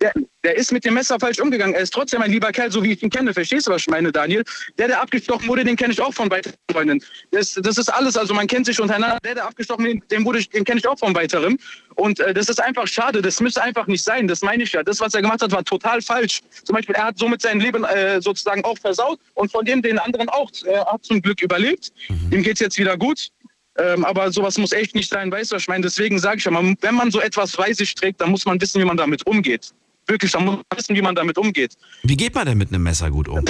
[0.00, 0.12] Der,
[0.44, 1.74] der ist mit dem Messer falsch umgegangen.
[1.74, 3.34] Er ist trotzdem ein lieber Kerl, so wie ich ihn kenne.
[3.34, 4.42] Verstehst du, was ich meine, Daniel?
[4.78, 7.04] Der, der abgestochen wurde, den kenne ich auch von weiteren Freunden.
[7.30, 9.18] Das, das ist alles, also man kennt sich untereinander.
[9.22, 11.58] Der, der abgestochen wurde, den, wurde den kenne ich auch von weiteren.
[11.96, 13.20] Und äh, das ist einfach schade.
[13.20, 14.26] Das müsste einfach nicht sein.
[14.26, 14.82] Das meine ich ja.
[14.82, 16.40] Das, was er gemacht hat, war total falsch.
[16.64, 19.98] Zum Beispiel, er hat somit sein Leben äh, sozusagen auch versaut und von dem den
[19.98, 20.50] anderen auch.
[20.64, 21.92] Er hat zum Glück überlebt.
[22.30, 23.30] Ihm geht's jetzt wieder gut.
[23.78, 25.82] Ähm, aber sowas muss echt nicht sein, weißt du, was ich meine?
[25.82, 28.60] Deswegen sage ich ja, man, wenn man so etwas bei sich trägt, dann muss man
[28.60, 29.70] wissen, wie man damit umgeht.
[30.06, 31.76] Wirklich, dann muss man wissen, wie man damit umgeht.
[32.02, 33.44] Wie geht man denn mit einem Messer gut um?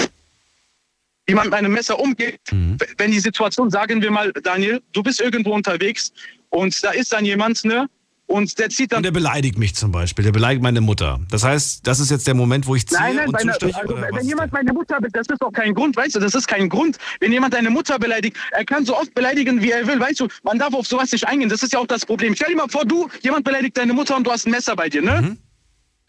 [1.27, 5.02] Wie man mit einem Messer umgeht, w- wenn die Situation, sagen wir mal, Daniel, du
[5.02, 6.12] bist irgendwo unterwegs
[6.48, 7.89] und da ist dann jemand, ne?
[8.27, 8.98] Und der zieht dann.
[8.98, 11.18] Und der beleidigt mich zum Beispiel, der beleidigt meine Mutter.
[11.32, 13.77] Das heißt, das ist jetzt der Moment, wo ich ziehe Nein, nein, und meine, zusteche?
[13.77, 16.68] also, wenn jemand meine Mutter, das ist doch kein Grund, weißt du, das ist kein
[16.68, 16.97] Grund.
[17.18, 20.28] Wenn jemand deine Mutter beleidigt, er kann so oft beleidigen, wie er will, weißt du,
[20.44, 22.36] man darf auf sowas nicht eingehen, das ist ja auch das Problem.
[22.36, 24.89] Stell dir mal vor, du, jemand beleidigt deine Mutter und du hast ein Messer bei
[24.89, 25.36] dir, ne?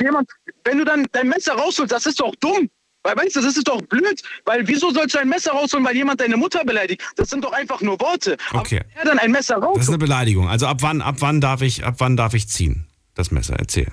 [0.02, 0.30] Jemand,
[0.64, 2.70] wenn du dann dein Messer rausholst, das ist doch dumm.
[3.04, 4.22] Weil, weißt du, das ist doch blöd.
[4.46, 7.02] Weil, wieso sollst du ein Messer rausholen, weil jemand deine Mutter beleidigt?
[7.16, 8.38] Das sind doch einfach nur Worte.
[8.54, 8.82] Okay.
[8.82, 10.48] Aber er dann ein Messer Das ist eine Beleidigung.
[10.48, 12.88] Also ab wann, ab wann darf ich, ab wann darf ich ziehen?
[13.16, 13.92] Das Messer, erzähl.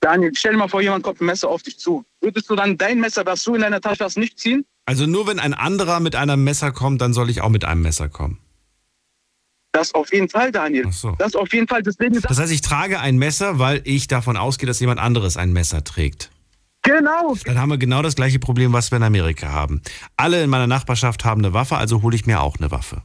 [0.00, 2.04] Daniel, stell dir mal vor, jemand kommt ein Messer auf dich zu.
[2.20, 4.64] Würdest du dann dein Messer, was du in deiner Tasche hast, nicht ziehen?
[4.84, 7.82] Also nur wenn ein anderer mit einem Messer kommt, dann soll ich auch mit einem
[7.82, 8.40] Messer kommen.
[9.72, 10.86] Das auf jeden Fall, Daniel.
[11.18, 11.82] Das auf jeden Fall.
[11.82, 15.52] Deswegen Das heißt, ich trage ein Messer, weil ich davon ausgehe, dass jemand anderes ein
[15.52, 16.30] Messer trägt.
[16.82, 17.34] Genau.
[17.44, 19.80] Dann haben wir genau das gleiche Problem, was wir in Amerika haben.
[20.16, 23.02] Alle in meiner Nachbarschaft haben eine Waffe, also hole ich mir auch eine Waffe.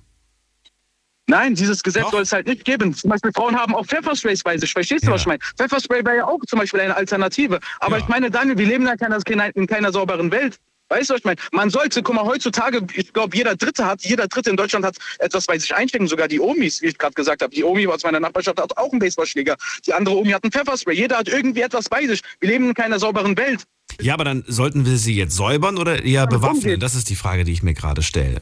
[1.29, 2.93] Nein, dieses Gesetz soll es halt nicht geben.
[2.93, 4.71] Zum Beispiel Frauen haben auch Pfeffersprays bei sich.
[4.71, 5.39] Verstehst du, was ich meine?
[5.57, 7.59] Pfefferspray wäre ja auch zum Beispiel eine Alternative.
[7.79, 10.57] Aber ich meine, Daniel, wir leben ja in keiner, in keiner sauberen Welt.
[10.89, 11.37] Weißt du, was ich meine?
[11.51, 14.97] Man sollte, guck mal, heutzutage, ich glaube, jeder Dritte hat, jeder Dritte in Deutschland hat
[15.19, 16.07] etwas bei sich einstecken.
[16.07, 17.53] Sogar die Omis, wie ich gerade gesagt habe.
[17.53, 19.57] Die Omi aus meiner Nachbarschaft hat auch einen Baseballschläger.
[19.85, 20.95] Die andere Omi hat einen Pfefferspray.
[20.95, 22.21] Jeder hat irgendwie etwas bei sich.
[22.39, 23.63] Wir leben in keiner sauberen Welt.
[23.99, 26.79] Ja, aber dann sollten wir sie jetzt säubern oder eher bewaffnen?
[26.79, 28.41] Das ist die Frage, die ich mir gerade stelle.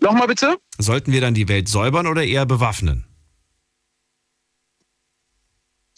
[0.00, 0.56] Nochmal bitte?
[0.78, 3.04] Sollten wir dann die Welt säubern oder eher bewaffnen?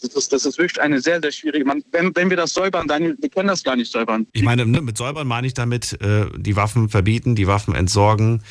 [0.01, 1.65] Das ist, das ist wirklich eine sehr, sehr schwierige.
[1.65, 4.27] Man, wenn, wenn wir das säubern, Daniel, wir können das gar nicht säubern.
[4.31, 8.41] Ich meine, ne, mit säubern meine ich damit, äh, die Waffen verbieten, die Waffen entsorgen.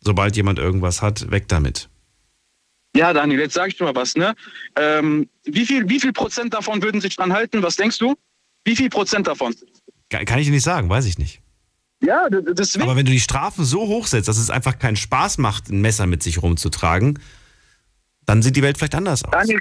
[0.00, 1.88] Sobald jemand irgendwas hat, weg damit.
[2.96, 4.34] Ja, Daniel, jetzt sag ich dir mal was, ne?
[4.76, 7.62] Ähm, wie, viel, wie viel Prozent davon würden sich dran halten?
[7.62, 8.14] Was denkst du?
[8.64, 9.54] Wie viel Prozent davon?
[10.08, 11.40] Kann ich dir nicht sagen, weiß ich nicht.
[12.00, 12.84] Ja, deswegen.
[12.84, 16.06] Aber wenn du die Strafen so hochsetzt, dass es einfach keinen Spaß macht, ein Messer
[16.06, 17.18] mit sich rumzutragen,
[18.24, 19.32] dann sieht die Welt vielleicht anders aus.
[19.32, 19.60] Daniel,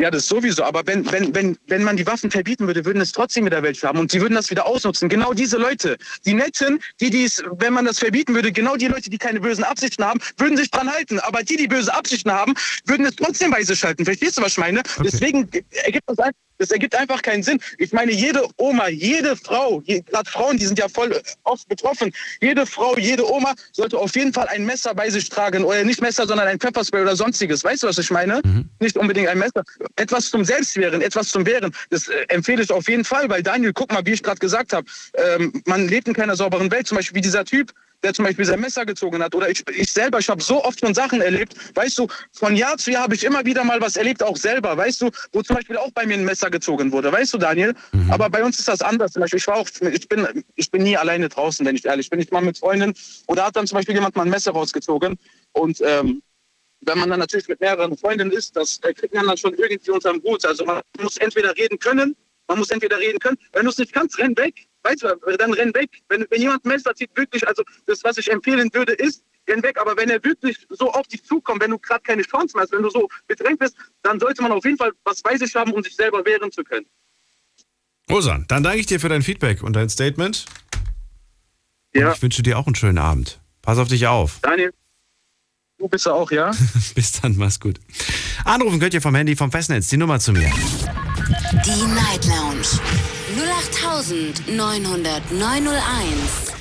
[0.00, 0.64] ja, das sowieso.
[0.64, 3.86] Aber wenn, wenn, wenn, wenn man die Waffen verbieten würde, würden es trotzdem wieder welche
[3.86, 5.08] haben und die würden das wieder ausnutzen.
[5.08, 9.10] Genau diese Leute, die Netten, die dies, wenn man das verbieten würde, genau die Leute,
[9.10, 11.20] die keine bösen Absichten haben, würden sich dran halten.
[11.20, 12.54] Aber die, die böse Absichten haben,
[12.86, 14.04] würden es trotzdem bei sich schalten.
[14.04, 14.82] Verstehst du, was ich meine?
[15.04, 15.48] Deswegen
[15.84, 16.32] ergibt das, ein-
[16.62, 17.58] das ergibt einfach keinen Sinn.
[17.78, 21.68] Ich meine, jede Oma, jede Frau, je- gerade Frauen, die sind ja voll äh, oft
[21.68, 25.64] betroffen, jede Frau, jede Oma sollte auf jeden Fall ein Messer bei sich tragen.
[25.64, 27.64] Oder nicht Messer, sondern ein Pfefferspray oder sonstiges.
[27.64, 28.40] Weißt du, was ich meine?
[28.80, 29.62] Nicht unbedingt ein Messer.
[29.96, 31.74] Etwas zum Selbstwehren, etwas zum Wehren.
[31.90, 34.72] Das äh, empfehle ich auf jeden Fall, weil Daniel, guck mal, wie ich gerade gesagt
[34.72, 36.86] habe, ähm, man lebt in keiner sauberen Welt.
[36.86, 37.72] Zum Beispiel wie dieser Typ,
[38.02, 39.34] der zum Beispiel sein Messer gezogen hat.
[39.34, 41.54] Oder ich, ich selber, ich habe so oft schon Sachen erlebt.
[41.74, 44.76] Weißt du, von Jahr zu Jahr habe ich immer wieder mal was erlebt, auch selber.
[44.76, 47.12] Weißt du, wo zum Beispiel auch bei mir ein Messer gezogen wurde.
[47.12, 47.74] Weißt du, Daniel?
[48.10, 49.12] Aber bei uns ist das anders.
[49.12, 52.10] Zum Beispiel, ich war auch, ich bin, ich bin nie alleine draußen, wenn ich ehrlich
[52.10, 52.20] bin.
[52.20, 52.94] Ich mal mit Freunden.
[53.26, 55.18] Oder hat dann zum Beispiel jemand mal ein Messer rausgezogen.
[55.52, 56.22] Und ähm,
[56.82, 59.90] wenn man dann natürlich mit mehreren Freunden ist, das äh, kriegt man dann schon irgendwie
[59.90, 60.44] unterm Hut.
[60.44, 62.16] Also man muss entweder reden können,
[62.48, 63.38] man muss entweder reden können.
[63.52, 64.66] Wenn du es nicht kannst, renn weg.
[64.84, 65.90] Weißt du, dann renn weg.
[66.08, 69.62] Wenn, wenn jemand ein Messer zieht, wirklich, also das, was ich empfehlen würde, ist, renn
[69.62, 69.78] weg.
[69.80, 72.72] Aber wenn er wirklich so auf dich zukommt, wenn du gerade keine Chance mehr hast,
[72.72, 75.72] wenn du so bedrängt bist, dann sollte man auf jeden Fall was bei sich haben,
[75.72, 76.86] um sich selber wehren zu können.
[78.10, 80.46] Osan, dann danke ich dir für dein Feedback und dein Statement.
[81.94, 82.08] Ja.
[82.08, 83.40] Und ich wünsche dir auch einen schönen Abend.
[83.62, 84.40] Pass auf dich auf.
[84.42, 84.72] Daniel,
[85.78, 86.50] du bist ja auch, ja?
[86.94, 87.78] Bis dann, mach's gut.
[88.44, 90.50] Anrufen könnt ihr vom Handy vom Festnetz die Nummer zu mir.
[91.64, 92.80] Die Night Lounge
[93.72, 96.52] 0890901.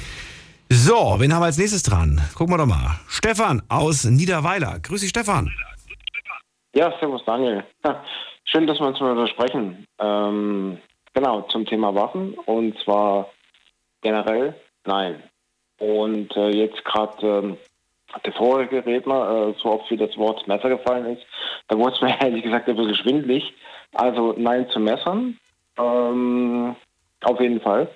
[0.69, 2.21] So, wen haben wir als nächstes dran?
[2.35, 2.99] Gucken wir doch mal.
[3.07, 4.79] Stefan aus Niederweiler.
[4.81, 5.51] Grüß dich, Stefan.
[6.73, 7.65] Ja, servus Daniel.
[8.45, 9.85] Schön, dass wir uns mal sprechen.
[9.99, 10.77] Ähm,
[11.13, 12.33] genau, zum Thema Waffen.
[12.45, 13.27] Und zwar
[14.01, 14.55] generell
[14.85, 15.21] nein.
[15.79, 17.57] Und äh, jetzt gerade ähm,
[18.25, 21.25] der vorherige Redner, äh, so oft wie das Wort Messer gefallen ist,
[21.67, 23.53] da wurde es mir ehrlich gesagt ein bisschen schwindlig.
[23.93, 25.37] Also nein zu Messern.
[25.77, 26.77] Ähm,
[27.23, 27.89] auf jeden Fall.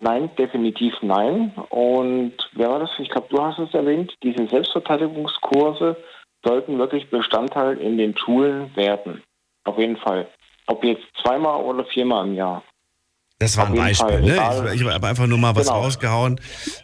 [0.00, 1.52] Nein, definitiv nein.
[1.68, 2.90] Und wer war das?
[2.98, 4.14] Ich glaube, du hast es erwähnt.
[4.22, 5.96] Diese Selbstverteidigungskurse
[6.42, 9.22] sollten wirklich Bestandteil in den Schulen werden.
[9.64, 10.26] Auf jeden Fall.
[10.66, 12.62] Ob jetzt zweimal oder viermal im Jahr.
[13.42, 14.20] Das war Auf ein Beispiel.
[14.20, 14.36] Ne?
[14.74, 15.80] Ich, ich habe einfach nur mal was Genau.
[15.80, 16.38] rausgehauen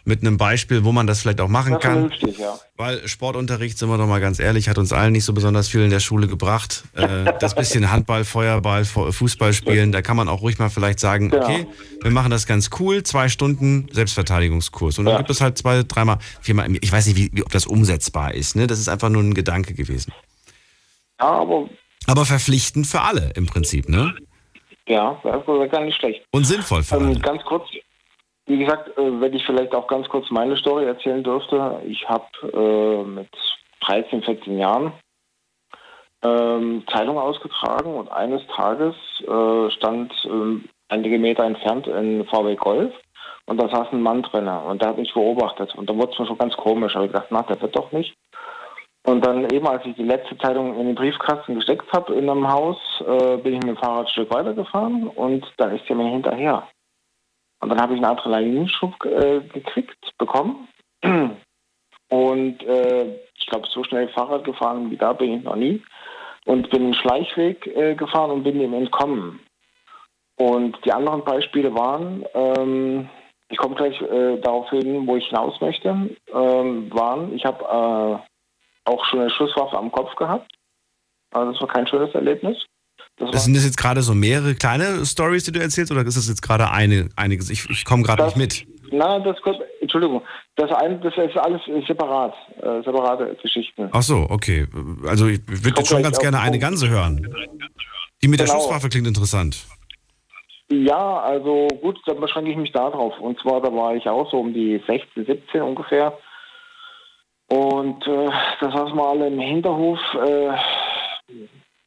[0.05, 2.09] mit einem Beispiel, wo man das vielleicht auch machen Ja, kann.
[2.09, 2.57] vernünftig, ja.
[2.75, 5.81] Weil Sportunterricht, sind wir doch mal ganz ehrlich, hat uns allen nicht so besonders viel
[5.81, 6.83] in der Schule gebracht.
[6.95, 10.99] Äh, das bisschen Handball, Feuerball, Fu- Fußball spielen, da kann man auch ruhig mal vielleicht
[10.99, 11.43] sagen, Genau.
[11.45, 11.67] okay,
[12.01, 14.97] wir machen das ganz cool, zwei Stunden Selbstverteidigungskurs.
[14.97, 17.51] Und dann gibt es halt zwei, dreimal, viermal, im- ich weiß nicht, wie, wie, ob
[17.51, 18.55] das umsetzbar ist.
[18.55, 18.65] Ne?
[18.65, 20.11] Das ist einfach nur ein Gedanke gewesen.
[21.19, 21.69] Ja, aber
[22.07, 24.15] Aber verpflichtend für alle im Prinzip, ne?
[24.87, 26.25] Ja, gar nicht schlecht.
[26.31, 26.95] Und sinnvoll für.
[26.97, 27.67] Ähm, ganz kurz,
[28.45, 31.81] wie gesagt, äh, wenn ich vielleicht auch ganz kurz meine Story erzählen dürfte.
[31.85, 33.29] Ich habe äh, mit
[33.81, 34.93] 13, 14 Jahren
[36.23, 42.93] ähm, Zeitung ausgetragen und eines Tages äh, stand ähm, einige Meter entfernt ein VW Golf
[43.45, 46.19] und da saß ein Mann drin und der hat mich beobachtet und da wurde es
[46.19, 46.95] mir schon ganz komisch.
[46.95, 48.13] Aber ich gedacht, na, der wird doch nicht.
[49.07, 52.45] Und dann eben, als ich die letzte Zeitung in den Briefkasten gesteckt habe in einem
[52.51, 52.77] Haus,
[53.07, 56.67] äh, bin ich mit dem Fahrrad ein Stück weitergefahren und dann ist er mir hinterher.
[57.61, 60.67] Und dann habe ich einen Adrenalinschub äh, gekriegt, bekommen.
[62.09, 65.81] Und äh, ich glaube, so schnell Fahrrad gefahren wie da bin ich noch nie.
[66.45, 69.39] Und bin einen Schleichweg äh, gefahren und bin ihm entkommen.
[70.37, 73.09] Und die anderen Beispiele waren, ähm,
[73.49, 78.26] ich komme gleich äh, darauf hin, wo ich hinaus möchte, ähm, waren, ich habe äh,
[78.87, 80.51] auch schon eine Schusswaffe am Kopf gehabt.
[81.31, 82.57] Also das war kein schönes Erlebnis.
[83.17, 86.17] Das Das sind das jetzt gerade so mehrere kleine Stories, die du erzählst, oder ist
[86.17, 87.49] das jetzt gerade eine, einiges?
[87.49, 88.65] Ich, ich komme gerade nicht mit.
[88.91, 90.21] Na, das kommt, Entschuldigung,
[90.55, 93.89] das, ein, das ist alles separat, äh, separate Geschichten.
[93.91, 94.67] Ach so, okay.
[95.05, 97.27] Also ich würde jetzt schon ganz gerne eine ganze hören.
[98.21, 98.59] Die mit der Genau.
[98.59, 99.65] Schusswaffe klingt interessant.
[100.69, 103.17] Ja, also gut, dann beschränke ich mich da drauf.
[103.19, 106.17] Und zwar, da war ich auch so um die 16, 17 ungefähr.
[107.49, 108.29] Und äh,
[108.59, 110.49] da saßen wir alle im Hinterhof äh,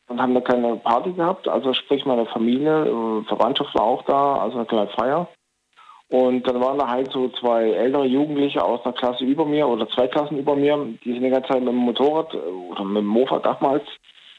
[0.09, 1.49] und haben da keine Party gehabt.
[1.49, 5.29] Also sprich meine Familie, äh, Verwandtschaft war auch da, also eine kleine Feier.
[6.09, 9.89] Und dann waren da halt so zwei ältere Jugendliche aus einer Klasse über mir oder
[9.91, 12.99] zwei Klassen über mir, die sind die ganze Zeit mit dem Motorrad äh, oder mit
[12.99, 13.85] dem Mofa damals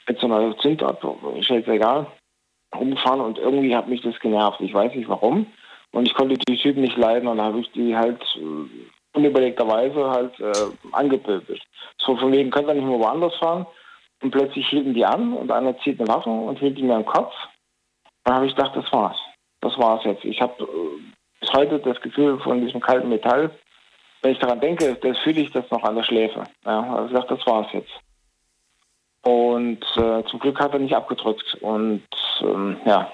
[0.06, 1.02] mit so einer Zündab,
[1.36, 2.06] ist jetzt egal,
[2.74, 4.60] rumgefahren und irgendwie hat mich das genervt.
[4.60, 5.46] Ich weiß nicht warum.
[5.92, 10.10] Und ich konnte die Typen nicht leiden und dann habe ich die halt äh, unüberlegterweise
[10.10, 10.52] halt äh,
[10.92, 11.62] angepöbelt.
[11.98, 13.66] So von wegen, könnt ihr nicht mehr woanders fahren?
[14.22, 17.04] Und plötzlich hielten die an und einer zieht eine Waffe und hielt die mir am
[17.04, 17.32] Kopf.
[18.24, 19.16] Dann habe ich gedacht, das war's.
[19.60, 20.24] das war's jetzt.
[20.24, 21.00] Ich habe äh,
[21.40, 23.50] bis heute das Gefühl von diesem kalten Metall.
[24.22, 26.44] Wenn ich daran denke, das fühle ich das noch an der Schläfe.
[26.64, 27.90] Ja, also ich sage, das war's jetzt.
[29.22, 31.56] Und äh, zum Glück hat er nicht abgedrückt.
[31.60, 32.04] Und
[32.40, 33.10] ähm, ja.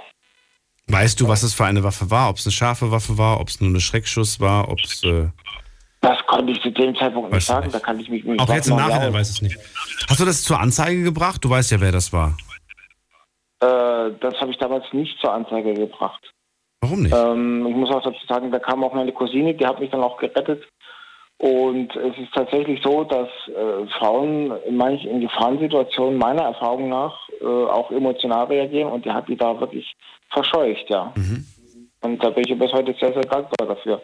[0.89, 2.29] Weißt du, was es für eine Waffe war?
[2.29, 5.03] Ob es eine scharfe Waffe war, ob es nur eine Schreckschuss war, ob es.
[5.05, 5.29] Äh
[6.01, 7.67] das konnte ich zu dem Zeitpunkt nicht sagen.
[7.67, 7.75] Nicht.
[7.75, 9.59] Da kann ich mich nicht Auch jetzt im Nachhinein weiß es nicht.
[10.09, 11.45] Hast du das zur Anzeige gebracht?
[11.45, 12.37] Du weißt ja, wer das war.
[13.61, 16.33] Äh, das habe ich damals nicht zur Anzeige gebracht.
[16.81, 17.15] Warum nicht?
[17.15, 20.03] Ähm, ich muss auch dazu sagen, da kam auch meine Cousine, die hat mich dann
[20.03, 20.65] auch gerettet.
[21.39, 27.17] Und es ist tatsächlich so, dass äh, Frauen in manchen in Gefahrensituationen meiner Erfahrung nach
[27.41, 29.95] äh, auch emotional reagieren und die hat die da wirklich
[30.31, 31.13] verscheucht, ja.
[31.15, 31.47] Mhm.
[32.01, 34.03] Und da bin ich bis heute sehr, sehr dankbar dafür.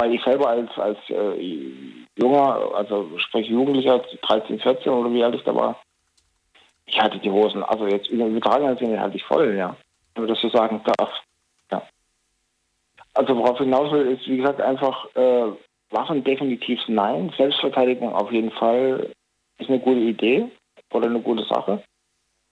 [0.00, 1.68] Weil ich selber als, als äh,
[2.16, 5.78] junger, also sprich Jugendlicher, 13, 14 oder wie alt ich da war,
[6.86, 9.76] ich hatte die Hosen, also jetzt übertragen Sinne hatte ich voll, ja.
[10.14, 11.12] Wenn man das so sagen darf.
[11.70, 11.82] Ja.
[13.12, 15.52] Also worauf hinaus will, ist, wie gesagt, einfach äh,
[15.90, 17.30] Waffen definitiv nein.
[17.36, 19.12] Selbstverteidigung auf jeden Fall
[19.58, 20.46] ist eine gute Idee
[20.94, 21.82] oder eine gute Sache.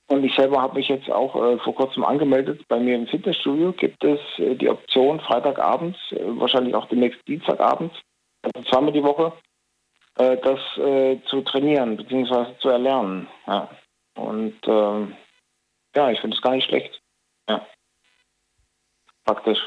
[0.09, 2.67] Und ich selber habe mich jetzt auch äh, vor kurzem angemeldet.
[2.69, 7.95] Bei mir im Fitnessstudio gibt es äh, die Option, Freitagabends, äh, wahrscheinlich auch demnächst Dienstagabends,
[8.43, 9.33] also zweimal die Woche,
[10.17, 12.59] äh, das äh, zu trainieren bzw.
[12.61, 13.29] zu erlernen.
[13.47, 13.69] Ja.
[14.17, 15.15] Und ähm,
[15.95, 17.01] ja, ich finde es gar nicht schlecht.
[17.49, 17.67] Ja.
[19.25, 19.59] Praktisch.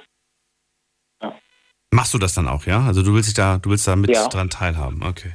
[1.94, 2.86] Machst du das dann auch, ja?
[2.86, 4.28] Also du willst dich da, du willst da mit ja.
[4.30, 5.34] dran teilhaben, okay.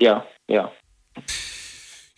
[0.00, 0.72] Ja, ja.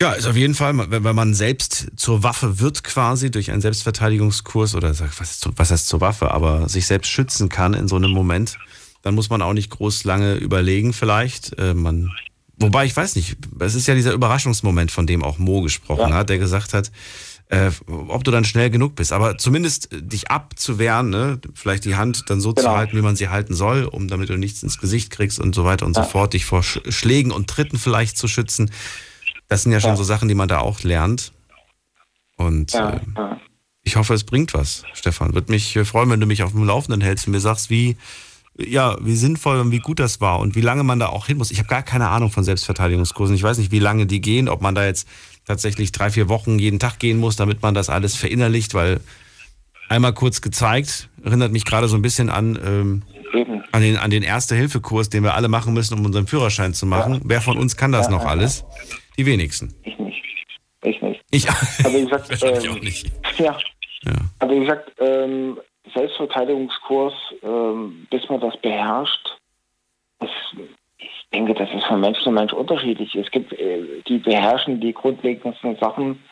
[0.01, 4.77] Ja, ist auf jeden Fall, wenn man selbst zur Waffe wird quasi durch einen Selbstverteidigungskurs
[4.77, 8.59] oder was, was heißt zur Waffe, aber sich selbst schützen kann in so einem Moment,
[9.03, 11.59] dann muss man auch nicht groß lange überlegen vielleicht.
[11.59, 12.13] Äh, man,
[12.59, 16.15] wobei ich weiß nicht, es ist ja dieser Überraschungsmoment, von dem auch Mo gesprochen ja.
[16.15, 16.93] hat, der gesagt hat,
[17.49, 19.13] äh, ob du dann schnell genug bist.
[19.13, 21.41] Aber zumindest dich abzuwehren, ne?
[21.55, 22.69] vielleicht die Hand dann so genau.
[22.69, 25.57] zu halten, wie man sie halten soll, um damit du nichts ins Gesicht kriegst und
[25.57, 26.05] so weiter und ja.
[26.05, 28.71] so fort, dich vor Schlägen und Tritten vielleicht zu schützen.
[29.49, 29.97] Das sind ja schon ja.
[29.97, 31.33] so Sachen, die man da auch lernt.
[32.37, 33.01] Und ja, äh,
[33.83, 35.35] ich hoffe, es bringt was, Stefan.
[35.35, 37.97] Würde mich äh, freuen, wenn du mich auf dem Laufenden hältst und mir sagst, wie,
[38.59, 41.39] ja, wie sinnvoll und wie gut das war und wie lange man da auch hin
[41.39, 41.51] muss.
[41.51, 43.35] Ich habe gar keine Ahnung von Selbstverteidigungskursen.
[43.35, 45.09] Ich weiß nicht, wie lange die gehen, ob man da jetzt
[45.47, 49.01] tatsächlich drei, vier Wochen jeden Tag gehen muss, damit man das alles verinnerlicht, weil
[49.89, 53.03] einmal kurz gezeigt, erinnert mich gerade so ein bisschen an, ähm,
[53.73, 57.15] an den, an den Erste-Hilfe-Kurs, den wir alle machen müssen, um unseren Führerschein zu machen.
[57.15, 57.21] Ja.
[57.25, 58.65] Wer von uns kann das ja, noch ja, alles?
[59.19, 59.75] Die wenigsten.
[59.83, 60.23] Ich nicht.
[60.83, 61.23] Ich nicht.
[61.33, 61.49] Ich,
[61.85, 63.13] aber wie gesagt, ähm, auch nicht.
[63.39, 63.57] Ja.
[64.39, 65.59] Aber wie gesagt, ähm,
[65.93, 69.29] Selbstverteidigungskurs, ähm, bis man das beherrscht,
[70.21, 70.31] ist
[70.99, 73.15] ich denke, das ist von Mensch zu Mensch unterschiedlich.
[73.15, 76.23] Es gibt, äh, die beherrschen die grundlegendsten Sachen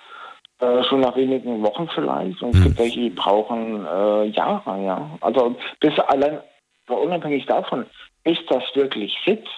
[0.58, 2.84] äh, schon nach wenigen Wochen vielleicht und es gibt hm.
[2.84, 5.18] welche, die brauchen äh, Jahre, ja.
[5.20, 6.40] Also bis allein,
[6.88, 7.84] unabhängig davon,
[8.24, 9.50] bis das wirklich sitzt,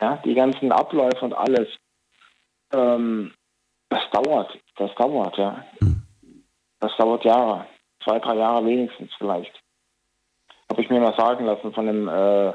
[0.00, 1.68] ja, die ganzen Abläufe und alles,
[2.72, 3.32] ähm,
[3.88, 5.64] das dauert, das dauert, ja.
[5.78, 6.02] Hm.
[6.80, 7.66] Das dauert Jahre,
[8.04, 9.52] zwei, drei Jahre wenigstens vielleicht.
[10.70, 12.52] Habe ich mir mal sagen lassen von einem äh,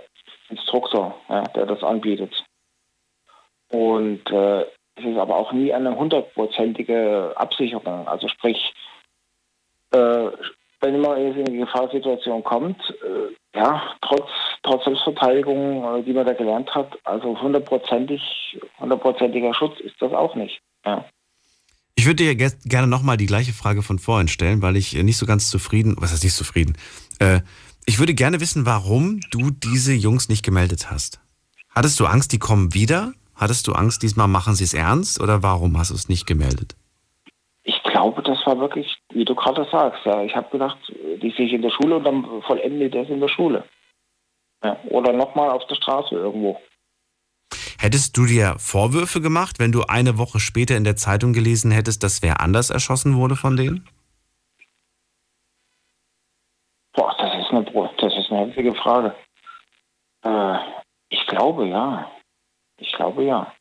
[0.49, 2.33] Instruktor, ja, der das anbietet.
[3.69, 4.61] Und äh,
[4.95, 8.07] es ist aber auch nie eine hundertprozentige Absicherung.
[8.07, 8.73] Also sprich,
[9.91, 10.29] äh,
[10.83, 14.29] wenn immer in eine Gefahrsituation kommt, äh, ja, trotz,
[14.63, 18.21] trotz Selbstverteidigung, äh, die man da gelernt hat, also hundertprozentig,
[18.79, 20.59] hundertprozentiger Schutz ist das auch nicht.
[20.85, 21.05] Ja.
[21.95, 25.25] Ich würde dir gerne nochmal die gleiche Frage von vorhin stellen, weil ich nicht so
[25.25, 26.77] ganz zufrieden, was heißt nicht zufrieden,
[27.19, 27.39] äh,
[27.85, 31.19] ich würde gerne wissen, warum du diese Jungs nicht gemeldet hast.
[31.69, 33.13] Hattest du Angst, die kommen wieder?
[33.35, 35.19] Hattest du Angst, diesmal machen sie es ernst?
[35.19, 36.75] Oder warum hast du es nicht gemeldet?
[38.03, 40.05] Ich glaube, das war wirklich, wie du gerade sagst.
[40.05, 40.21] Ja.
[40.23, 43.21] Ich habe gedacht, die sehe ich in der Schule und dann vollende ich das in
[43.21, 43.63] der Schule.
[44.61, 44.77] Ja.
[44.89, 46.59] Oder nochmal auf der Straße irgendwo.
[47.79, 52.03] Hättest du dir Vorwürfe gemacht, wenn du eine Woche später in der Zeitung gelesen hättest,
[52.03, 53.87] dass wer anders erschossen wurde von denen?
[56.93, 57.63] Boah, das ist eine,
[57.99, 59.15] das ist eine heftige Frage.
[60.25, 60.57] Äh,
[61.07, 62.11] ich glaube ja.
[62.79, 63.53] Ich glaube ja.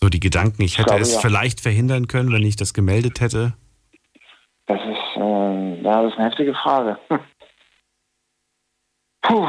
[0.00, 1.20] So die Gedanken, ich, ich hätte glaube, es ja.
[1.20, 3.54] vielleicht verhindern können, wenn ich das gemeldet hätte.
[4.66, 6.98] Das ist, äh, ja, das ist eine heftige Frage.
[9.22, 9.48] Puh.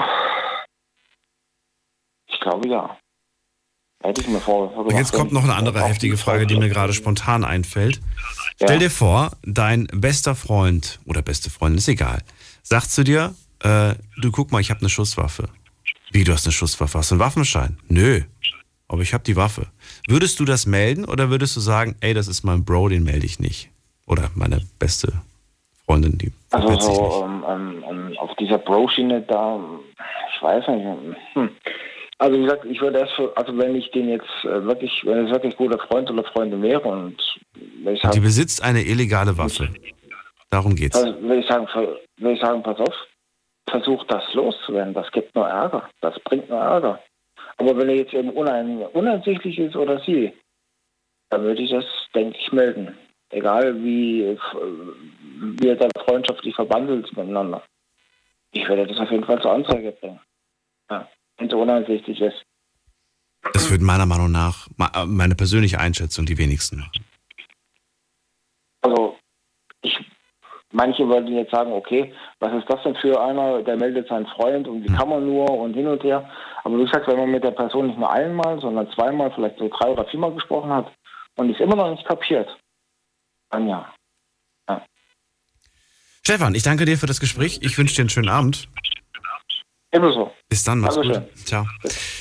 [2.28, 2.98] Ich glaube ja.
[4.02, 6.94] Hätte ich mir vor, vor Jetzt kommt noch eine andere heftige Frage, die mir gerade
[6.94, 7.98] spontan einfällt.
[7.98, 8.68] Ja.
[8.68, 12.24] Stell dir vor, dein bester Freund oder beste Freundin, ist egal,
[12.64, 15.50] sagt zu dir, äh, du guck mal, ich habe eine Schusswaffe.
[16.12, 16.98] Wie, du hast eine Schusswaffe?
[16.98, 17.78] Hast du einen Waffenschein?
[17.90, 18.24] Nö,
[18.90, 19.68] aber ich habe die Waffe.
[20.08, 23.26] Würdest du das melden oder würdest du sagen, ey, das ist mein Bro, den melde
[23.26, 23.70] ich nicht?
[24.08, 25.14] Oder meine beste
[25.86, 29.60] Freundin, die Also so ähm, ähm, auf dieser Bro-Schiene da,
[30.36, 30.86] ich weiß nicht.
[31.34, 31.50] Hm.
[32.18, 35.32] Also wie gesagt, ich würde erst, also wenn ich den jetzt äh, wirklich, wenn es
[35.32, 37.16] wirklich guter Freund oder Freundin wäre und
[37.56, 39.70] ich Die sagen, besitzt eine illegale Waffe.
[40.50, 40.98] Darum geht's.
[40.98, 41.68] also, will ich sagen,
[42.18, 42.96] will ich sagen, pass auf,
[43.70, 47.00] versuch das loszuwerden, das gibt nur Ärger, das bringt nur Ärger.
[47.60, 50.34] Aber wenn er jetzt eben unein, uneinsichtlich ist oder sie,
[51.30, 52.98] dann würde ich das, denke ich, melden.
[53.32, 54.38] Egal wie,
[55.64, 57.64] er da freundschaftlich verbandelt ist miteinander.
[58.52, 60.20] Ich werde das auf jeden Fall zur Anzeige bringen.
[60.90, 61.08] Ja,
[61.38, 62.44] wenn sie uneinsichtig ist.
[63.54, 67.06] Das würden meiner Meinung nach, äh, meine persönliche Einschätzung, die wenigsten machen.
[68.82, 69.18] Also,
[69.82, 70.00] ich,
[70.72, 74.68] manche würden jetzt sagen, okay, was ist das denn für einer, der meldet seinen Freund
[74.68, 76.30] und wie kann man nur und hin und her.
[76.64, 79.70] Aber wie gesagt, wenn man mit der Person nicht nur einmal, sondern zweimal, vielleicht so
[79.70, 80.92] drei oder viermal gesprochen hat
[81.38, 82.50] und es immer noch nicht kapiert,
[83.50, 83.92] dann ja.
[86.24, 87.60] Stefan, ich danke dir für das Gespräch.
[87.64, 88.70] Ich wünsche dir einen schönen Abend.
[89.92, 90.32] Ebenso.
[90.48, 91.06] Bis dann, mach's gut.
[91.06, 91.46] Dankeschön.
[91.46, 91.66] Ciao.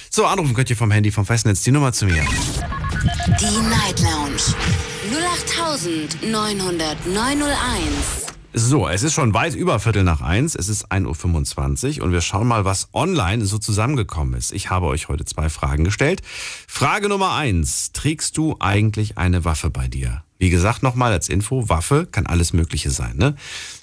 [0.08, 2.24] So, anrufen könnt ihr vom Handy, vom Festnetz die Nummer zu mir.
[3.38, 4.54] Die Night Lounge
[6.22, 8.17] 0890901.
[8.54, 10.54] So, es ist schon weit über Viertel nach eins.
[10.54, 14.52] Es ist 1.25 Uhr und wir schauen mal, was online so zusammengekommen ist.
[14.52, 16.22] Ich habe euch heute zwei Fragen gestellt.
[16.66, 17.92] Frage Nummer eins.
[17.92, 20.22] Trägst du eigentlich eine Waffe bei dir?
[20.38, 23.16] Wie gesagt, nochmal als Info, Waffe kann alles Mögliche sein.
[23.16, 23.36] Ne?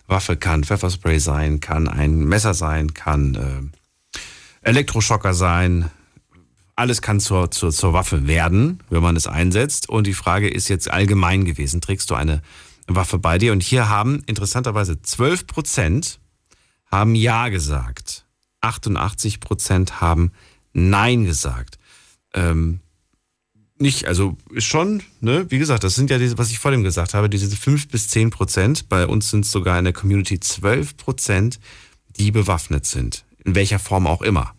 [0.08, 4.18] Waffe kann Pfefferspray sein, kann ein Messer sein, kann äh,
[4.68, 5.92] Elektroschocker sein.
[6.76, 9.90] Alles kann zur, zur, zur Waffe werden, wenn man es einsetzt.
[9.90, 11.82] Und die Frage ist jetzt allgemein gewesen.
[11.82, 12.42] Trägst du eine
[12.88, 13.52] bei dir?
[13.52, 16.20] Und hier haben interessanterweise 12 Prozent
[16.86, 18.26] haben Ja gesagt.
[18.62, 20.32] 88 Prozent haben
[20.74, 21.78] Nein gesagt.
[22.34, 22.80] Ähm,
[23.78, 26.84] nicht, also ist schon, ne, wie gesagt, das sind ja diese, was ich vor dem
[26.84, 28.90] gesagt habe, diese 5 bis 10 Prozent.
[28.90, 31.60] Bei uns sind sogar in der Community 12 Prozent,
[32.18, 33.26] die bewaffnet sind.
[33.44, 34.56] In welcher Form auch immer.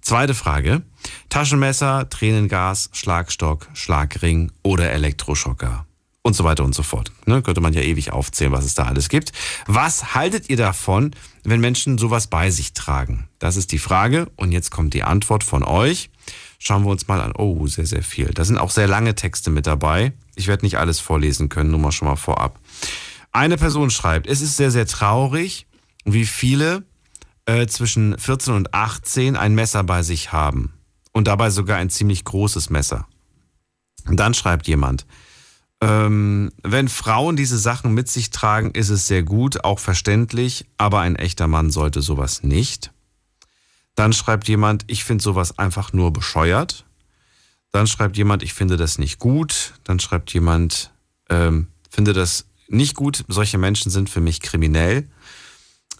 [0.00, 0.82] Zweite Frage.
[1.28, 5.86] Taschenmesser, Tränengas, Schlagstock, Schlagring oder Elektroschocker.
[6.26, 7.12] Und so weiter und so fort.
[7.26, 9.32] Ne, könnte man ja ewig aufzählen, was es da alles gibt.
[9.66, 13.28] Was haltet ihr davon, wenn Menschen sowas bei sich tragen?
[13.38, 14.28] Das ist die Frage.
[14.36, 16.08] Und jetzt kommt die Antwort von euch.
[16.58, 17.34] Schauen wir uns mal an.
[17.36, 18.28] Oh, sehr, sehr viel.
[18.28, 20.14] Da sind auch sehr lange Texte mit dabei.
[20.34, 22.58] Ich werde nicht alles vorlesen können, nur mal schon mal vorab.
[23.30, 25.66] Eine Person schreibt, es ist sehr, sehr traurig,
[26.06, 26.84] wie viele
[27.44, 30.72] äh, zwischen 14 und 18 ein Messer bei sich haben.
[31.12, 33.06] Und dabei sogar ein ziemlich großes Messer.
[34.06, 35.04] Und dann schreibt jemand,
[35.84, 41.00] ähm, wenn Frauen diese Sachen mit sich tragen, ist es sehr gut, auch verständlich, aber
[41.00, 42.90] ein echter Mann sollte sowas nicht.
[43.94, 46.86] Dann schreibt jemand, ich finde sowas einfach nur bescheuert.
[47.70, 49.74] Dann schreibt jemand, ich finde das nicht gut.
[49.84, 50.90] Dann schreibt jemand,
[51.28, 55.06] ähm, finde das nicht gut, solche Menschen sind für mich kriminell.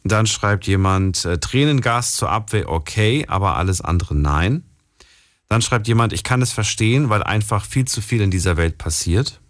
[0.02, 4.65] Dann schreibt jemand, äh, Tränengas zur Abwehr okay, aber alles andere nein.
[5.48, 8.78] Dann schreibt jemand, ich kann es verstehen, weil einfach viel zu viel in dieser Welt
[8.78, 9.43] passiert.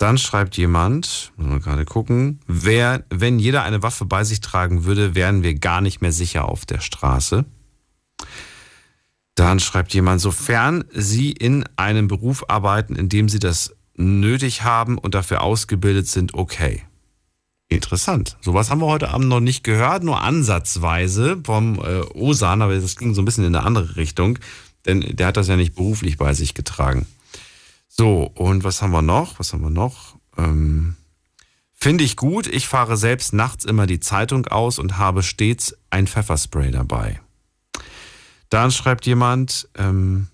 [0.00, 4.84] Dann schreibt jemand, muss man gerade gucken, wer, wenn jeder eine Waffe bei sich tragen
[4.84, 7.44] würde, wären wir gar nicht mehr sicher auf der Straße.
[9.34, 14.96] Dann schreibt jemand, sofern Sie in einem Beruf arbeiten, in dem Sie das nötig haben
[14.96, 16.82] und dafür ausgebildet sind, okay.
[17.68, 18.38] Interessant.
[18.40, 22.96] Sowas haben wir heute Abend noch nicht gehört, nur ansatzweise vom äh, Osan, aber das
[22.96, 24.38] ging so ein bisschen in eine andere Richtung,
[24.86, 27.06] denn der hat das ja nicht beruflich bei sich getragen.
[27.92, 29.40] So, und was haben wir noch?
[29.40, 30.16] Was haben wir noch?
[30.38, 30.96] Ähm,
[31.72, 32.46] Finde ich gut.
[32.46, 37.20] Ich fahre selbst nachts immer die Zeitung aus und habe stets ein Pfefferspray dabei.
[38.48, 40.28] Dann schreibt jemand, ähm,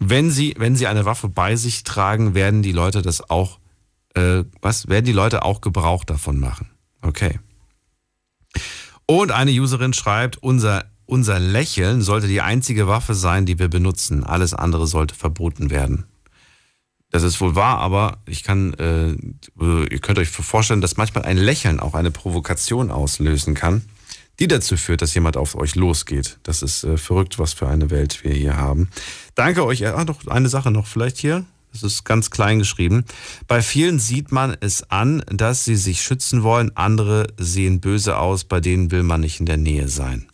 [0.00, 3.60] wenn Sie, wenn Sie eine Waffe bei sich tragen, werden die Leute das auch,
[4.14, 6.70] äh, was, werden die Leute auch Gebrauch davon machen.
[7.00, 7.38] Okay.
[9.06, 14.24] Und eine Userin schreibt, unser, unser Lächeln sollte die einzige Waffe sein, die wir benutzen.
[14.24, 16.04] Alles andere sollte verboten werden.
[17.10, 19.12] Das ist wohl wahr, aber ich kann, äh,
[19.58, 23.86] ihr könnt euch vorstellen, dass manchmal ein Lächeln auch eine Provokation auslösen kann,
[24.38, 26.38] die dazu führt, dass jemand auf euch losgeht.
[26.42, 28.90] Das ist äh, verrückt, was für eine Welt wir hier haben.
[29.34, 29.86] Danke euch.
[29.86, 31.46] Ah, doch, eine Sache noch vielleicht hier.
[31.72, 33.06] Das ist ganz klein geschrieben.
[33.46, 36.76] Bei vielen sieht man es an, dass sie sich schützen wollen.
[36.76, 40.27] Andere sehen böse aus, bei denen will man nicht in der Nähe sein.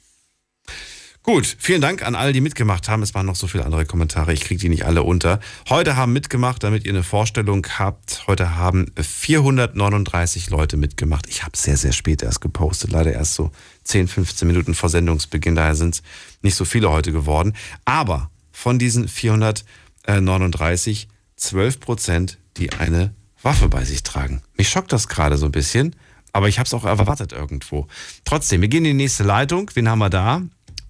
[1.27, 3.03] Gut, vielen Dank an alle, die mitgemacht haben.
[3.03, 5.41] Es waren noch so viele andere Kommentare, ich kriege die nicht alle unter.
[5.71, 8.25] Heute haben mitgemacht, damit ihr eine Vorstellung habt.
[8.27, 11.27] Heute haben 439 Leute mitgemacht.
[11.31, 13.53] Ich habe sehr, sehr spät erst gepostet, leider erst so
[13.85, 15.55] 10, 15 Minuten vor Sendungsbeginn.
[15.55, 16.03] Daher sind es
[16.43, 17.55] nicht so viele heute geworden.
[17.87, 24.43] Aber von diesen 439, 12 Prozent, die eine Waffe bei sich tragen.
[24.59, 25.97] Mich schockt das gerade so ein bisschen.
[26.35, 27.87] Aber ich habe es auch erwartet irgendwo.
[28.27, 29.71] Trotzdem, wir gehen in die nächste Leitung.
[29.75, 30.43] Wen haben wir da?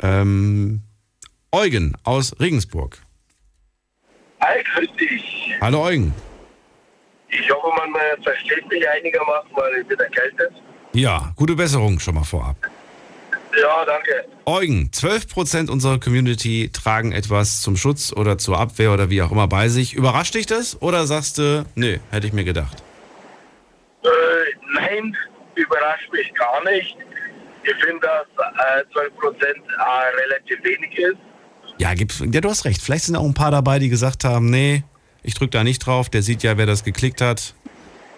[0.03, 0.83] Ähm,
[1.53, 2.99] Eugen aus Regensburg.
[4.41, 5.55] Hi, grüß dich.
[5.61, 6.13] Hallo Eugen.
[7.29, 10.53] Ich hoffe, man versteht mich einigermaßen, weil ich bin erkältet.
[10.93, 12.57] Ja, gute Besserung schon mal vorab.
[13.61, 14.25] Ja, danke.
[14.47, 19.49] Eugen, 12% unserer Community tragen etwas zum Schutz oder zur Abwehr oder wie auch immer
[19.49, 19.95] bei sich.
[19.95, 22.83] Überrascht dich das oder sagst du, nee, hätte ich mir gedacht?
[24.03, 24.09] Äh,
[24.75, 25.17] nein,
[25.55, 26.97] überrascht mich gar nicht.
[27.65, 31.17] Ich finde, dass äh, 12 Prozent äh, relativ wenig ist.
[31.79, 32.83] Ja, gibt's, ja, du hast recht.
[32.83, 34.85] Vielleicht sind auch ein paar dabei, die gesagt haben, nee,
[35.23, 36.09] ich drück da nicht drauf.
[36.09, 37.55] Der sieht ja, wer das geklickt hat.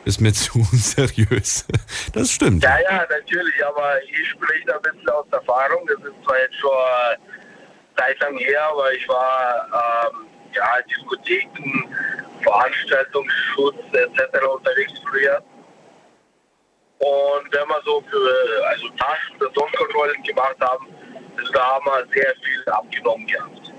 [0.05, 1.67] Ist mir zu unseriös.
[2.13, 2.63] Das stimmt.
[2.63, 5.87] Ja, ja, natürlich, aber ich spreche da ein bisschen aus Erfahrung.
[5.87, 11.89] Das ist zwar jetzt schon äh, Zeit lang her, aber ich war ähm, ja, Diskotheken,
[12.43, 14.47] Veranstaltungsschutz etc.
[14.55, 15.43] unterwegs früher.
[16.99, 20.87] Und wenn wir so für also Taschen, Personenkontrollen gemacht haben,
[21.37, 23.73] also da haben wir sehr viel abgenommen gehabt.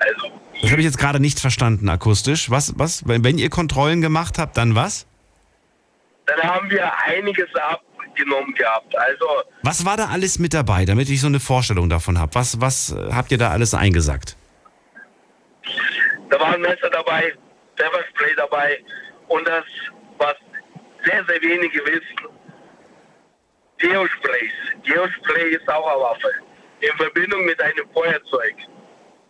[0.00, 2.50] Also, Das habe ich jetzt gerade nicht verstanden akustisch.
[2.50, 5.06] Was, was, wenn, wenn ihr Kontrollen gemacht habt, dann was?
[6.26, 8.96] dann haben wir einiges abgenommen gehabt.
[8.98, 9.26] Also
[9.62, 12.34] Was war da alles mit dabei, damit ich so eine Vorstellung davon habe?
[12.34, 14.36] Was, was äh, habt ihr da alles eingesackt?
[16.30, 17.32] Da waren Messer dabei,
[17.76, 18.78] Pfefferspray dabei
[19.28, 19.64] und das,
[20.18, 20.34] was
[21.04, 22.35] sehr, sehr wenige wissen,
[23.82, 24.52] Deosprays.
[24.86, 26.28] Deospray ist auch eine Waffe.
[26.80, 28.54] In Verbindung mit einem Feuerzeug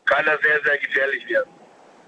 [0.05, 1.51] kann das sehr, sehr gefährlich werden.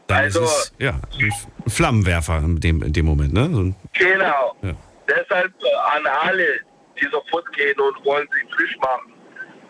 [0.07, 3.49] Dann Also- ist es, ja, ein Flammenwerfer in dem, in dem Moment, ne?
[3.53, 4.57] So ein, Genau.
[4.63, 4.73] Ja.
[5.09, 6.61] Deshalb äh, an alle,
[7.01, 9.13] die sofort gehen und wollen sich frisch machen,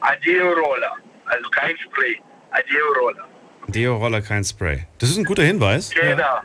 [0.01, 0.97] ein Deo-Roller.
[1.27, 2.21] Also kein Spray,
[2.51, 3.27] ein Deo-Roller.
[3.69, 4.87] Deo-Roller, kein Spray.
[4.99, 5.91] Das ist ein guter Hinweis.
[5.91, 6.07] Genau.
[6.13, 6.41] Äh,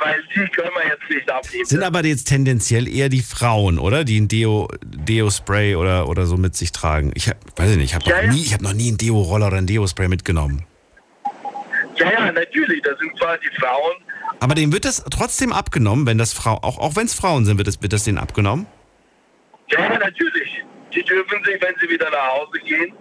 [0.00, 1.64] weil die können wir jetzt nicht abnehmen.
[1.64, 4.04] Sind aber jetzt tendenziell eher die Frauen, oder?
[4.04, 7.12] Die ein Deo, Deo-Spray oder, oder so mit sich tragen.
[7.14, 8.32] Ich hab, weiß ich nicht, ich habe noch, Ja, ja.
[8.32, 10.64] nie- ich hab noch nie einen Deo-Roller oder ein Deo-Spray mitgenommen.
[11.96, 12.82] Ja, ja, natürlich.
[12.82, 13.94] Das sind zwar die Frauen,
[14.40, 17.56] Aber denen wird das trotzdem abgenommen, wenn das Frau, auch, auch wenn es Frauen sind,
[17.58, 18.66] wird das, wird das denen abgenommen?
[19.70, 20.62] ja, ja, natürlich.
[20.94, 22.92] Die dürfen sich, wenn sie wieder nach Hause gehen,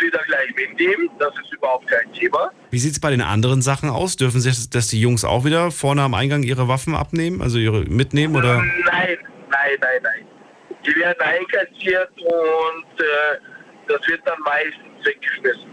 [0.00, 1.10] wieder gleich mitnehmen.
[1.18, 2.50] Das ist überhaupt kein Thema.
[2.70, 4.16] Wie sieht es bei den anderen Sachen aus?
[4.16, 7.84] Dürfen sich das die Jungs auch wieder vorne am Eingang ihre Waffen abnehmen, also ihre
[7.84, 8.56] mitnehmen oder?
[8.56, 9.18] Nein,
[9.50, 10.26] nein, nein, nein.
[10.86, 13.38] Die werden einkassiert und äh,
[13.88, 15.70] das wird dann meistens weggeschmissen.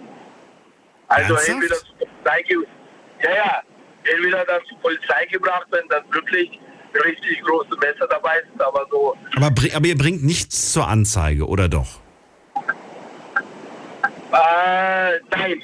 [1.08, 1.50] Also Ernsthaft?
[1.50, 2.44] entweder zur Polizei,
[3.24, 3.62] ja, ja,
[4.04, 6.60] entweder dann zur Polizei gebracht, wenn dann wirklich
[7.06, 11.70] richtig große Messer dabei sind, aber so, Aber, aber ihr bringt nichts zur Anzeige, oder
[11.70, 12.02] doch?
[14.32, 15.62] Äh, nein,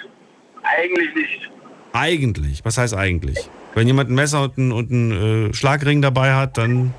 [0.63, 1.51] eigentlich nicht.
[1.93, 2.65] Eigentlich.
[2.65, 3.49] Was heißt eigentlich?
[3.75, 6.93] Wenn jemand ein Messer und einen, und einen äh, Schlagring dabei hat, dann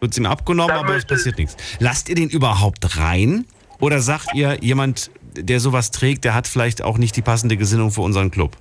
[0.00, 1.56] wird es ihm abgenommen, aber es passiert nichts.
[1.80, 3.46] Lasst ihr den überhaupt rein?
[3.80, 7.90] Oder sagt ihr, jemand, der sowas trägt, der hat vielleicht auch nicht die passende Gesinnung
[7.90, 8.56] für unseren Club?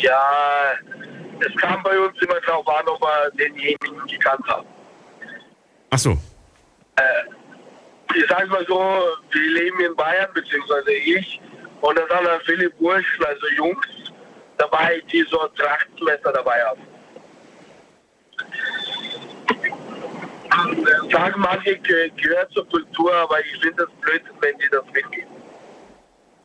[0.00, 0.20] Ja,
[1.40, 4.66] es kam bei uns immer drauf an, ob wir denjenigen gekannt haben.
[5.90, 6.12] Ach so.
[6.96, 7.02] Äh,
[8.16, 8.78] ich sage mal so,
[9.30, 11.40] wir leben in Bayern, beziehungsweise ich,
[11.80, 13.86] und da sind dann viele Burschen, also Jungs,
[14.58, 16.80] dabei, die so Trachtenmesser dabei haben.
[21.10, 25.30] Sagen manche, ge- gehört zur Kultur, aber ich finde es blöd, wenn die das mitgeben.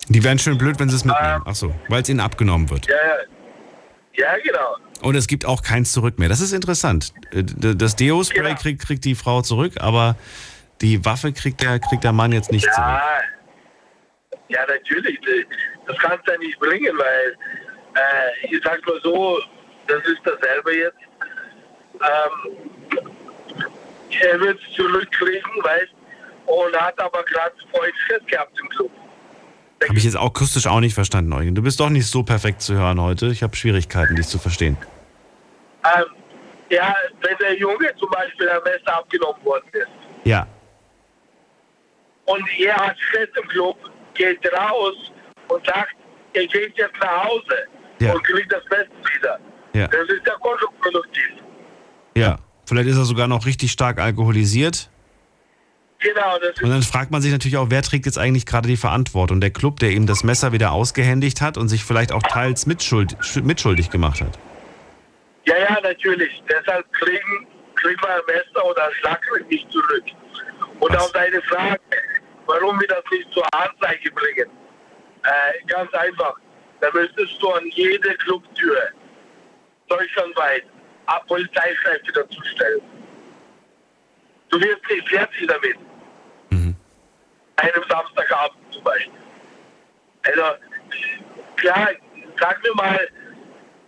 [0.10, 1.44] Die wären schön blöd, wenn sie es mitnehmen.
[1.46, 2.88] Ach so, weil es ihnen abgenommen wird.
[2.88, 3.16] Ja, ja.
[4.20, 4.78] Ja, genau.
[5.02, 6.28] Und es gibt auch keins zurück mehr.
[6.30, 7.14] Das ist interessant.
[7.32, 10.16] Äh, Das Deo-Spray kriegt, kriegt die Frau zurück, aber
[10.82, 12.78] die Waffe kriegt der, kriegt der Mann jetzt nicht zurück.
[12.78, 13.02] Ja,
[14.50, 15.20] ja, natürlich.
[15.86, 17.38] Das kannst du ja nicht bringen, weil
[17.96, 19.40] äh, ich sag mal so,
[19.88, 20.98] das ist dasselbe jetzt.
[21.94, 22.58] Ähm,
[24.22, 25.94] er wird es zurückkriegen, weißt
[26.46, 28.92] und hat aber gerade vorhin Stress gehabt im Club.
[29.88, 31.54] Habe ich jetzt auch akustisch auch nicht verstanden, Eugen.
[31.54, 33.28] Du bist doch nicht so perfekt zu hören heute.
[33.28, 34.78] Ich habe Schwierigkeiten, dich zu verstehen.
[35.84, 36.06] Ähm,
[36.70, 39.88] ja, wenn der Junge zum Beispiel ein Messer abgenommen worden ist
[40.24, 40.48] Ja.
[42.28, 42.96] Und er hat
[43.50, 43.78] Club,
[44.14, 45.12] geht raus
[45.50, 45.96] und sagt,
[46.34, 47.68] er geht jetzt nach Hause
[48.00, 48.14] Ja.
[48.14, 49.40] und kriegt das Messer wieder.
[49.74, 49.88] Ja.
[49.88, 51.30] Das ist ja kontraproduktiv.
[52.16, 52.38] Ja.
[52.66, 54.90] Vielleicht ist er sogar noch richtig stark alkoholisiert.
[56.00, 58.78] Genau, das Und dann fragt man sich natürlich auch, wer trägt jetzt eigentlich gerade die
[58.78, 59.42] Verantwortung?
[59.42, 63.16] Der Club, der ihm das Messer wieder ausgehändigt hat und sich vielleicht auch teils mitschuld,
[63.18, 64.38] sch- mitschuldig gemacht hat.
[65.46, 66.44] Ja, ja, natürlich.
[66.48, 70.04] Deshalb kriegen, kriegen wir ein Messer oder ein Schlagring nicht zurück.
[70.80, 71.80] Und auf deine Frage,
[72.48, 74.50] warum wir das nicht zur Anzeige bringen,
[75.24, 76.36] äh, ganz einfach.
[76.80, 78.90] Da müsstest du an jede Clubtür
[79.88, 80.64] deutschlandweit
[81.08, 82.82] eine Polizeistreife dazustellen.
[84.50, 85.78] Du wirst nicht fertig damit.
[87.58, 89.14] Einem Samstagabend zum Beispiel.
[90.24, 90.44] Also,
[91.56, 91.90] klar,
[92.40, 93.10] sag mir mal,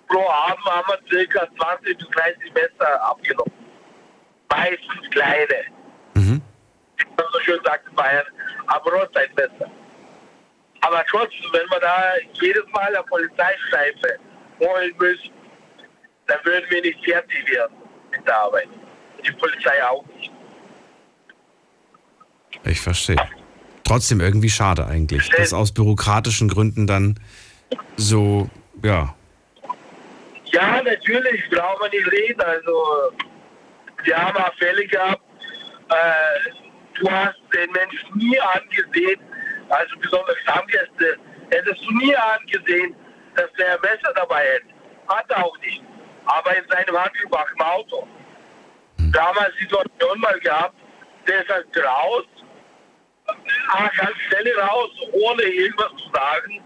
[0.07, 3.53] pro Abend haben wir circa 20 bis 30 Messer abgenommen.
[4.49, 5.65] Meistens kleine.
[6.99, 8.25] Wie man so schön sagt in Bayern,
[8.67, 9.71] aber Rotzeitmesser.
[10.81, 14.19] Aber trotzdem, wenn wir da jedes Mal eine Polizeistreife
[14.59, 15.31] holen müssen,
[16.27, 17.75] dann würden wir nicht fertig werden
[18.11, 18.67] mit der Arbeit.
[19.25, 20.31] Die Polizei auch nicht.
[22.63, 23.17] Ich verstehe.
[23.83, 27.19] Trotzdem irgendwie schade eigentlich, dass aus bürokratischen Gründen dann
[27.97, 28.49] so,
[28.83, 29.15] ja.
[30.45, 32.41] Ja, natürlich, brauchen wir nicht reden.
[32.41, 33.11] Also,
[34.03, 35.21] wir haben auch Fälle gehabt,
[35.89, 36.68] äh,
[36.99, 39.19] du hast den Menschen nie angesehen,
[39.69, 41.17] also besonders Stammgäste,
[41.51, 42.95] hättest du nie angesehen,
[43.35, 44.67] dass der Messer dabei hätte.
[45.07, 45.83] Hat er auch nicht.
[46.25, 48.07] Aber in seinem im Auto.
[49.11, 50.75] Damals Situation mal gehabt,
[51.27, 52.25] der ist halt raus,
[53.71, 56.61] ah, ganz schnell raus, ohne irgendwas zu sagen,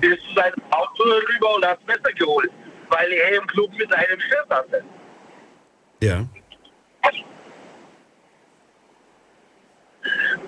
[0.00, 2.50] ist zu seinem Auto rüber und hat das Messer geholt,
[2.88, 4.84] weil er im Club mit einem Chef hatte.
[6.00, 6.24] Ja.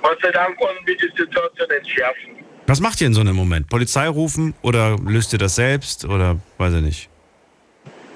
[0.03, 2.37] Gott sei Dank konnten wir die Situation entschärfen.
[2.67, 3.69] Was macht ihr in so einem Moment?
[3.69, 7.11] Polizei rufen oder löst ihr das selbst oder weiß ich nicht?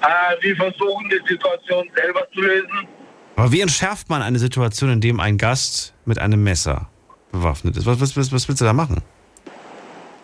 [0.01, 2.87] Äh, wir versuchen die Situation selber zu lösen.
[3.35, 6.89] Aber wie entschärft man eine Situation, in dem ein Gast mit einem Messer
[7.31, 7.85] bewaffnet ist?
[7.85, 9.01] Was, was, was, was willst du da machen?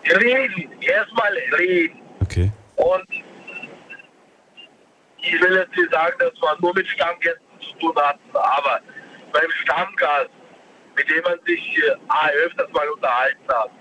[0.04, 2.00] Reden, erstmal reden.
[2.22, 2.52] Okay.
[2.76, 3.08] Und
[5.20, 8.80] ich will jetzt nicht sagen, dass wir nur mit Stammgästen zu tun hatten, aber
[9.34, 10.30] beim Stammgast,
[10.98, 13.72] mit dem man sich äh, ah, öfters mal unterhalten hat,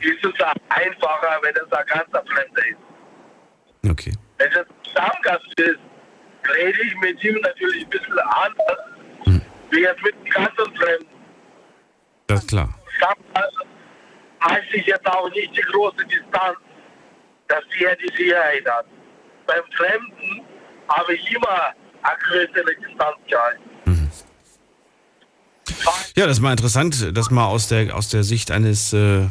[0.00, 0.32] ist es
[0.68, 3.90] einfacher, wenn es ein ganzer Fremder ist.
[3.90, 4.12] Okay.
[4.38, 5.78] Wenn es ein Stammgast ist,
[6.56, 8.78] rede ich mit ihm natürlich ein bisschen anders,
[9.70, 11.08] wie jetzt mit einem ganzen Fremden.
[12.26, 12.74] Das ist klar.
[12.96, 13.58] Stammgast
[14.48, 16.58] heißt ich jetzt auch nicht die große Distanz,
[17.48, 18.86] dass der die Sicherheit hat.
[19.46, 20.44] Beim Fremden
[20.88, 23.70] habe ich immer eine größere Distanz gehalten.
[26.16, 29.26] Ja, das ist mal interessant, das mal aus der, aus der Sicht eines, äh,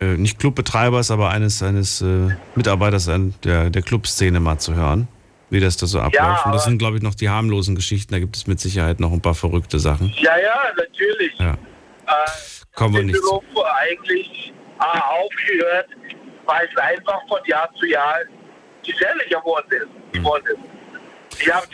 [0.00, 5.08] äh, nicht Clubbetreibers, aber eines, eines äh, Mitarbeiters an der, der Clubszene mal zu hören,
[5.50, 6.46] wie das da so abläuft.
[6.46, 8.12] Und das sind, glaube ich, noch die harmlosen Geschichten.
[8.12, 10.12] Da gibt es mit Sicherheit noch ein paar verrückte Sachen.
[10.20, 11.38] Ja, ja, natürlich.
[11.38, 11.52] Ja.
[11.52, 12.12] Äh,
[12.74, 13.42] Kommen wir nicht zu.
[13.64, 15.88] Eigentlich äh, aufgehört,
[16.46, 18.16] weil es einfach von Jahr zu Jahr
[18.84, 20.12] gefährlicher geworden ist.
[20.12, 20.73] Geworden ist.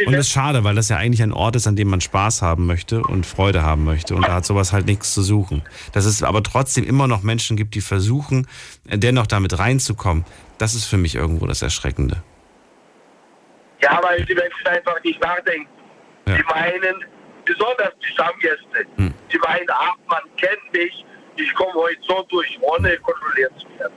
[0.06, 2.42] Und das ist schade, weil das ja eigentlich ein Ort ist, an dem man Spaß
[2.42, 4.14] haben möchte und Freude haben möchte.
[4.14, 5.62] Und da hat sowas halt nichts zu suchen.
[5.92, 8.46] Dass es aber trotzdem immer noch Menschen gibt, die versuchen,
[8.84, 10.24] dennoch damit reinzukommen,
[10.58, 12.22] das ist für mich irgendwo das Erschreckende.
[13.82, 15.68] Ja, weil die Menschen einfach nicht nachdenken.
[16.26, 17.04] Die meinen,
[17.44, 19.14] besonders die Stammgäste, Hm.
[19.32, 21.04] die meinen, ach, man kennt mich,
[21.36, 23.94] ich komme heute so durch, ohne kontrolliert zu werden.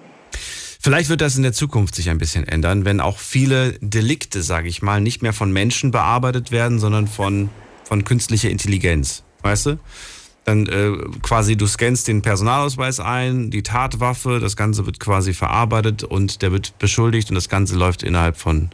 [0.84, 4.68] Vielleicht wird das in der Zukunft sich ein bisschen ändern, wenn auch viele Delikte, sage
[4.68, 7.50] ich mal, nicht mehr von Menschen bearbeitet werden, sondern von,
[7.86, 9.24] von künstlicher Intelligenz.
[9.44, 9.80] Weißt du?
[10.44, 10.92] Dann äh,
[11.22, 16.52] quasi, du scannst den Personalausweis ein, die Tatwaffe, das Ganze wird quasi verarbeitet und der
[16.52, 18.70] wird beschuldigt und das Ganze läuft innerhalb von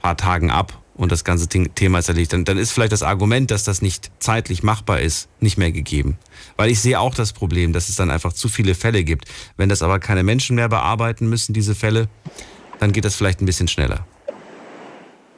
[0.00, 2.32] paar Tagen ab und das ganze Thema ist erledigt.
[2.32, 6.16] Dann, dann ist vielleicht das Argument, dass das nicht zeitlich machbar ist, nicht mehr gegeben.
[6.56, 9.24] Weil ich sehe auch das Problem, dass es dann einfach zu viele Fälle gibt.
[9.56, 12.06] Wenn das aber keine Menschen mehr bearbeiten müssen, diese Fälle,
[12.78, 14.06] dann geht das vielleicht ein bisschen schneller.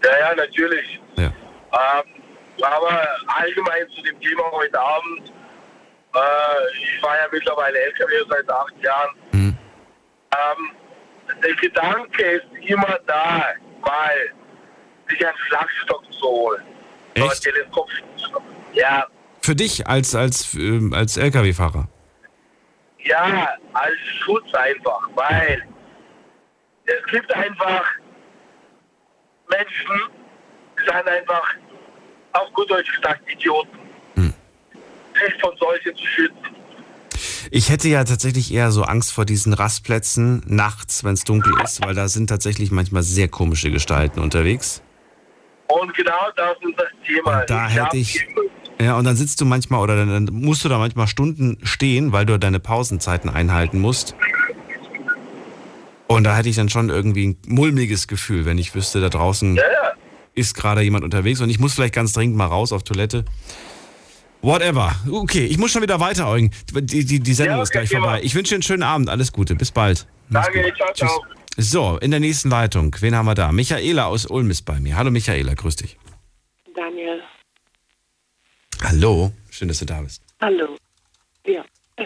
[0.04, 1.00] Ja, ja, natürlich.
[1.16, 1.32] Ja.
[1.32, 5.32] Ähm, aber allgemein zu dem Thema heute Abend,
[6.14, 6.18] äh,
[6.78, 9.16] ich fahre ja mittlerweile LKW seit acht Jahren.
[9.32, 9.56] Mhm.
[10.30, 13.46] Ähm, der Gedanke ist immer da,
[13.80, 14.43] mal
[15.08, 16.62] sich einen Schlagstock zu holen.
[17.14, 17.88] Teleskop.
[18.72, 19.06] Ja,
[19.40, 21.88] Für dich als, als, ähm, als Lkw-Fahrer.
[23.04, 25.62] ja, als Schutz einfach, weil
[26.86, 27.84] es gibt einfach
[29.48, 30.00] Menschen,
[30.78, 31.44] die sind einfach
[32.32, 33.78] auf gut Deutsch gesagt Idioten.
[34.16, 36.56] Sich von solchen zu schützen.
[37.52, 41.80] Ich hätte ja tatsächlich eher so Angst vor diesen Rastplätzen nachts, wenn es dunkel ist,
[41.86, 44.82] weil da sind tatsächlich manchmal sehr komische Gestalten unterwegs.
[45.68, 47.44] Und genau das ist das Thema.
[47.46, 48.26] Da Ich hätte ich.
[48.80, 52.26] Ja, und dann sitzt du manchmal oder dann, musst du da manchmal Stunden stehen, weil
[52.26, 54.14] du deine Pausenzeiten einhalten musst.
[56.06, 59.58] Und da hätte ich dann schon irgendwie ein mulmiges Gefühl, wenn ich wüsste, da draußen
[60.34, 63.24] ist gerade jemand unterwegs und ich muss vielleicht ganz dringend mal raus auf Toilette.
[64.42, 64.94] Whatever.
[65.10, 66.50] Okay, ich muss schon wieder weiter, Eugen.
[66.74, 68.20] Die, die, die Sendung ist gleich vorbei.
[68.22, 69.08] Ich wünsche dir einen schönen Abend.
[69.08, 69.54] Alles Gute.
[69.54, 70.06] Bis bald.
[70.28, 70.76] Mach's Danke, gut.
[70.76, 71.24] ciao, ciao.
[71.56, 73.52] So, in der nächsten Leitung, wen haben wir da?
[73.52, 74.96] Michaela aus Ulm ist bei mir.
[74.96, 75.96] Hallo Michaela, grüß dich.
[76.74, 77.22] Daniel.
[78.82, 80.20] Hallo, schön, dass du da bist.
[80.40, 80.76] Hallo.
[81.46, 81.64] Ja.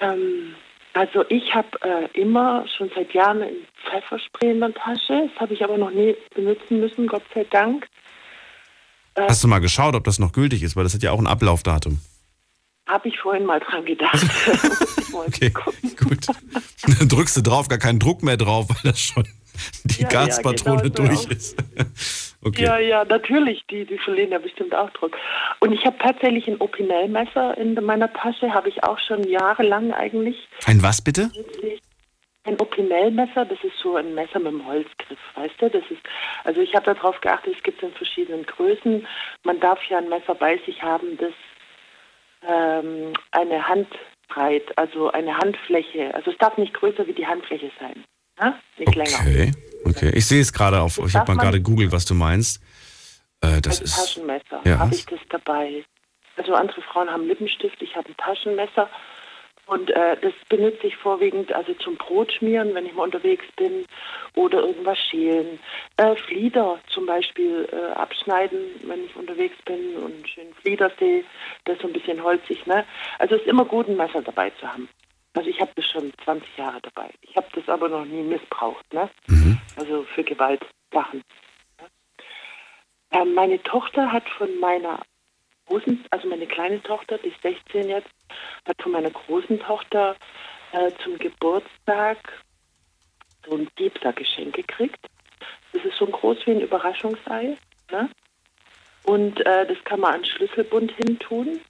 [0.00, 0.54] ähm,
[0.94, 3.54] also ich habe äh, immer schon seit Jahren ein
[3.88, 5.30] Pfefferspray in der Tasche.
[5.30, 7.86] Das habe ich aber noch nie benutzen müssen, Gott sei Dank.
[9.14, 11.20] Äh, Hast du mal geschaut, ob das noch gültig ist, weil das hat ja auch
[11.20, 12.00] ein Ablaufdatum
[12.88, 14.20] habe ich vorhin mal dran gedacht.
[15.12, 16.26] Okay, gut.
[16.28, 19.24] Dann drückst du drauf, gar keinen Druck mehr drauf, weil das schon
[19.84, 21.30] die Ja, ja, Gaspatrone genau so durch auch.
[21.30, 21.56] ist.
[22.44, 22.62] okay.
[22.62, 23.64] Ja, ja, natürlich.
[23.70, 25.16] Die, die verlieren ja bestimmt auch Druck.
[25.58, 30.36] Und ich habe tatsächlich ein Opinel-Messer in meiner Tasche, habe ich auch schon jahrelang eigentlich.
[30.66, 31.30] Ein was bitte?
[32.44, 35.70] Ein Opinel-Messer, das ist so ein Messer mit einem Holzgriff, weißt du?
[35.70, 36.00] Das ist,
[36.44, 39.06] also ich habe darauf geachtet, es gibt es in verschiedenen Größen.
[39.44, 41.32] Man darf ja ein Messer bei sich haben, das
[42.46, 48.04] ähm, eine Handbreit, also eine Handfläche, also es darf nicht größer wie die Handfläche sein,
[48.40, 48.54] ne?
[48.78, 49.18] nicht länger.
[49.20, 49.52] Okay,
[49.84, 50.10] okay.
[50.14, 52.62] Ich sehe es gerade auf, ich habe mal gerade googelt, was du meinst.
[53.42, 53.96] Äh, das ist.
[53.96, 54.78] Taschenmesser Ja.
[54.78, 55.84] habe ich das dabei.
[56.36, 58.88] Also andere Frauen haben Lippenstift, ich habe ein Taschenmesser.
[59.70, 63.86] Und äh, das benutze ich vorwiegend also zum Brotschmieren, wenn ich mal unterwegs bin
[64.34, 65.60] oder irgendwas schälen.
[65.96, 71.22] Äh, Flieder zum Beispiel äh, abschneiden, wenn ich unterwegs bin und einen schönen Flieder sehe,
[71.66, 72.66] das ist so ein bisschen holzig.
[72.66, 72.84] Ne?
[73.20, 74.88] Also es ist immer gut, ein Messer dabei zu haben.
[75.34, 77.08] Also ich habe das schon 20 Jahre dabei.
[77.20, 78.92] Ich habe das aber noch nie missbraucht.
[78.92, 79.08] Ne?
[79.76, 81.22] Also für Gewaltsachen.
[83.12, 84.98] Ähm, meine Tochter hat von meiner
[85.70, 88.10] großen, also meine kleine Tochter, die ist 16 jetzt,
[88.66, 90.16] hat von meiner großen Tochter
[90.72, 92.18] äh, zum Geburtstag
[93.48, 94.98] so ein Piepser-Geschenk gekriegt.
[95.72, 97.56] Das ist so groß wie ein Überraschungsei.
[97.90, 98.10] Ne?
[99.04, 101.60] Und äh, das kann man an Schlüsselbund hintun.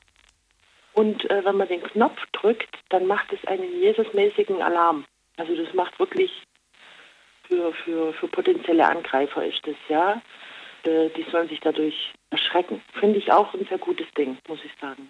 [0.94, 5.05] Und äh, wenn man den Knopf drückt, dann macht es einen Jesusmäßigen Alarm.
[5.36, 6.43] Also das macht wirklich
[7.47, 10.20] für, für, für potenzielle Angreifer ist das, ja.
[10.85, 12.12] Äh, die sollen sich dadurch
[12.51, 12.81] erschrecken.
[12.98, 15.09] Finde ich auch ein sehr gutes Ding, muss ich sagen.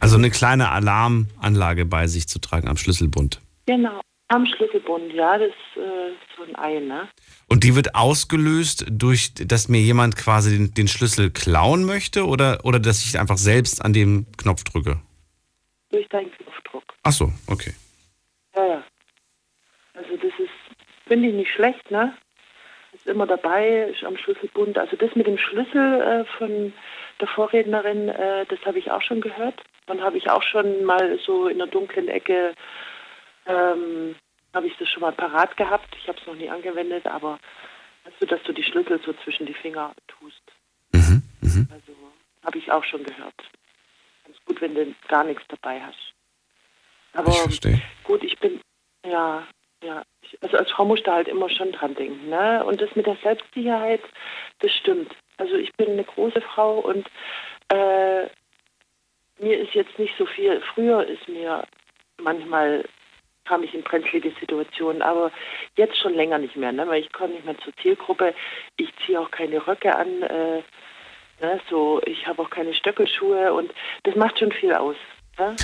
[0.00, 3.40] Also eine kleine Alarmanlage bei sich zu tragen am Schlüsselbund.
[3.66, 4.00] Genau.
[4.28, 7.08] Am Schlüsselbund, ja, das ist äh, so ein Ei, ne?
[7.46, 12.64] Und die wird ausgelöst durch, dass mir jemand quasi den, den Schlüssel klauen möchte oder,
[12.64, 15.00] oder dass ich einfach selbst an dem Knopf drücke?
[15.90, 16.84] Durch deinen Knopfdruck.
[17.02, 17.74] Ach so, okay.
[18.56, 18.84] Ja, ja.
[19.92, 20.76] Also das ist,
[21.06, 22.14] finde ich nicht schlecht, ne?
[23.04, 24.78] Ist immer dabei, ist am Schlüsselbund.
[24.78, 26.72] Also das mit dem Schlüssel äh, von
[27.20, 29.60] der Vorrednerin, äh, das habe ich auch schon gehört.
[29.86, 32.54] Dann habe ich auch schon mal so in der dunklen Ecke,
[33.46, 34.14] ähm,
[34.54, 35.94] habe ich das schon mal parat gehabt.
[36.00, 37.38] Ich habe es noch nie angewendet, aber
[38.20, 40.42] du, dass du die Schlüssel so zwischen die Finger tust.
[41.70, 41.92] Also
[42.42, 43.34] habe ich auch schon gehört.
[44.24, 46.14] Ganz gut, wenn du gar nichts dabei hast.
[47.12, 47.30] Aber
[47.76, 48.60] Ich gut, ich bin,
[49.04, 49.46] ja,
[49.84, 50.02] ja.
[50.40, 52.28] Also als Frau musst du halt immer schon dran denken.
[52.28, 52.64] Ne?
[52.64, 54.00] Und das mit der Selbstsicherheit,
[54.60, 55.14] das stimmt.
[55.36, 57.06] Also ich bin eine große Frau und
[57.68, 58.24] äh,
[59.38, 60.60] mir ist jetzt nicht so viel.
[60.74, 61.64] Früher ist mir
[62.20, 62.84] manchmal
[63.44, 65.30] kam ich in brenzlige Situationen, aber
[65.76, 66.88] jetzt schon länger nicht mehr, ne?
[66.88, 68.34] weil ich komme nicht mehr zur Zielgruppe.
[68.76, 70.62] Ich ziehe auch keine Röcke an, äh,
[71.42, 71.60] ne?
[71.68, 73.72] so ich habe auch keine Stöckelschuhe und
[74.04, 74.96] das macht schon viel aus.
[75.38, 75.56] Ne?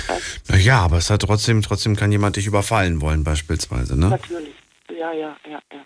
[0.59, 4.09] Ja, aber es hat trotzdem, trotzdem kann jemand dich überfallen wollen, beispielsweise, ne?
[4.09, 4.55] Natürlich.
[4.89, 5.85] Ja, ja, ja, ja.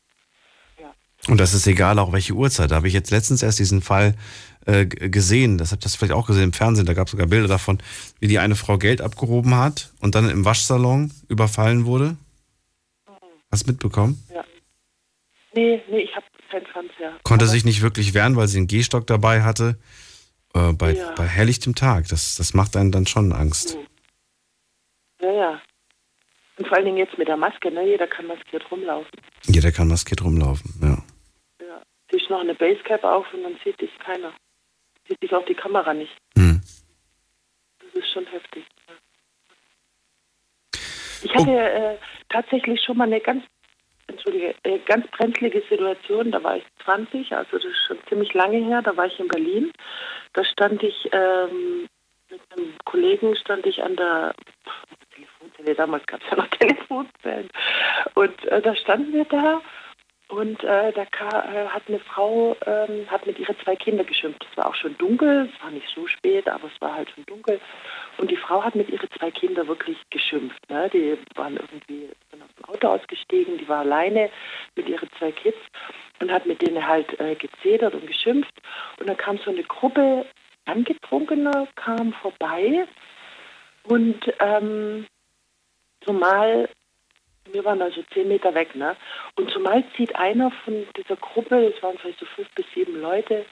[1.28, 2.72] Und das ist egal, auch welche Uhrzeit.
[2.72, 4.16] Da habe ich jetzt letztens erst diesen Fall
[4.66, 5.58] äh, gesehen.
[5.58, 6.86] Das habt ihr das vielleicht auch gesehen im Fernsehen.
[6.86, 7.80] Da gab es sogar Bilder davon,
[8.20, 12.18] wie die eine Frau Geld abgehoben hat und dann im Waschsalon überfallen wurde.
[13.52, 14.22] Hast du mitbekommen?
[15.54, 17.14] Nee, nee, ich habe keinen Fernseher.
[17.24, 19.78] Konnte sich nicht wirklich wehren, weil sie einen Gehstock dabei hatte.
[20.56, 21.12] Äh, bei, Ja.
[21.16, 22.08] bei helllichtem Tag.
[22.08, 23.78] Das, das macht einen dann schon Angst.
[25.22, 25.62] Ja, ja.
[26.58, 27.86] Und vor allen Dingen jetzt mit der Maske, ne?
[27.86, 29.12] Jeder kann maskiert rumlaufen.
[29.44, 31.04] Jeder kann maskiert rumlaufen, ja.
[31.66, 31.82] Ja.
[32.10, 34.34] Ziehst noch eine Basecap auf und dann sieht dich keiner.
[35.08, 36.16] Sieht dich auch die Kamera nicht.
[36.38, 36.62] Hm.
[37.80, 38.66] Das ist schon heftig.
[38.88, 38.94] Ja.
[41.24, 41.98] Ich hatte äh,
[42.30, 43.44] tatsächlich schon mal eine ganz,
[44.16, 46.32] entschuldige, äh, ganz brenzlige Situation.
[46.32, 48.82] Da war ich 20, also das ist schon ziemlich lange her.
[48.82, 49.72] Da war ich in Berlin.
[50.34, 51.88] Da stand ich ähm,
[52.30, 54.34] mit einem Kollegen stand ich an der
[55.14, 55.76] Telefonzelle.
[55.76, 57.50] Damals gab es ja noch Telefonzellen.
[58.16, 59.62] Und äh, da standen wir da
[60.28, 64.46] und äh, da äh, hat eine Frau ähm, hat mit ihren zwei Kindern geschimpft.
[64.50, 67.26] Es war auch schon dunkel, es war nicht so spät, aber es war halt schon
[67.26, 67.60] dunkel.
[68.18, 70.60] Und die Frau hat mit ihren zwei Kindern wirklich geschimpft.
[70.70, 70.90] Ne?
[70.92, 74.32] Die waren irgendwie sind aus dem Auto ausgestiegen, die war alleine
[74.76, 75.60] mit ihren zwei Kids
[76.20, 78.54] und hat mit denen halt äh, gezedert und geschimpft.
[79.00, 80.26] Und dann kam so eine Gruppe
[80.66, 82.88] Angetrunkener, kam vorbei
[83.84, 85.06] und ähm,
[86.02, 86.68] zumal
[87.52, 88.96] wir waren also zehn Meter weg, ne?
[89.36, 93.46] Und zumal zieht einer von dieser Gruppe, es waren vielleicht so fünf bis sieben Leute,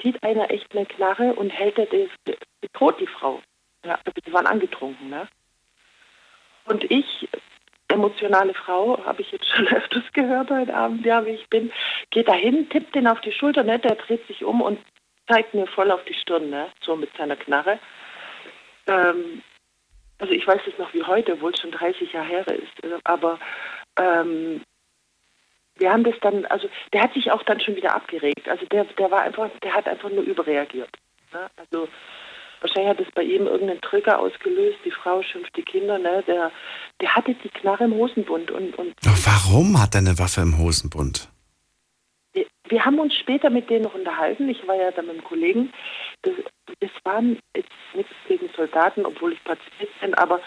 [0.00, 3.40] zieht einer echt eine Knarre und hält er das, bedroht die Frau.
[3.84, 5.28] Ja, die waren angetrunken, ne?
[6.64, 7.28] Und ich,
[7.88, 11.72] emotionale Frau, habe ich jetzt schon öfters gehört heute Abend, ja, wie ich bin,
[12.10, 13.78] geht dahin, tippt den auf die Schulter, ne?
[13.78, 14.78] Der dreht sich um und
[15.28, 16.68] zeigt mir voll auf die Stirn, ne?
[16.80, 17.78] So mit seiner Knarre.
[18.86, 19.42] Ähm,
[20.22, 22.96] also ich weiß es noch wie heute, obwohl es schon 30 Jahre her ist, äh,
[23.02, 23.40] aber
[23.98, 24.62] ähm,
[25.76, 28.48] wir haben das dann, also der hat sich auch dann schon wieder abgeregt.
[28.48, 30.90] Also der, der war einfach, der hat einfach nur überreagiert.
[31.32, 31.50] Ne?
[31.56, 31.88] Also
[32.60, 36.22] wahrscheinlich hat es bei ihm irgendeinen Trigger ausgelöst, die Frau schimpft die Kinder, ne?
[36.28, 36.52] Der,
[37.00, 41.31] der hatte die Knarre im Hosenbund und, und Warum hat er eine Waffe im Hosenbund?
[42.72, 44.48] Wir, haben uns später mit denen noch unterhalten.
[44.48, 45.72] Ich war ja da mit einem Kollegen.
[46.22, 46.34] Das,
[46.80, 50.40] das waren jetzt nichts gegen Soldaten, obwohl ich Pazifist bin, aber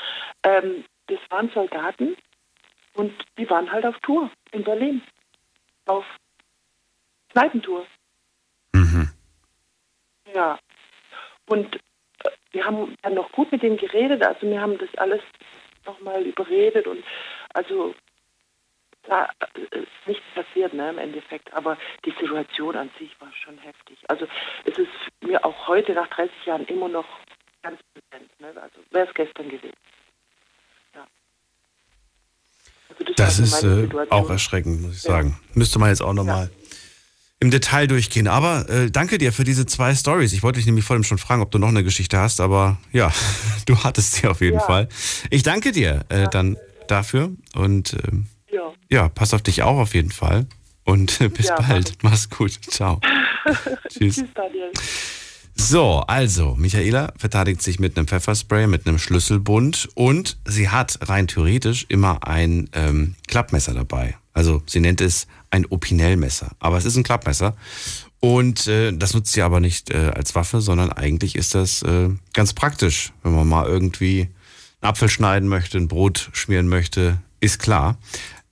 [0.44, 2.16] ähm, das waren Soldaten
[2.96, 5.02] und die waren halt auf Tour in Berlin.
[5.86, 6.06] Auf
[7.32, 7.86] Kneipentour.
[10.34, 10.60] Ja.
[11.48, 14.24] Und äh, wir haben dann noch gut mit denen geredet.
[14.24, 15.22] Also wir haben das alles
[15.86, 17.04] nochmal überredet und
[17.54, 17.94] also
[19.08, 21.54] da äh, ist nichts passiert ne, im Endeffekt.
[21.54, 23.98] Aber die Situation an sich war schon heftig.
[24.08, 24.28] Also
[24.66, 24.90] es ist
[25.22, 27.06] mir auch heute nach 30 Jahren immer noch
[27.64, 28.30] ganz präsent.
[28.40, 28.48] Ne?
[28.62, 29.74] Also wäre es gestern gewesen.
[30.94, 31.08] Ja.
[32.90, 35.40] Also das, Das ist äh, auch erschreckend, muss ich sagen.
[35.54, 36.50] Müsste man jetzt auch nochmal
[37.40, 38.28] im Detail durchgehen.
[38.28, 40.34] Aber äh, danke dir für diese zwei Stories.
[40.34, 42.78] Ich wollte dich nämlich vor allem schon fragen, ob du noch eine Geschichte hast, aber
[42.92, 43.12] ja,
[43.66, 44.66] du hattest sie auf jeden Ja.
[44.66, 44.90] Fall.
[45.30, 46.58] Ich danke dir äh, dann
[46.88, 48.74] dafür und ähm, Ja.
[48.90, 50.48] ja, pass auf dich auch auf jeden Fall.
[50.84, 51.98] Und äh, bis Ja, bald.
[52.02, 52.52] Mach's gut.
[52.70, 53.02] Ciao.
[53.90, 54.16] Tschüss.
[54.16, 54.72] Tschüss, Daniel.
[55.58, 61.28] So, also, Michaela verteidigt sich mit einem Pfefferspray, mit einem Schlüsselbund und sie hat rein
[61.28, 64.16] theoretisch immer ein ähm, Klappmesser dabei.
[64.34, 67.56] Also sie nennt es ein Opinel-Messer, aber es ist ein Klappmesser.
[68.20, 72.10] Und äh, das nutzt sie aber nicht äh, als Waffe, sondern eigentlich ist das äh,
[72.34, 74.30] ganz praktisch, wenn man mal irgendwie
[74.82, 77.98] einen Apfel schneiden möchte, ein Brot schmieren möchte, ist klar.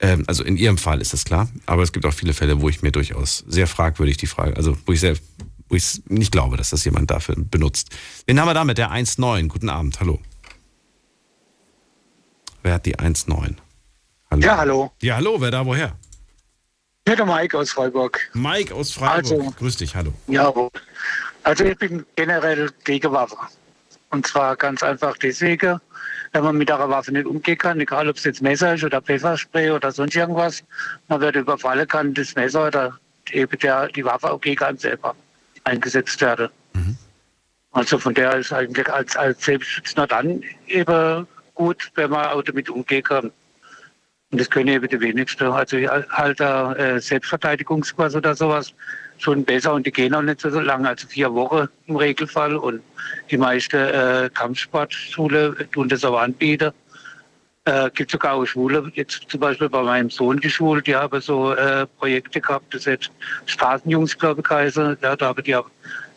[0.04, 2.68] Ähm, also in ihrem Fall ist das klar, aber es gibt auch viele Fälle, wo
[2.68, 5.16] ich mir durchaus sehr fragwürdig die Frage, also wo ich sehr,
[5.70, 7.88] wo ich nicht glaube, dass das jemand dafür benutzt.
[8.26, 9.48] Wen haben wir da mit der 1.9?
[9.48, 10.20] Guten Abend, hallo.
[12.62, 13.54] Wer hat die 1.9?
[14.30, 14.42] Hallo.
[14.42, 14.92] Ja, hallo.
[15.00, 15.96] Ja, hallo, wer da woher?
[17.08, 18.20] Ja, der Mike aus Freiburg.
[18.34, 19.32] Mike aus Freiburg.
[19.40, 20.12] Also- Grüß dich, hallo.
[20.26, 20.52] Ja,
[21.44, 23.38] also ich bin generell gegen Waffe.
[24.10, 25.80] Und zwar ganz einfach deswegen,
[26.34, 29.00] wenn man mit einer Waffe nicht umgehen kann, egal ob es jetzt Messer ist oder
[29.00, 30.64] Pfefferspray oder sonst irgendwas,
[31.08, 32.98] man wird überfallen kann, das Messer oder
[33.30, 35.14] eben der, die Waffe auch gegen einen selber
[35.62, 36.48] eingesetzt werden.
[37.70, 42.42] Also von der ist eigentlich als, als Selbstschutz nur dann eben gut, wenn man auch
[42.42, 43.30] damit umgehen kann.
[44.32, 45.44] Und das können eben die wenigsten.
[45.46, 48.74] Also halt äh, Selbstverteidigungskurs oder sowas
[49.18, 52.56] schon besser und die gehen auch nicht so lange, also vier Wochen im Regelfall.
[52.56, 52.82] Und
[53.30, 56.72] die meisten äh, Kampfsportschule tun das auch anbieten.
[57.66, 61.18] Äh, gibt sogar auch Schule, jetzt zum Beispiel bei meinem Sohn die Schule, die haben
[61.22, 63.10] so äh, Projekte gehabt, das hat
[63.46, 64.98] Straßenjungs, glaube ich, geheißen.
[65.00, 65.70] Ja, da haben die auch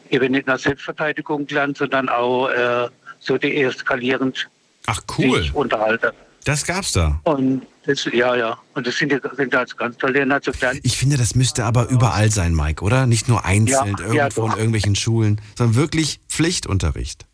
[0.10, 4.50] eben nicht nur Selbstverteidigung gelernt, sondern auch äh, so deeskalierend
[4.88, 5.42] Ach cool.
[5.42, 6.12] sich unterhalten.
[6.44, 7.20] Das gab's da.
[7.24, 8.58] Und das, ja, ja.
[8.74, 10.80] Und das sind, sind also ganz tolle klein.
[10.84, 13.08] Ich finde, das müsste aber überall sein, Mike, oder?
[13.08, 17.26] Nicht nur einzeln Ja, irgendwo ja, in irgendwelchen Schulen, sondern wirklich Pflichtunterricht.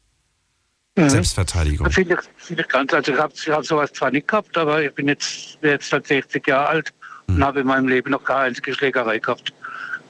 [0.96, 1.10] Mhm.
[1.10, 1.86] Selbstverteidigung.
[1.86, 2.94] Das finde ich, finde ich ganz.
[2.94, 6.08] Also ich habe hab sowas zwar nicht gehabt, aber ich bin jetzt, bin jetzt halt
[6.08, 6.94] 60 Jahre alt
[7.28, 7.36] Mhm.
[7.36, 9.54] und habe in meinem Leben noch keine einzige Schlägerei gehabt.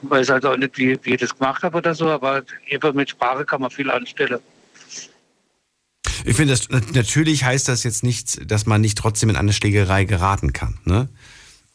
[0.02, 2.96] Ich weiß also auch nicht, wie, wie ich das gemacht habe oder so, aber eben
[2.96, 4.40] mit Sprache kann man viel anstellen.
[6.24, 6.58] Ich finde,
[6.94, 10.78] natürlich heißt das jetzt nicht, dass man nicht trotzdem in eine Schlägerei geraten kann.
[10.84, 11.08] Ne?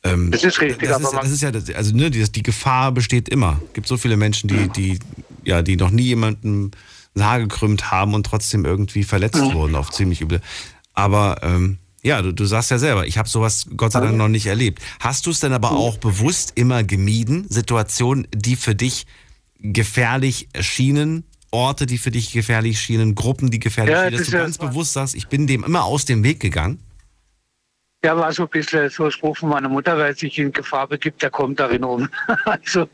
[0.03, 2.43] Ähm, Das ist richtig, Das aber ist, man- das ist ja, also ne, die, die
[2.43, 3.61] Gefahr besteht immer.
[3.67, 4.99] Es gibt so viele Menschen, die, die,
[5.43, 6.71] ja, die noch nie jemanden
[7.13, 9.53] das Haar gekrümmt haben und trotzdem irgendwie verletzt Mhm.
[9.53, 10.41] wurden auf ziemlich üble.
[10.93, 14.29] Aber ähm, ja, du, du sagst ja selber, ich habe sowas Gott sei Dank noch
[14.29, 14.81] nicht erlebt.
[14.99, 19.05] Hast du es denn aber auch bewusst immer gemieden, Situationen, die für dich
[19.59, 24.31] gefährlich erschienen, Orte, die für dich gefährlich schienen, Gruppen, die gefährlich Ja, schienen, dass das
[24.31, 26.79] du ganz bewusst sagst, ich bin dem immer aus dem Weg gegangen?
[28.03, 30.87] Ja, war so ein bisschen so ein Spruch von meiner Mutter, wer sich in Gefahr
[30.87, 32.07] begibt, der kommt darin um.
[32.45, 32.87] Also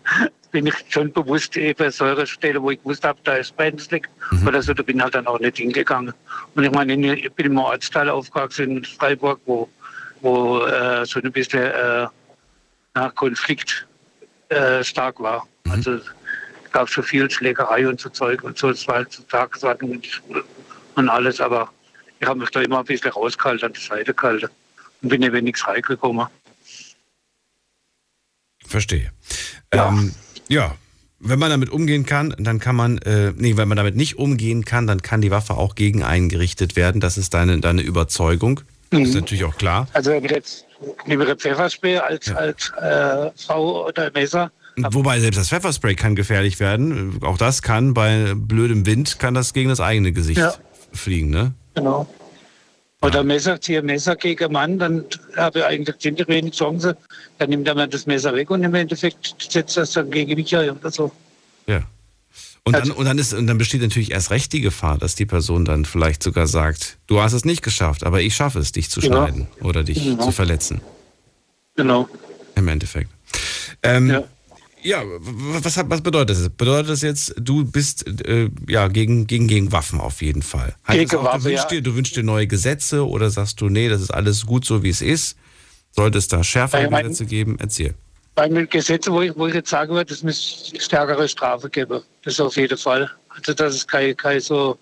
[0.51, 4.07] bin ich schon bewusst eben solche Stelle, wo ich gewusst habe, da ist brenzlig
[4.47, 6.13] oder so, da bin ich halt dann auch nicht hingegangen.
[6.55, 9.69] Und ich meine, ich bin im Ortsteil aufgewachsen in Freiburg, wo,
[10.21, 12.07] wo äh, so ein bisschen äh,
[13.15, 13.85] Konflikt
[14.49, 15.45] äh, stark war.
[15.69, 15.99] Also
[16.75, 19.93] es gab schon viel Schlägerei und so Zeug und so, es war halt so Tagesordnung
[19.93, 20.43] in die Schule
[20.95, 21.69] und alles, aber
[22.19, 24.49] ich habe mich da immer ein bisschen rausgehalten, an die Seite gehalten
[25.01, 26.27] und bin eben nichts reingekommen.
[28.65, 29.09] Verstehe.
[29.73, 29.87] Ja.
[29.87, 30.13] Ähm,
[30.49, 30.75] ja.
[31.19, 34.65] wenn man damit umgehen kann, dann kann man, äh, nee, wenn man damit nicht umgehen
[34.65, 36.99] kann, dann kann die Waffe auch gegen einen gerichtet werden.
[36.99, 38.59] Das ist deine, deine Überzeugung.
[38.89, 39.19] Das ist Mhm.
[39.21, 39.87] natürlich auch klar.
[39.93, 40.65] Also wenn ich jetzt
[41.05, 44.51] nehme Pfefferspray als, als äh, Frau oder Messer.
[44.77, 47.19] Wobei selbst das Pfefferspray kann gefährlich werden.
[47.23, 50.53] Auch das kann bei blödem Wind kann das gegen das eigene Gesicht Ja.
[50.91, 51.53] fliegen, ne?
[51.75, 52.07] Genau.
[53.01, 55.05] Oder Messer, ziehe Messer gegen Mann, dann
[55.37, 56.97] habe ich eigentlich ziemlich wenig Chance.
[57.37, 60.55] Dann nimmt er mir das Messer weg und im Endeffekt setzt das dann gegen mich
[60.55, 61.11] ein oder so.
[61.67, 61.81] Ja.
[62.63, 65.27] Und dann, und, dann ist, und dann besteht natürlich erst recht die Gefahr, dass die
[65.27, 68.89] Person dann vielleicht sogar sagt, du hast es nicht geschafft, aber ich schaffe es, dich
[68.89, 69.07] zu Ja.
[69.07, 70.25] schneiden oder dich Genau.
[70.25, 70.81] zu verletzen.
[71.75, 72.09] Genau.
[72.55, 73.11] Im Endeffekt.
[73.83, 74.23] Ähm, ja.
[74.93, 76.43] W- was, was bedeutet das?
[76.43, 76.57] jetzt?
[76.57, 80.75] Bedeutet das jetzt, du bist äh, ja gegen, gegen, gegen Waffen auf jeden Fall?
[80.89, 81.77] Gegen das auch, Waffe, du, wünschst ja.
[81.77, 84.83] dir, du wünschst dir neue Gesetze oder sagst du, nee, das ist alles gut so,
[84.83, 85.37] wie es ist?
[85.91, 87.57] Sollte es da schärfere Ja, mein- Gesetze geben?
[87.59, 87.93] Erzähl.
[88.35, 92.01] Bei den Gesetzen, wo ich, wo ich jetzt sagen würde, es müsste stärkere Strafe geben.
[92.23, 93.09] Das auf jeden Fall.
[93.29, 94.77] Also das ist kein, kein so,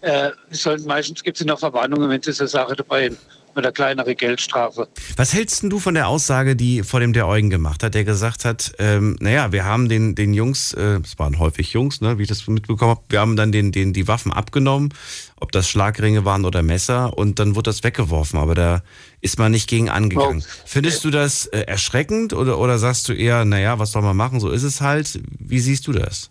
[0.00, 3.16] äh, es soll, meistens gibt es noch Verwarnungen, wenn sie so Sache dabei haben.
[3.56, 4.86] Oder kleinere Geldstrafe.
[5.16, 8.04] Was hältst denn du von der Aussage, die vor dem der Eugen gemacht hat, der
[8.04, 12.18] gesagt hat, ähm, naja, wir haben den, den Jungs, äh, es waren häufig Jungs, ne,
[12.18, 14.92] wie ich das mitbekommen habe, wir haben dann den, den, die Waffen abgenommen,
[15.40, 18.82] ob das Schlagringe waren oder Messer, und dann wurde das weggeworfen, aber da
[19.22, 20.44] ist man nicht gegen angegangen.
[20.66, 24.38] Findest du das äh, erschreckend oder, oder sagst du eher, naja, was soll man machen,
[24.38, 25.18] so ist es halt?
[25.38, 26.30] Wie siehst du das?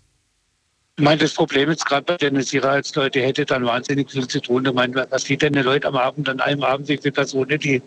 [0.98, 4.40] Ich meine, das Problem ist gerade bei den Sicherheitsleuten, die hätte dann wahnsinnig viel zu
[4.40, 4.64] tun.
[4.64, 7.58] Ich meine, was sieht denn die Leute am Abend, an einem Abend, wie viele Personen,
[7.58, 7.82] die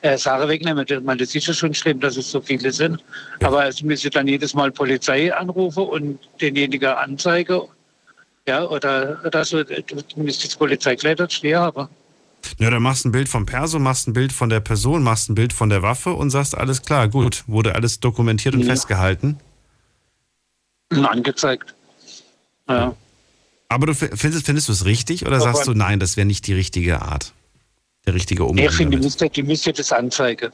[0.00, 0.86] äh, Sachen wegnehmen?
[0.88, 3.04] Ich meine, das ist ja schon schlimm, dass es so viele sind.
[3.42, 7.60] Aber es müsste dann jedes Mal Polizei anrufen und denjenigen anzeigen.
[8.48, 9.82] Ja, oder, oder so, du
[10.16, 11.88] müsstest Polizei gleich stehen haben.
[12.58, 15.34] Ja, dann machst ein Bild vom Perso, machst ein Bild von der Person, machst ein
[15.34, 18.68] Bild von der Waffe und sagst, alles klar, gut, wurde alles dokumentiert und Ja.
[18.68, 19.38] festgehalten.
[20.90, 21.74] Und angezeigt.
[22.68, 22.94] Ja.
[23.68, 26.46] Aber du findest, findest du es richtig oder Aber- sagst du, nein, das wäre nicht
[26.46, 27.32] die richtige Art?
[28.06, 30.52] Der richtige Umgang Ich finde, die müsste, die müsste das anzeigen.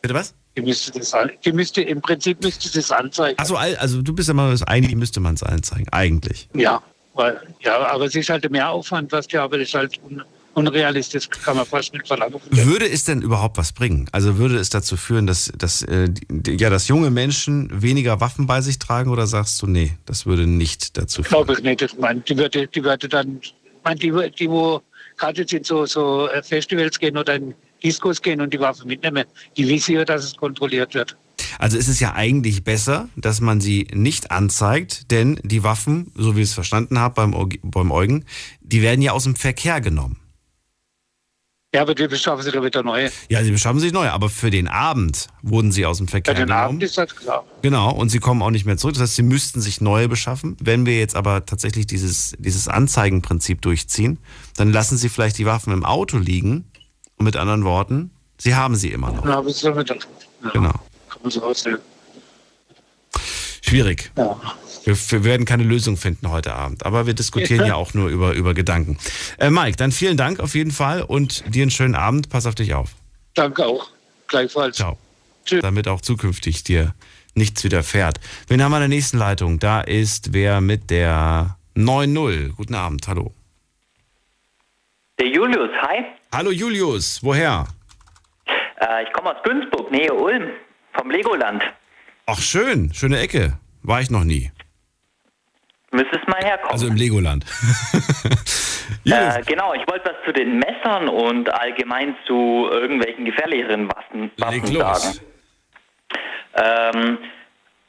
[0.00, 0.34] Bitte was?
[0.56, 1.12] Die müsste das,
[1.44, 3.38] die müsste, im Prinzip müsste das anzeigen.
[3.38, 6.48] Achso, also du bist ja mal, eigentlich müsste man es anzeigen, eigentlich.
[6.54, 6.82] Ja,
[7.14, 10.22] weil, ja, aber es ist halt mehr Aufwand, was die Arbeit ist halt un,
[10.54, 12.40] unrealistisch, kann man fast nicht verlangen.
[12.50, 14.08] Würde es denn überhaupt was bringen?
[14.12, 18.46] Also würde es dazu führen, dass, dass, äh, die, ja, dass junge Menschen weniger Waffen
[18.46, 21.44] bei sich tragen oder sagst du, nee, das würde nicht dazu führen?
[21.44, 21.82] Glaube ich nicht.
[21.82, 23.54] Ich meine, die würde, die würde dann, ich
[23.84, 24.82] meine, die, die wo
[25.16, 28.86] gerade jetzt in so, so äh, Festivals gehen oder in Diskos gehen und die Waffen
[28.86, 29.24] mitnehmen,
[29.56, 31.16] die wissen ja, dass es kontrolliert wird.
[31.58, 36.36] Also ist es ja eigentlich besser, dass man sie nicht anzeigt, denn die Waffen, so
[36.36, 38.24] wie ich es verstanden habe beim, beim Eugen,
[38.60, 40.21] die werden ja aus dem Verkehr genommen.
[41.74, 43.10] Ja, aber die beschaffen sich ja wieder neue.
[43.30, 46.40] Ja, sie beschaffen sich neu, aber für den Abend wurden sie aus dem Verkehr Für
[46.42, 46.64] den genommen.
[46.64, 47.46] Abend ist das klar.
[47.62, 48.94] Genau, und sie kommen auch nicht mehr zurück.
[48.94, 50.56] Das heißt, sie müssten sich neue beschaffen.
[50.60, 54.18] Wenn wir jetzt aber tatsächlich dieses, dieses Anzeigenprinzip durchziehen,
[54.56, 56.66] dann lassen sie vielleicht die Waffen im Auto liegen.
[57.16, 59.22] Und mit anderen Worten, sie haben sie immer noch.
[59.22, 59.96] Dann haben sie wieder.
[60.44, 60.72] Ja, Genau.
[61.08, 61.78] Kann man so aussehen.
[63.62, 64.12] Schwierig.
[64.18, 64.38] Ja.
[64.84, 68.32] Wir, wir werden keine Lösung finden heute Abend, aber wir diskutieren ja auch nur über,
[68.32, 68.98] über Gedanken.
[69.38, 72.28] Äh, Mike, dann vielen Dank auf jeden Fall und dir einen schönen Abend.
[72.28, 72.90] Pass auf dich auf.
[73.34, 73.90] Danke auch.
[74.28, 74.76] Gleichfalls.
[74.76, 74.98] Ciao.
[75.60, 76.94] Damit auch zukünftig dir
[77.34, 78.20] nichts widerfährt.
[78.48, 79.58] Wen haben wir in der nächsten Leitung?
[79.58, 82.54] Da ist wer mit der 9-0.
[82.54, 83.32] Guten Abend, hallo.
[85.18, 86.04] Der Julius, hi.
[86.32, 87.66] Hallo Julius, woher?
[88.80, 90.50] Äh, ich komme aus Günzburg, Nähe Ulm,
[90.94, 91.62] vom Legoland.
[92.26, 93.58] Ach schön, schöne Ecke.
[93.82, 94.50] War ich noch nie.
[95.92, 96.72] Müsstest mal herkommen.
[96.72, 97.44] Also im Legoland.
[99.04, 104.66] Äh, genau, ich wollte was zu den Messern und allgemein zu irgendwelchen gefährlicheren Waffen, Waffen
[104.66, 105.18] sagen.
[106.54, 107.18] Ähm,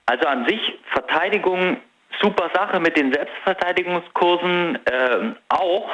[0.06, 1.78] also an sich Verteidigung,
[2.20, 5.90] super Sache mit den Selbstverteidigungskursen ähm, auch.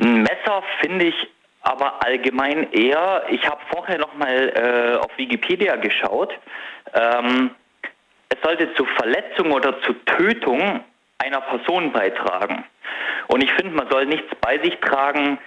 [0.00, 1.28] Ein Messer finde ich
[1.62, 6.32] aber allgemein eher, ich habe vorher nochmal äh, auf Wikipedia geschaut,
[6.94, 7.50] ähm,
[8.30, 10.80] es sollte zu Verletzung oder zu Tötung
[11.18, 12.64] einer Person beitragen.
[13.28, 15.38] Und ich finde, man soll nichts bei sich tragen,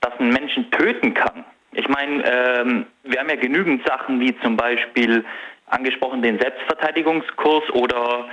[0.00, 1.44] das einen Menschen töten kann.
[1.72, 5.24] Ich meine, ähm, wir haben ja genügend Sachen wie zum Beispiel
[5.66, 8.28] angesprochen den Selbstverteidigungskurs oder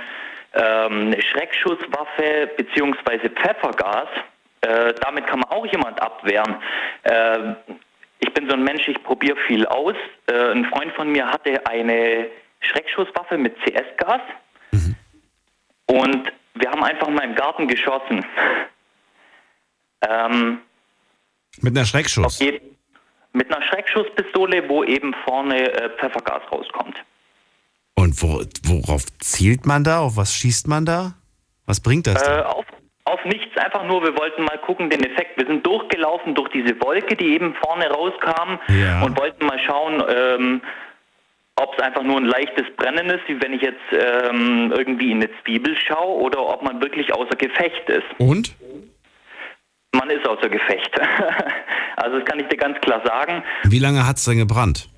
[0.54, 4.08] ähm, eine Schreckschusswaffe beziehungsweise Pfeffergas.
[4.60, 6.56] Äh, damit kann man auch jemand abwehren.
[7.02, 7.54] Äh,
[8.20, 9.96] ich bin so ein Mensch, ich probiere viel aus.
[10.26, 12.28] Äh, ein Freund von mir hatte eine
[12.60, 14.20] Schreckschusswaffe mit CS-Gas
[15.86, 18.24] und wir haben einfach mal im Garten geschossen.
[20.08, 20.58] Ähm,
[21.60, 22.40] Mit einer Schreckschuss.
[23.32, 26.96] mit einer Schreckschusspistole, wo eben vorne äh, Pfeffergas rauskommt.
[27.94, 30.00] Und wo, worauf zielt man da?
[30.00, 31.14] Auf was schießt man da?
[31.66, 32.20] Was bringt das?
[32.26, 32.66] Äh, auf,
[33.04, 35.38] auf nichts, einfach nur, wir wollten mal gucken, den Effekt.
[35.38, 39.02] Wir sind durchgelaufen durch diese Wolke, die eben vorne rauskam Ja.
[39.02, 40.62] und wollten mal schauen, ähm,
[41.56, 45.22] ob es einfach nur ein leichtes Brennen ist, wie wenn ich jetzt ähm, irgendwie in
[45.22, 48.06] eine Zwiebel schaue, oder ob man wirklich außer Gefecht ist.
[48.18, 48.54] Und?
[49.94, 50.90] Man ist außer Gefecht.
[51.96, 53.42] also das kann ich dir ganz klar sagen.
[53.64, 54.88] Wie lange hat es denn gebrannt?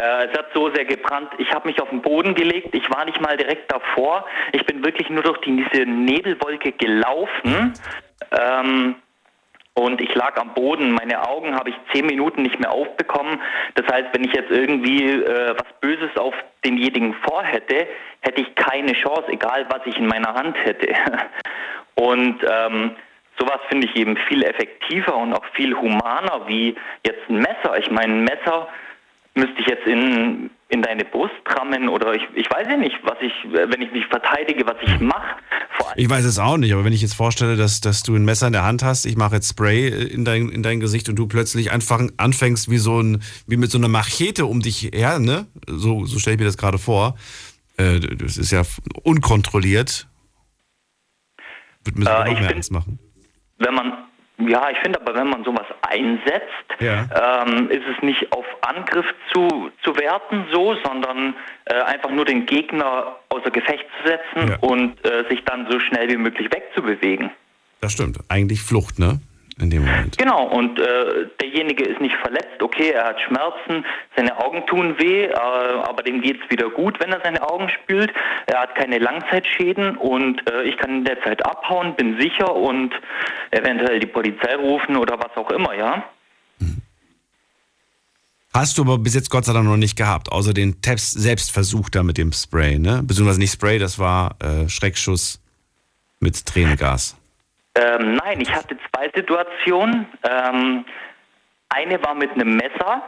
[0.00, 1.30] Äh, es hat so sehr gebrannt.
[1.38, 2.74] Ich habe mich auf den Boden gelegt.
[2.74, 4.26] Ich war nicht mal direkt davor.
[4.52, 7.72] Ich bin wirklich nur durch die, diese Nebelwolke gelaufen.
[8.30, 8.96] Ähm,
[9.78, 10.92] und ich lag am Boden.
[10.92, 13.40] Meine Augen habe ich zehn Minuten nicht mehr aufbekommen.
[13.76, 16.34] Das heißt, wenn ich jetzt irgendwie äh, was Böses auf
[16.64, 17.86] denjenigen vorhätte,
[18.20, 20.88] hätte ich keine Chance, egal was ich in meiner Hand hätte.
[21.94, 22.96] Und ähm,
[23.38, 27.76] sowas finde ich eben viel effektiver und auch viel humaner wie jetzt ein Messer.
[27.78, 28.68] Ich meine, ein Messer
[29.34, 33.16] müsste ich jetzt in, in deine Brust rammen oder ich, ich weiß ja nicht, was
[33.22, 35.36] ich, wenn ich mich verteidige, was ich mache.
[35.96, 38.48] Ich weiß es auch nicht, aber wenn ich jetzt vorstelle, dass, dass du ein Messer
[38.48, 41.26] in der Hand hast, ich mache jetzt Spray in dein, in dein Gesicht und du
[41.26, 45.46] plötzlich einfach anfängst wie so ein, wie mit so einer Machete um dich her, ne?
[45.66, 47.16] So, so stelle ich mir das gerade vor.
[47.78, 48.62] Äh, das ist ja
[49.02, 50.06] unkontrolliert.
[51.84, 52.98] Würde mir sogar Äh, noch ich mehr Angst machen.
[53.56, 53.92] Wenn man,
[54.38, 56.46] ja, ich finde aber, wenn man sowas einsetzt,
[56.80, 57.44] Ja.
[57.46, 61.34] ähm, ist es nicht auf Angriff zu, zu werten so, sondern
[61.64, 66.08] äh, einfach nur den Gegner außer Gefecht zu setzen und äh, sich dann so schnell
[66.08, 67.30] wie möglich wegzubewegen.
[67.80, 68.18] Das stimmt.
[68.28, 69.20] Eigentlich Flucht, ne?
[69.60, 70.16] In dem Moment.
[70.16, 73.84] Genau, und äh, derjenige ist nicht verletzt, okay, er hat Schmerzen,
[74.16, 78.12] seine Augen tun weh, äh, aber dem geht's wieder gut, wenn er seine Augen spült.
[78.46, 82.94] Er hat keine Langzeitschäden und äh, ich kann in der Zeit abhauen, bin sicher und
[83.50, 86.04] eventuell die Polizei rufen oder was auch immer, ja.
[88.54, 91.90] Hast du aber bis jetzt Gott sei Dank noch nicht gehabt, außer den Tabs Selbstversuch
[91.90, 93.02] da mit dem Spray, ne?
[93.04, 95.40] Beziehungsweise nicht Spray, das war äh, Schreckschuss
[96.20, 97.16] mit Tränengas.
[97.80, 100.06] Ähm, nein, ich hatte zwei Situationen.
[100.28, 100.84] Ähm,
[101.68, 103.02] eine war mit einem Messer.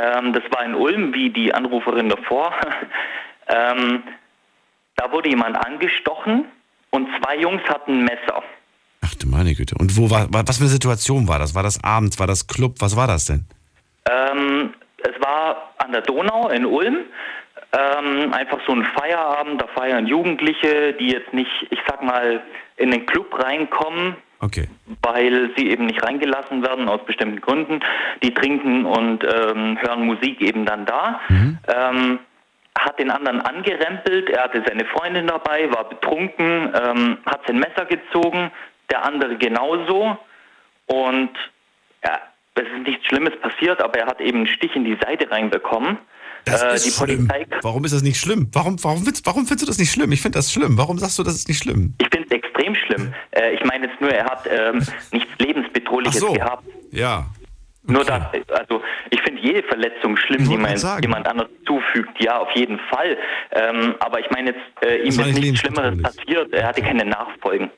[0.00, 2.52] Ähm, das war in Ulm, wie die Anruferin davor.
[3.48, 4.02] ähm,
[4.96, 6.44] da wurde jemand angestochen
[6.90, 8.42] und zwei Jungs hatten ein Messer.
[9.04, 9.74] Ach du meine Güte.
[9.78, 11.54] Und wo war, wa- was für eine Situation war das?
[11.54, 12.18] War das abends?
[12.18, 12.76] War das Club?
[12.80, 13.44] Was war das denn?
[14.10, 16.98] Ähm, es war an der Donau in Ulm.
[17.72, 22.42] Ähm, einfach so ein Feierabend, da feiern Jugendliche, die jetzt nicht, ich sag mal,
[22.78, 24.68] in den Club reinkommen, Okay.
[25.02, 27.80] weil sie eben nicht reingelassen werden aus bestimmten Gründen.
[28.22, 31.20] Die trinken und ähm, hören Musik eben dann da.
[31.28, 32.20] Ähm,
[32.78, 37.86] hat den anderen angerempelt, er hatte seine Freundin dabei, war betrunken, ähm, hat sein Messer
[37.86, 38.52] gezogen,
[38.90, 40.16] der andere genauso.
[40.86, 41.30] Und
[42.04, 42.18] ja,
[42.54, 45.98] es ist nichts Schlimmes passiert, aber er hat eben einen Stich in die Seite reinbekommen.
[46.44, 47.26] Das Äh, ist schlimm.
[47.28, 48.48] Polizei Warum ist das nicht schlimm?
[48.52, 50.12] Warum, warum, findest, warum findest du das nicht schlimm?
[50.12, 50.78] Ich finde das schlimm.
[50.78, 51.94] Warum sagst du, das ist nicht schlimm?
[52.00, 53.12] Ich finde es extrem schlimm.
[53.32, 56.32] Äh, ich meine jetzt nur, er hat ähm, nichts Lebensbedrohliches so.
[56.32, 56.64] gehabt.
[56.90, 57.26] Ja.
[57.90, 62.22] Nur das, also ich finde jede Verletzung schlimm, die man jemand anders zufügt.
[62.22, 63.16] Ja, auf jeden Fall.
[63.52, 66.52] Ähm, aber ich meine jetzt, äh, ihm ist nichts Schlimmeres passiert.
[66.52, 67.70] Er hatte keine Nachfolgen.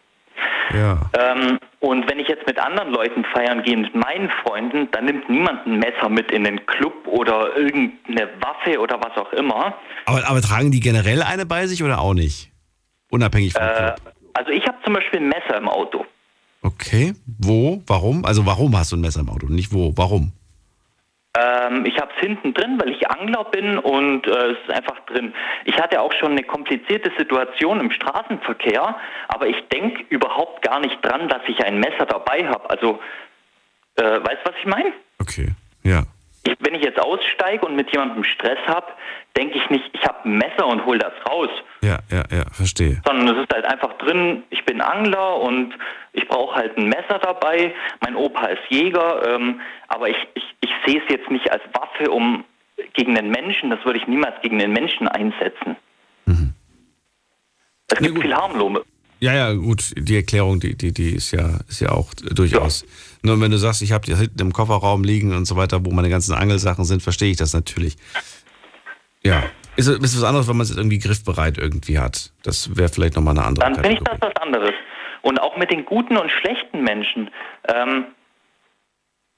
[0.75, 0.99] Ja.
[1.17, 5.29] Ähm, und wenn ich jetzt mit anderen Leuten feiern gehe, mit meinen Freunden, dann nimmt
[5.29, 9.75] niemand ein Messer mit in den Club oder irgendeine Waffe oder was auch immer.
[10.07, 12.51] Aber, aber tragen die generell eine bei sich oder auch nicht?
[13.11, 14.15] Unabhängig vom Äh, Club.
[14.35, 16.07] Also ich habe zum Beispiel ein Messer im Auto.
[16.63, 17.15] Okay.
[17.39, 17.83] Wo?
[17.87, 18.25] Warum?
[18.25, 19.47] Also warum hast du ein Messer im Auto?
[19.47, 19.93] Nicht wo?
[19.97, 20.33] Warum?
[21.39, 24.99] Ähm, ich habe es hinten drin, weil ich Angler bin und äh, es ist einfach
[25.07, 25.33] drin.
[25.65, 28.97] Ich hatte auch schon eine komplizierte Situation im Straßenverkehr,
[29.29, 32.69] aber ich denke überhaupt gar nicht dran, dass ich ein Messer dabei habe.
[32.69, 32.99] Also,
[33.95, 34.93] äh, weißt du, was ich meine?
[35.21, 35.53] Okay.
[35.85, 36.03] Ja.
[36.47, 38.87] Ich, wenn ich jetzt aussteige und mit jemandem Stress habe,
[39.37, 41.51] denke ich nicht, ich habe ein Messer und hol das raus,
[41.83, 43.01] Ja, ja, ja, verstehe.
[43.07, 45.75] sondern es ist halt einfach drin, ich bin Angler und
[46.13, 47.75] ich brauche halt ein Messer dabei.
[48.01, 52.11] Mein Opa ist Jäger, ähm, aber ich, ich, ich sehe es jetzt nicht als Waffe
[52.11, 52.45] um
[52.95, 55.77] gegen den Menschen, das würde ich niemals gegen den Menschen einsetzen.
[57.93, 58.85] Es gibt viel Harmlose.
[59.21, 62.87] Ja, ja, gut, die Erklärung, die, die, die ist ja, ist ja auch durchaus.
[63.23, 65.91] Nur wenn du sagst, ich habe die hinten im Kofferraum liegen und so weiter, wo
[65.91, 67.97] meine ganzen Angelsachen sind, verstehe ich das natürlich.
[69.23, 69.43] Ja.
[69.77, 72.33] Ist, ist was anderes, wenn man es irgendwie griffbereit irgendwie hat.
[72.43, 74.21] Das wäre vielleicht nochmal eine andere Dann finde ich Kategorie.
[74.21, 74.75] das was anderes.
[75.23, 77.31] Und auch mit den guten und schlechten Menschen.
[77.69, 78.07] Ähm,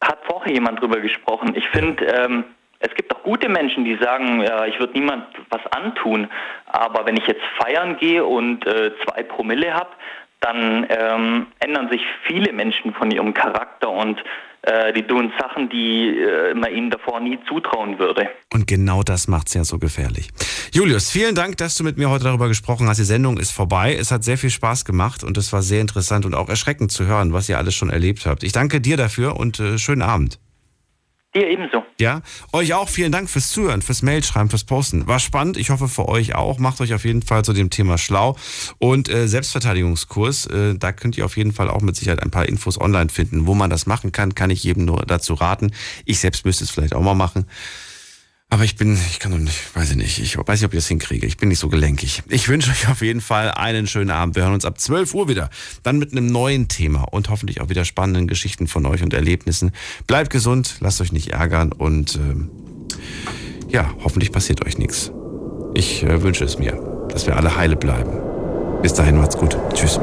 [0.03, 1.55] hat vorher jemand drüber gesprochen.
[1.55, 2.45] Ich finde, ähm,
[2.83, 6.29] es gibt auch gute Menschen, die sagen, ja, ich würde niemand was antun.
[6.67, 9.91] Aber wenn ich jetzt feiern gehe und äh, zwei Promille habe,
[10.41, 14.19] dann ähm, ändern sich viele Menschen von ihrem Charakter und
[14.63, 18.29] äh, die tun Sachen, die äh, man ihnen davor nie zutrauen würde.
[18.53, 20.31] Und genau das macht es ja so gefährlich.
[20.73, 22.99] Julius, vielen Dank, dass du mit mir heute darüber gesprochen hast.
[22.99, 23.97] Die Sendung ist vorbei.
[23.99, 27.07] Es hat sehr viel Spaß gemacht und es war sehr interessant und auch erschreckend zu
[27.07, 28.43] hören, was ihr alles schon erlebt habt.
[28.43, 30.41] Ich danke dir dafür und äh, schönen Abend.
[31.35, 31.83] Dir ebenso.
[31.99, 32.21] Ja,
[32.53, 35.07] euch auch vielen Dank fürs Zuhören, fürs Mailschreiben, fürs Posten.
[35.07, 36.59] War spannend, ich hoffe für euch auch.
[36.59, 38.37] Macht euch auf jeden Fall zu dem Thema schlau.
[38.79, 42.47] Und äh, Selbstverteidigungskurs, äh, da könnt ihr auf jeden Fall auch mit Sicherheit ein paar
[42.47, 43.47] Infos online finden.
[43.47, 45.73] Wo man das machen kann, kann ich jedem nur dazu raten.
[46.05, 47.47] Ich selbst müsste es vielleicht auch mal machen.
[48.53, 50.79] Aber ich bin, ich kann doch nicht, weiß ich nicht, ich weiß nicht, ob ich
[50.79, 51.27] das hinkriege.
[51.27, 52.23] Ich bin nicht so gelenkig.
[52.29, 54.37] Ich wünsche euch auf jeden Fall einen schönen Abend.
[54.37, 55.49] Wir hören uns ab 12 Uhr wieder.
[55.83, 59.73] Dann mit einem neuen Thema und hoffentlich auch wieder spannenden Geschichten von euch und Erlebnissen.
[60.07, 62.51] Bleibt gesund, lasst euch nicht ärgern und ähm,
[63.71, 65.13] ja, hoffentlich passiert euch nichts.
[65.73, 68.21] Ich äh, wünsche es mir, dass wir alle heile bleiben.
[68.83, 69.57] Bis dahin macht's gut.
[69.73, 69.99] Tschüss.